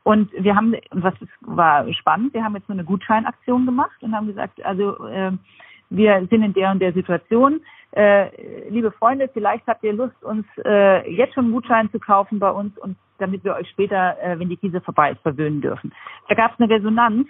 Und 0.02 0.30
wir 0.32 0.54
haben, 0.54 0.74
was 0.90 1.14
war 1.40 1.90
spannend, 1.92 2.34
wir 2.34 2.44
haben 2.44 2.56
jetzt 2.56 2.66
so 2.66 2.72
eine 2.72 2.84
Gutscheinaktion 2.84 3.64
gemacht 3.64 4.02
und 4.02 4.14
haben 4.14 4.26
gesagt, 4.26 4.64
also 4.64 5.06
äh, 5.06 5.32
wir 5.90 6.26
sind 6.30 6.42
in 6.42 6.52
der 6.54 6.70
und 6.70 6.80
der 6.80 6.92
Situation. 6.92 7.60
Äh, 7.94 8.68
liebe 8.70 8.90
Freunde, 8.90 9.30
vielleicht 9.32 9.66
habt 9.68 9.84
ihr 9.84 9.92
Lust, 9.92 10.20
uns 10.24 10.44
äh, 10.64 11.08
jetzt 11.10 11.34
schon 11.34 11.44
einen 11.44 11.54
Gutschein 11.54 11.90
zu 11.92 12.00
kaufen 12.00 12.40
bei 12.40 12.50
uns 12.50 12.76
und 12.78 12.96
damit 13.18 13.44
wir 13.44 13.54
euch 13.54 13.68
später, 13.70 14.20
äh, 14.20 14.36
wenn 14.38 14.48
die 14.48 14.56
Krise 14.56 14.80
vorbei 14.80 15.12
ist, 15.12 15.20
verwöhnen 15.20 15.60
dürfen. 15.60 15.92
Da 16.28 16.34
gab 16.34 16.52
es 16.52 16.60
eine 16.60 16.74
Resonanz 16.74 17.28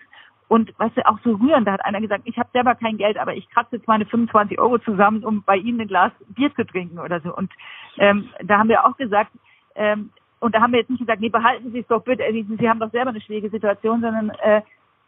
und 0.48 0.72
weißt 0.78 0.96
du, 0.96 1.06
auch 1.06 1.18
so 1.22 1.34
rührend, 1.34 1.68
da 1.68 1.72
hat 1.72 1.84
einer 1.84 2.00
gesagt, 2.00 2.22
ich 2.24 2.38
habe 2.38 2.48
selber 2.54 2.74
kein 2.74 2.96
Geld, 2.96 3.18
aber 3.18 3.34
ich 3.34 3.48
kratze 3.50 3.76
jetzt 3.76 3.88
meine 3.88 4.06
25 4.06 4.58
Euro 4.58 4.78
zusammen, 4.78 5.22
um 5.22 5.42
bei 5.42 5.56
Ihnen 5.56 5.80
ein 5.82 5.88
Glas 5.88 6.12
Bier 6.28 6.54
zu 6.54 6.64
trinken 6.64 6.98
oder 6.98 7.20
so. 7.20 7.34
Und 7.34 7.52
ähm, 7.98 8.30
da 8.42 8.58
haben 8.58 8.70
wir 8.70 8.86
auch 8.86 8.96
gesagt, 8.96 9.32
ähm, 9.74 10.10
und 10.40 10.54
da 10.54 10.62
haben 10.62 10.72
wir 10.72 10.80
jetzt 10.80 10.90
nicht 10.90 11.00
gesagt, 11.00 11.20
nee, 11.20 11.28
behalten 11.28 11.72
Sie 11.72 11.80
es 11.80 11.86
doch 11.88 12.02
bitte, 12.02 12.22
Sie 12.30 12.68
haben 12.68 12.80
doch 12.80 12.90
selber 12.90 13.10
eine 13.10 13.20
schwierige 13.20 13.50
Situation, 13.50 14.00
sondern 14.00 14.30
äh, 14.42 14.62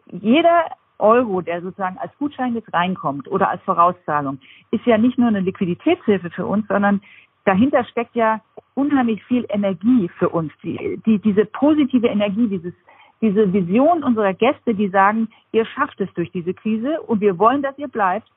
jeder 0.06 0.66
Euro, 0.98 1.40
der 1.40 1.62
sozusagen 1.62 1.98
als 1.98 2.16
Gutschein 2.18 2.54
jetzt 2.54 2.72
reinkommt 2.72 3.28
oder 3.28 3.50
als 3.50 3.62
Vorauszahlung, 3.62 4.38
ist 4.70 4.86
ja 4.86 4.98
nicht 4.98 5.18
nur 5.18 5.28
eine 5.28 5.40
Liquiditätshilfe 5.40 6.30
für 6.30 6.46
uns, 6.46 6.66
sondern 6.68 7.00
dahinter 7.44 7.84
steckt 7.84 8.14
ja 8.14 8.40
unheimlich 8.74 9.22
viel 9.24 9.46
Energie 9.48 10.08
für 10.18 10.28
uns. 10.28 10.52
Die, 10.62 11.00
die, 11.06 11.18
diese 11.18 11.44
positive 11.46 12.06
Energie, 12.06 12.48
dieses 12.48 12.74
diese 13.22 13.52
Vision 13.52 14.04
unserer 14.04 14.34
Gäste, 14.34 14.74
die 14.74 14.88
sagen, 14.88 15.28
ihr 15.52 15.64
schafft 15.64 16.00
es 16.00 16.12
durch 16.14 16.30
diese 16.32 16.52
Krise 16.54 17.00
und 17.02 17.20
wir 17.20 17.38
wollen, 17.38 17.62
dass 17.62 17.78
ihr 17.78 17.88
bleibt. 17.88 18.28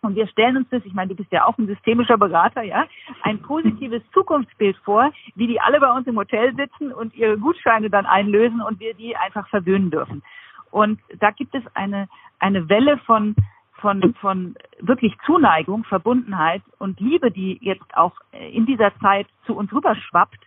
Und 0.00 0.14
wir 0.14 0.28
stellen 0.28 0.56
uns 0.56 0.68
das, 0.70 0.84
ich 0.84 0.94
meine, 0.94 1.08
du 1.08 1.16
bist 1.16 1.32
ja 1.32 1.44
auch 1.44 1.58
ein 1.58 1.66
systemischer 1.66 2.16
Berater, 2.18 2.62
ja, 2.62 2.86
ein 3.22 3.42
positives 3.42 4.02
Zukunftsbild 4.12 4.76
vor, 4.84 5.10
wie 5.34 5.48
die 5.48 5.60
alle 5.60 5.80
bei 5.80 5.92
uns 5.92 6.06
im 6.06 6.16
Hotel 6.16 6.54
sitzen 6.54 6.92
und 6.92 7.16
ihre 7.16 7.36
Gutscheine 7.36 7.90
dann 7.90 8.06
einlösen 8.06 8.60
und 8.60 8.78
wir 8.78 8.94
die 8.94 9.16
einfach 9.16 9.48
verwöhnen 9.48 9.90
dürfen. 9.90 10.22
Und 10.70 11.00
da 11.18 11.30
gibt 11.30 11.54
es 11.54 11.62
eine, 11.74 12.08
eine 12.38 12.68
Welle 12.68 12.98
von, 12.98 13.34
von, 13.80 14.14
von 14.20 14.54
wirklich 14.80 15.16
Zuneigung, 15.24 15.84
Verbundenheit 15.84 16.62
und 16.78 17.00
Liebe, 17.00 17.30
die 17.30 17.58
jetzt 17.60 17.96
auch 17.96 18.14
in 18.32 18.66
dieser 18.66 18.92
Zeit 18.98 19.26
zu 19.46 19.56
uns 19.56 19.72
rüberschwappt, 19.72 20.40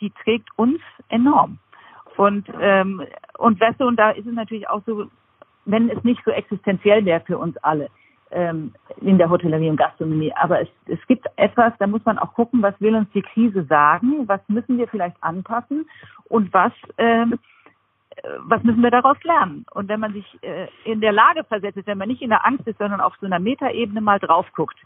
die 0.00 0.10
trägt 0.10 0.48
uns 0.56 0.80
enorm. 1.08 1.58
Und, 2.16 2.48
ähm, 2.60 3.02
und 3.38 3.60
weißt 3.60 3.80
du, 3.80 3.86
und 3.86 3.96
da 3.96 4.10
ist 4.10 4.26
es 4.26 4.34
natürlich 4.34 4.68
auch 4.68 4.82
so, 4.86 5.06
wenn 5.64 5.88
es 5.90 6.02
nicht 6.02 6.20
so 6.24 6.30
existenziell 6.30 7.04
wäre 7.04 7.20
für 7.20 7.38
uns 7.38 7.56
alle 7.58 7.90
ähm, 8.30 8.72
in 9.00 9.18
der 9.18 9.30
Hotellerie 9.30 9.70
und 9.70 9.76
Gastronomie, 9.76 10.32
aber 10.34 10.60
es, 10.60 10.68
es 10.86 10.98
gibt 11.06 11.26
etwas, 11.36 11.72
da 11.78 11.86
muss 11.86 12.04
man 12.04 12.18
auch 12.18 12.34
gucken, 12.34 12.62
was 12.62 12.74
will 12.80 12.94
uns 12.94 13.08
die 13.12 13.22
Krise 13.22 13.64
sagen, 13.64 14.26
was 14.26 14.40
müssen 14.48 14.78
wir 14.78 14.88
vielleicht 14.88 15.16
anpassen 15.22 15.88
und 16.24 16.52
was 16.52 16.72
ähm, 16.98 17.38
was 18.40 18.62
müssen 18.62 18.82
wir 18.82 18.90
daraus 18.90 19.16
lernen? 19.24 19.64
Und 19.72 19.88
wenn 19.88 20.00
man 20.00 20.12
sich 20.12 20.26
äh, 20.42 20.68
in 20.84 21.00
der 21.00 21.12
Lage 21.12 21.44
versetzt, 21.44 21.86
wenn 21.86 21.98
man 21.98 22.08
nicht 22.08 22.22
in 22.22 22.30
der 22.30 22.46
Angst 22.46 22.66
ist, 22.66 22.78
sondern 22.78 23.00
auf 23.00 23.14
so 23.20 23.26
einer 23.26 23.38
Metaebene 23.38 24.00
mal 24.00 24.18
drauf 24.18 24.46
guckt, 24.54 24.78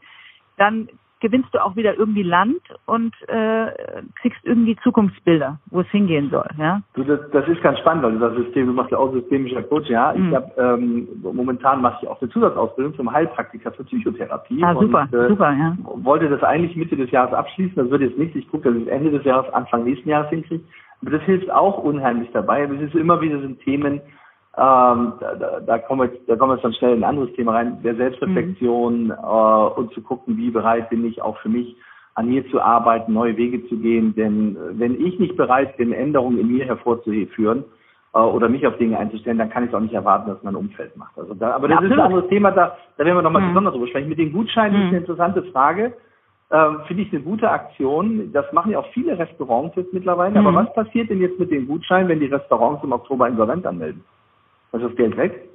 dann 0.57 0.89
gewinnst 1.23 1.55
du 1.55 1.65
auch 1.65 1.77
wieder 1.77 1.97
irgendwie 1.97 2.25
Land 2.25 2.61
und 2.85 3.15
äh, 3.29 3.71
kriegst 4.21 4.41
irgendwie 4.43 4.77
Zukunftsbilder, 4.83 5.59
wo 5.71 5.81
es 5.81 5.89
hingehen 5.89 6.29
soll. 6.31 6.49
Ja? 6.59 6.83
Du, 6.95 7.05
das, 7.05 7.21
das 7.31 7.47
ist 7.47 7.63
ganz 7.63 7.79
spannend, 7.79 8.03
weil 8.03 8.13
du 8.13 8.19
das 8.19 8.35
System, 8.35 8.67
du 8.67 8.73
machst 8.73 8.91
ja 8.91 8.99
auch 8.99 9.13
systemischer 9.13 9.63
Coach, 9.63 9.89
ja. 9.89 10.13
Mhm. 10.13 10.29
Ich 10.29 10.35
habe 10.35 10.53
ähm, 10.59 11.09
momentan 11.23 11.81
mache 11.81 11.99
ich 12.03 12.09
auch 12.09 12.21
eine 12.21 12.29
Zusatzausbildung 12.31 12.97
zum 12.97 13.11
Heilpraktiker 13.11 13.71
für 13.71 13.85
Psychotherapie. 13.85 14.63
Ah, 14.65 14.75
super, 14.75 15.09
und, 15.13 15.19
äh, 15.19 15.29
super, 15.29 15.53
ja. 15.53 15.77
Wollte 15.81 16.29
das 16.29 16.43
eigentlich 16.43 16.77
Mitte 16.77 16.97
des 16.97 17.11
Jahres 17.13 17.33
abschließen, 17.33 17.77
das 17.77 17.89
wird 17.89 18.03
jetzt 18.03 18.19
nicht. 18.19 18.35
Ich 18.35 18.51
gucke, 18.51 18.73
dass 18.73 18.83
ich 18.83 18.89
Ende 18.89 19.13
des 19.13 19.25
Jahres, 19.25 19.53
Anfang 19.55 19.85
nächsten 19.85 20.09
Jahres 20.09 20.29
hinkriege. 20.29 20.65
Das 21.03 21.23
hilft 21.23 21.51
auch 21.51 21.79
unheimlich 21.79 22.31
dabei. 22.33 22.63
Es 22.63 22.81
ist 22.81 22.95
immer 22.95 23.21
wieder 23.21 23.41
sind 23.41 23.61
Themen, 23.61 24.01
ähm, 24.55 25.15
da, 25.19 25.61
da, 25.67 25.79
kommen 25.79 26.03
wir 26.03 26.15
jetzt, 26.15 26.29
da 26.29 26.37
kommen 26.37 26.57
wir 26.57 26.63
dann 26.63 26.75
schnell 26.75 26.93
in 26.93 27.03
ein 27.03 27.09
anderes 27.09 27.33
Thema 27.35 27.53
rein, 27.53 27.83
der 27.83 27.95
Selbstreflexion 27.95 29.05
mhm. 29.05 29.11
äh, 29.11 29.15
und 29.15 29.93
zu 29.95 30.03
gucken, 30.03 30.37
wie 30.37 30.51
bereit 30.51 30.91
bin 30.91 31.07
ich 31.07 31.23
auch 31.23 31.39
für 31.39 31.49
mich 31.49 31.75
an 32.15 32.29
mir 32.29 32.47
zu 32.51 32.61
arbeiten, 32.61 33.15
neue 33.15 33.37
Wege 33.39 33.67
zu 33.69 33.79
gehen. 33.79 34.15
Denn 34.15 34.57
äh, 34.57 34.79
wenn 34.79 35.01
ich 35.05 35.19
nicht 35.19 35.39
bereit 35.39 35.79
bin, 35.79 35.93
Änderungen 35.93 36.39
in 36.39 36.49
mir 36.49 36.67
hervorzuführen 36.67 37.65
äh, 38.13 38.19
oder 38.19 38.51
mich 38.51 38.67
auf 38.67 38.77
Dinge 38.77 38.99
einzustellen, 38.99 39.39
dann 39.39 39.49
kann 39.49 39.67
ich 39.67 39.75
auch 39.75 39.81
nicht 39.81 39.95
erwarten, 39.95 40.29
dass 40.29 40.43
mein 40.43 40.57
Umfeld 40.57 40.95
macht. 40.99 41.17
Also 41.17 41.33
da, 41.33 41.53
aber 41.53 41.69
das 41.69 41.81
ja, 41.81 41.87
ist 41.87 41.93
ein 41.93 42.01
anderes 42.01 42.29
Thema, 42.29 42.51
da, 42.51 42.77
da 42.99 43.05
werden 43.07 43.17
wir 43.17 43.23
nochmal 43.23 43.41
mhm. 43.41 43.49
besonders 43.49 43.73
drüber 43.73 43.87
sprechen. 43.87 44.11
Mit 44.11 44.19
den 44.19 44.35
Gutscheinen 44.35 44.77
mhm. 44.77 44.83
ist 44.83 44.89
eine 44.89 44.99
interessante 44.99 45.43
Frage. 45.45 45.95
Ähm, 46.53 46.81
Finde 46.87 47.03
ich 47.03 47.13
eine 47.13 47.23
gute 47.23 47.51
Aktion. 47.51 48.31
Das 48.33 48.53
machen 48.53 48.73
ja 48.73 48.79
auch 48.79 48.93
viele 48.93 49.19
Restaurants 49.19 49.75
jetzt 49.75 49.93
mittlerweile. 49.95 50.39
Aber 50.39 50.53
mhm. 50.53 50.57
was 50.57 50.75
passiert 50.75 51.09
denn 51.09 51.21
jetzt 51.21 51.39
mit 51.39 51.51
den 51.51 51.67
Gutscheinen, 51.67 52.09
wenn 52.09 52.21
die 52.21 52.27
Restaurants 52.27 52.85
im 52.85 52.93
Oktober 52.93 53.27
insolvent 53.27 53.65
anmelden? 53.67 54.05
Also 54.71 54.89
das 54.89 54.97
Geld 54.97 55.17
weg? 55.17 55.49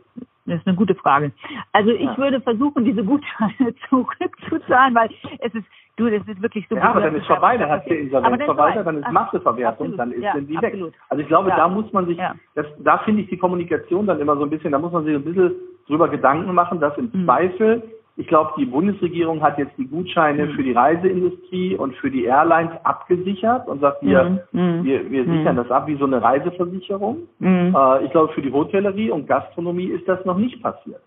Das 0.47 0.59
ist 0.59 0.67
eine 0.67 0.77
gute 0.77 0.95
Frage. 0.95 1.31
Also 1.73 1.91
ich 1.91 2.05
ja. 2.05 2.17
würde 2.17 2.41
versuchen, 2.41 2.85
diese 2.85 3.03
Gutscheine 3.03 3.75
zurückzuzahlen, 3.89 4.95
weil 4.95 5.09
es 5.39 5.53
ist, 5.53 5.67
du, 5.97 6.09
das 6.09 6.25
ist 6.27 6.41
wirklich 6.41 6.65
so. 6.69 6.75
Ja, 6.75 6.89
aber 6.89 7.01
dann 7.01 7.15
ist 7.15 7.27
vorbei, 7.27 7.57
dann 7.57 7.69
hast 7.69 7.87
du 7.87 7.93
Insolvenzverwalter, 7.93 8.83
dann 8.83 9.03
ist 9.03 9.11
Masseverwertung, 9.11 9.97
dann 9.97 10.13
ist 10.13 10.23
ja, 10.23 10.33
die 10.39 10.61
weg. 10.61 10.77
Also 11.09 11.21
ich 11.21 11.27
glaube, 11.27 11.49
ja. 11.49 11.57
da 11.57 11.67
muss 11.67 11.91
man 11.91 12.07
sich, 12.07 12.17
das, 12.55 12.65
da 12.79 12.99
finde 12.99 13.23
ich 13.23 13.29
die 13.29 13.37
Kommunikation 13.37 14.07
dann 14.07 14.19
immer 14.19 14.37
so 14.37 14.43
ein 14.43 14.49
bisschen, 14.49 14.71
da 14.71 14.79
muss 14.79 14.93
man 14.93 15.03
sich 15.03 15.13
ein 15.13 15.23
bisschen 15.23 15.51
drüber 15.85 16.07
Gedanken 16.07 16.53
machen, 16.53 16.79
dass 16.79 16.97
im 16.97 17.11
mhm. 17.13 17.25
Zweifel 17.25 17.83
ich 18.17 18.27
glaube, 18.27 18.51
die 18.57 18.65
Bundesregierung 18.65 19.43
hat 19.43 19.59
jetzt 19.59 19.77
die 19.77 19.85
Gutscheine 19.87 20.47
mhm. 20.47 20.51
für 20.53 20.63
die 20.63 20.71
Reiseindustrie 20.71 21.75
und 21.75 21.95
für 21.97 22.09
die 22.09 22.25
Airlines 22.25 22.71
abgesichert 22.83 23.67
und 23.67 23.79
sagt, 23.79 24.01
wir, 24.01 24.41
mhm. 24.51 24.59
mhm. 24.59 24.83
wir, 24.83 25.11
wir 25.11 25.23
sichern 25.25 25.55
mhm. 25.55 25.59
das 25.59 25.69
ab 25.71 25.87
wie 25.87 25.97
so 25.97 26.05
eine 26.05 26.21
Reiseversicherung. 26.21 27.19
Mhm. 27.37 27.75
Äh, 27.77 28.05
ich 28.05 28.11
glaube, 28.11 28.33
für 28.33 28.41
die 28.41 28.51
Hotellerie 28.51 29.11
und 29.11 29.27
Gastronomie 29.27 29.85
ist 29.85 30.07
das 30.07 30.25
noch 30.25 30.37
nicht 30.37 30.61
passiert. 30.63 31.01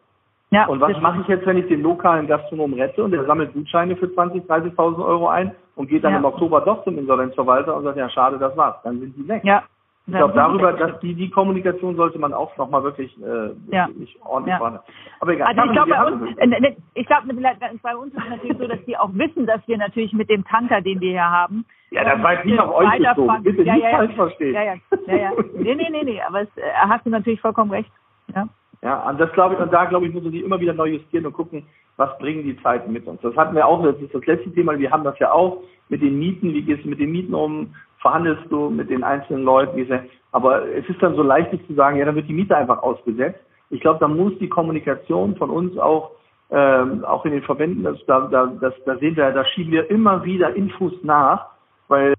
Ja, 0.53 0.67
und 0.67 0.81
was 0.81 1.01
mache 1.01 1.21
ich 1.21 1.29
jetzt, 1.29 1.47
wenn 1.47 1.59
ich 1.59 1.67
den 1.67 1.83
lokalen 1.83 2.27
Gastronom 2.27 2.75
rette 2.75 3.05
und 3.05 3.13
der 3.13 3.25
sammelt 3.25 3.53
Gutscheine 3.53 3.97
für 3.97 4.07
20.000, 4.07 4.47
30.000 4.47 5.05
Euro 5.05 5.29
ein 5.29 5.53
und 5.77 5.89
geht 5.89 6.03
dann 6.03 6.13
ja. 6.13 6.19
im 6.19 6.25
Oktober 6.25 6.61
doch 6.61 6.83
zum 6.85 6.99
Insolvenzverwalter 6.99 7.77
und 7.77 7.85
sagt, 7.85 7.97
ja, 7.97 8.09
schade, 8.09 8.39
das 8.39 8.57
war's. 8.57 8.77
Dann 8.83 8.99
sind 8.99 9.17
die 9.17 9.29
weg. 9.29 9.43
Ja, 9.45 9.63
ich 10.11 10.17
glaube, 10.17 10.35
darüber, 10.35 10.73
dass 10.73 10.99
die, 11.01 11.15
die 11.15 11.31
Kommunikation 11.31 11.97
sollte 11.97 12.19
man 12.19 12.33
auch 12.33 12.57
nochmal 12.57 12.83
wirklich, 12.83 13.17
äh, 13.19 13.51
ja. 13.75 13.89
wirklich 13.89 14.19
ordentlich 14.25 14.53
ja. 14.53 14.59
vorne. 14.59 14.81
Aber 15.21 15.33
egal. 15.33 15.49
Also 15.49 15.63
ich 15.65 15.73
glaube, 15.73 15.91
bei 15.91 16.05
uns, 16.05 16.39
äh, 16.39 16.75
ich 16.95 17.07
glaube, 17.07 17.35
bei 17.83 17.97
uns 17.97 18.13
ist 18.13 18.23
es 18.23 18.31
natürlich 18.31 18.59
so, 18.59 18.67
dass 18.67 18.85
die 18.85 18.97
auch 18.97 19.11
wissen, 19.15 19.47
dass 19.47 19.67
wir 19.67 19.79
natürlich 19.79 20.13
mit 20.13 20.29
dem 20.31 20.45
Tanker, 20.45 20.81
den 20.81 21.01
wir 21.01 21.11
hier 21.11 21.31
haben, 21.31 21.65
ja, 21.91 22.05
das 22.05 22.23
war 22.23 22.35
jetzt 22.35 22.45
nicht 22.45 22.61
auf 22.61 22.73
euch 22.73 22.99
bezogen. 22.99 23.43
Bitte 23.43 23.63
ja, 23.63 23.75
nicht 23.75 23.83
ja, 23.83 23.91
falsch 23.91 24.15
verstehen. 24.15 24.55
Ja, 24.55 24.63
ja, 24.63 24.75
ja, 25.09 25.17
ja. 25.17 25.31
Nee, 25.55 25.75
nee, 25.75 25.89
nee, 25.91 26.05
nee, 26.05 26.21
aber 26.23 26.43
es, 26.43 26.49
äh, 26.57 26.63
hast 26.89 27.05
du 27.05 27.11
natürlich 27.11 27.41
vollkommen 27.41 27.73
recht. 27.73 27.91
Ja. 28.35 28.49
Ja, 28.83 29.09
und 29.11 29.21
das 29.21 29.31
glaube 29.33 29.55
ich, 29.55 29.61
und 29.61 29.73
da 29.73 29.85
glaube 29.85 30.07
ich, 30.07 30.15
muss 30.15 30.23
man 30.23 30.33
sich 30.33 30.43
immer 30.43 30.61
wieder 30.61 30.73
neu 30.73 30.87
justieren 30.87 31.27
und 31.27 31.35
gucken, 31.35 31.65
was 31.97 32.17
bringen 32.19 32.45
die 32.45 32.61
Zeiten 32.63 32.93
mit 32.93 33.07
uns. 33.07 33.21
Das 33.21 33.37
hatten 33.37 33.55
wir 33.55 33.67
auch, 33.67 33.83
das 33.83 34.01
ist 34.01 34.15
das 34.15 34.25
letzte 34.25 34.53
Thema, 34.53 34.79
wir 34.79 34.91
haben 34.91 35.05
das 35.05 35.19
ja 35.19 35.33
auch 35.33 35.59
mit 35.91 36.01
den 36.01 36.19
Mieten, 36.19 36.55
wie 36.55 36.63
gehst 36.63 36.85
du 36.85 36.89
mit 36.89 37.01
den 37.01 37.13
Mieten 37.13 37.35
um, 37.35 37.75
verhandelst 38.01 38.45
du 38.51 38.71
mit 38.71 38.91
den 38.91 39.05
einzelnen 39.05 39.45
Leuten, 39.45 39.77
wie 39.77 39.85
sie, 39.85 40.01
aber 40.33 40.67
es 40.69 40.89
ist 40.89 41.03
dann 41.03 41.17
so 41.17 41.23
leicht 41.23 41.51
zu 41.67 41.75
sagen, 41.75 41.99
ja, 41.99 42.05
dann 42.05 42.15
wird 42.15 42.29
die 42.29 42.35
Miete 42.35 42.57
einfach 42.57 42.83
ausgesetzt. 42.83 43.41
Ich 43.71 43.81
glaube, 43.81 44.01
da 44.01 44.09
muss 44.09 44.33
die 44.39 44.49
Kommunikation 44.49 45.37
von 45.37 45.51
uns 45.51 45.77
auch, 45.79 46.13
ähm, 46.51 47.05
auch 47.05 47.25
in 47.25 47.33
den 47.33 47.43
Verbänden, 47.43 47.85
das, 47.85 47.99
da, 48.07 48.29
da, 48.31 48.47
das, 48.61 48.75
da 48.85 48.97
sehen 48.97 49.17
wir, 49.17 49.31
da 49.31 49.45
schieben 49.45 49.73
wir 49.73 49.91
immer 49.91 50.25
wieder 50.25 50.55
Infos 50.57 50.93
nach, 51.03 51.47
weil 51.89 52.15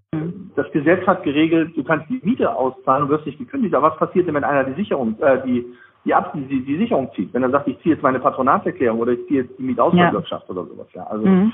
das 0.56 0.72
Gesetz 0.72 1.06
hat 1.08 1.24
geregelt, 1.24 1.76
du 1.76 1.84
kannst 1.84 2.10
die 2.10 2.22
Miete 2.24 2.54
auszahlen 2.54 3.04
und 3.04 3.10
wirst 3.10 3.26
nicht 3.26 3.40
gekündigt. 3.40 3.74
Aber 3.74 3.92
was 3.92 3.98
passiert 3.98 4.28
denn, 4.28 4.36
wenn 4.36 4.44
einer 4.44 4.66
die 4.66 4.74
Sicherung, 4.74 5.18
äh, 5.22 5.42
die 5.46 5.66
die, 6.06 6.14
Ab 6.14 6.34
die, 6.34 6.66
die 6.66 6.78
Sicherung 6.78 7.12
zieht. 7.16 7.34
Wenn 7.34 7.44
er 7.44 7.52
sagt, 7.52 7.68
ich 7.68 7.80
ziehe 7.82 7.96
jetzt 7.96 8.04
meine 8.04 8.20
Patronatserklärung 8.20 9.00
oder 9.00 9.12
ich 9.14 9.26
ziehe 9.28 9.44
jetzt 9.44 9.58
die 9.58 9.64
Mietausfallwirtschaft 9.64 10.48
ja. 10.48 10.56
oder 10.56 10.66
sowas. 10.66 10.88
Ja, 10.94 11.04
also 11.04 11.26
mhm. 11.26 11.54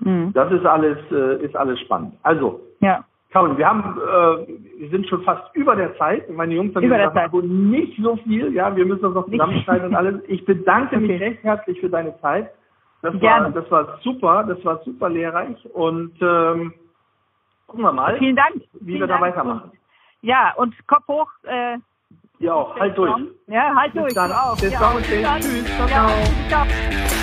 Mhm. 0.00 0.32
das 0.32 0.52
ist 0.52 0.64
alles, 0.64 0.98
äh, 1.10 1.44
ist 1.44 1.56
alles 1.56 1.78
spannend. 1.80 2.14
Also, 2.22 2.60
ja. 2.80 3.04
Caroline, 3.32 3.58
wir 3.58 3.66
haben, 3.66 3.98
äh, 3.98 4.80
wir 4.80 4.90
sind 4.90 5.08
schon 5.08 5.22
fast 5.22 5.54
über 5.54 5.74
der 5.74 5.96
Zeit. 5.96 6.28
Meine 6.28 6.54
Jungs 6.54 6.74
haben 6.74 6.84
über 6.84 6.98
gesagt, 6.98 7.32
nicht 7.44 7.98
so 8.02 8.16
viel. 8.16 8.52
Ja, 8.52 8.76
wir 8.76 8.84
müssen 8.84 9.02
das 9.02 9.14
noch 9.14 9.28
zusammenschneiden 9.28 9.88
und 9.88 9.94
alles. 9.96 10.22
Ich 10.28 10.44
bedanke 10.44 10.96
okay. 10.96 11.06
mich 11.06 11.20
recht 11.20 11.42
herzlich 11.42 11.80
für 11.80 11.88
deine 11.88 12.18
Zeit. 12.20 12.50
Das 13.00 13.18
Gerne. 13.18 13.46
war, 13.46 13.62
das 13.62 13.70
war 13.70 13.98
super, 14.02 14.44
das 14.44 14.64
war 14.64 14.82
super 14.84 15.08
lehrreich 15.08 15.56
und 15.72 16.12
ähm, 16.20 16.72
gucken 17.66 17.84
wir 17.84 17.92
mal, 17.92 18.16
Vielen 18.18 18.36
Dank. 18.36 18.54
wie 18.80 18.84
Vielen 18.84 19.00
wir 19.00 19.06
da 19.06 19.18
Dank. 19.18 19.22
weitermachen. 19.22 19.72
Ja, 20.20 20.52
und 20.56 20.74
Kopf 20.86 21.08
hoch. 21.08 21.30
Äh, 21.42 21.78
ja, 22.38 22.74
halt 22.78 22.96
durch. 22.98 23.12
Ja, 23.46 23.74
halt 23.74 23.94
durch. 23.94 24.06
Bis 24.06 24.14
dann. 24.14 24.32
Auch. 24.32 24.60
Bis 24.60 24.72
ja, 24.72 24.80
dann. 24.80 25.02
Tschüss. 25.02 25.76
Ciao. 25.76 25.88
Ja, 25.88 26.08
ciao. 26.48 27.21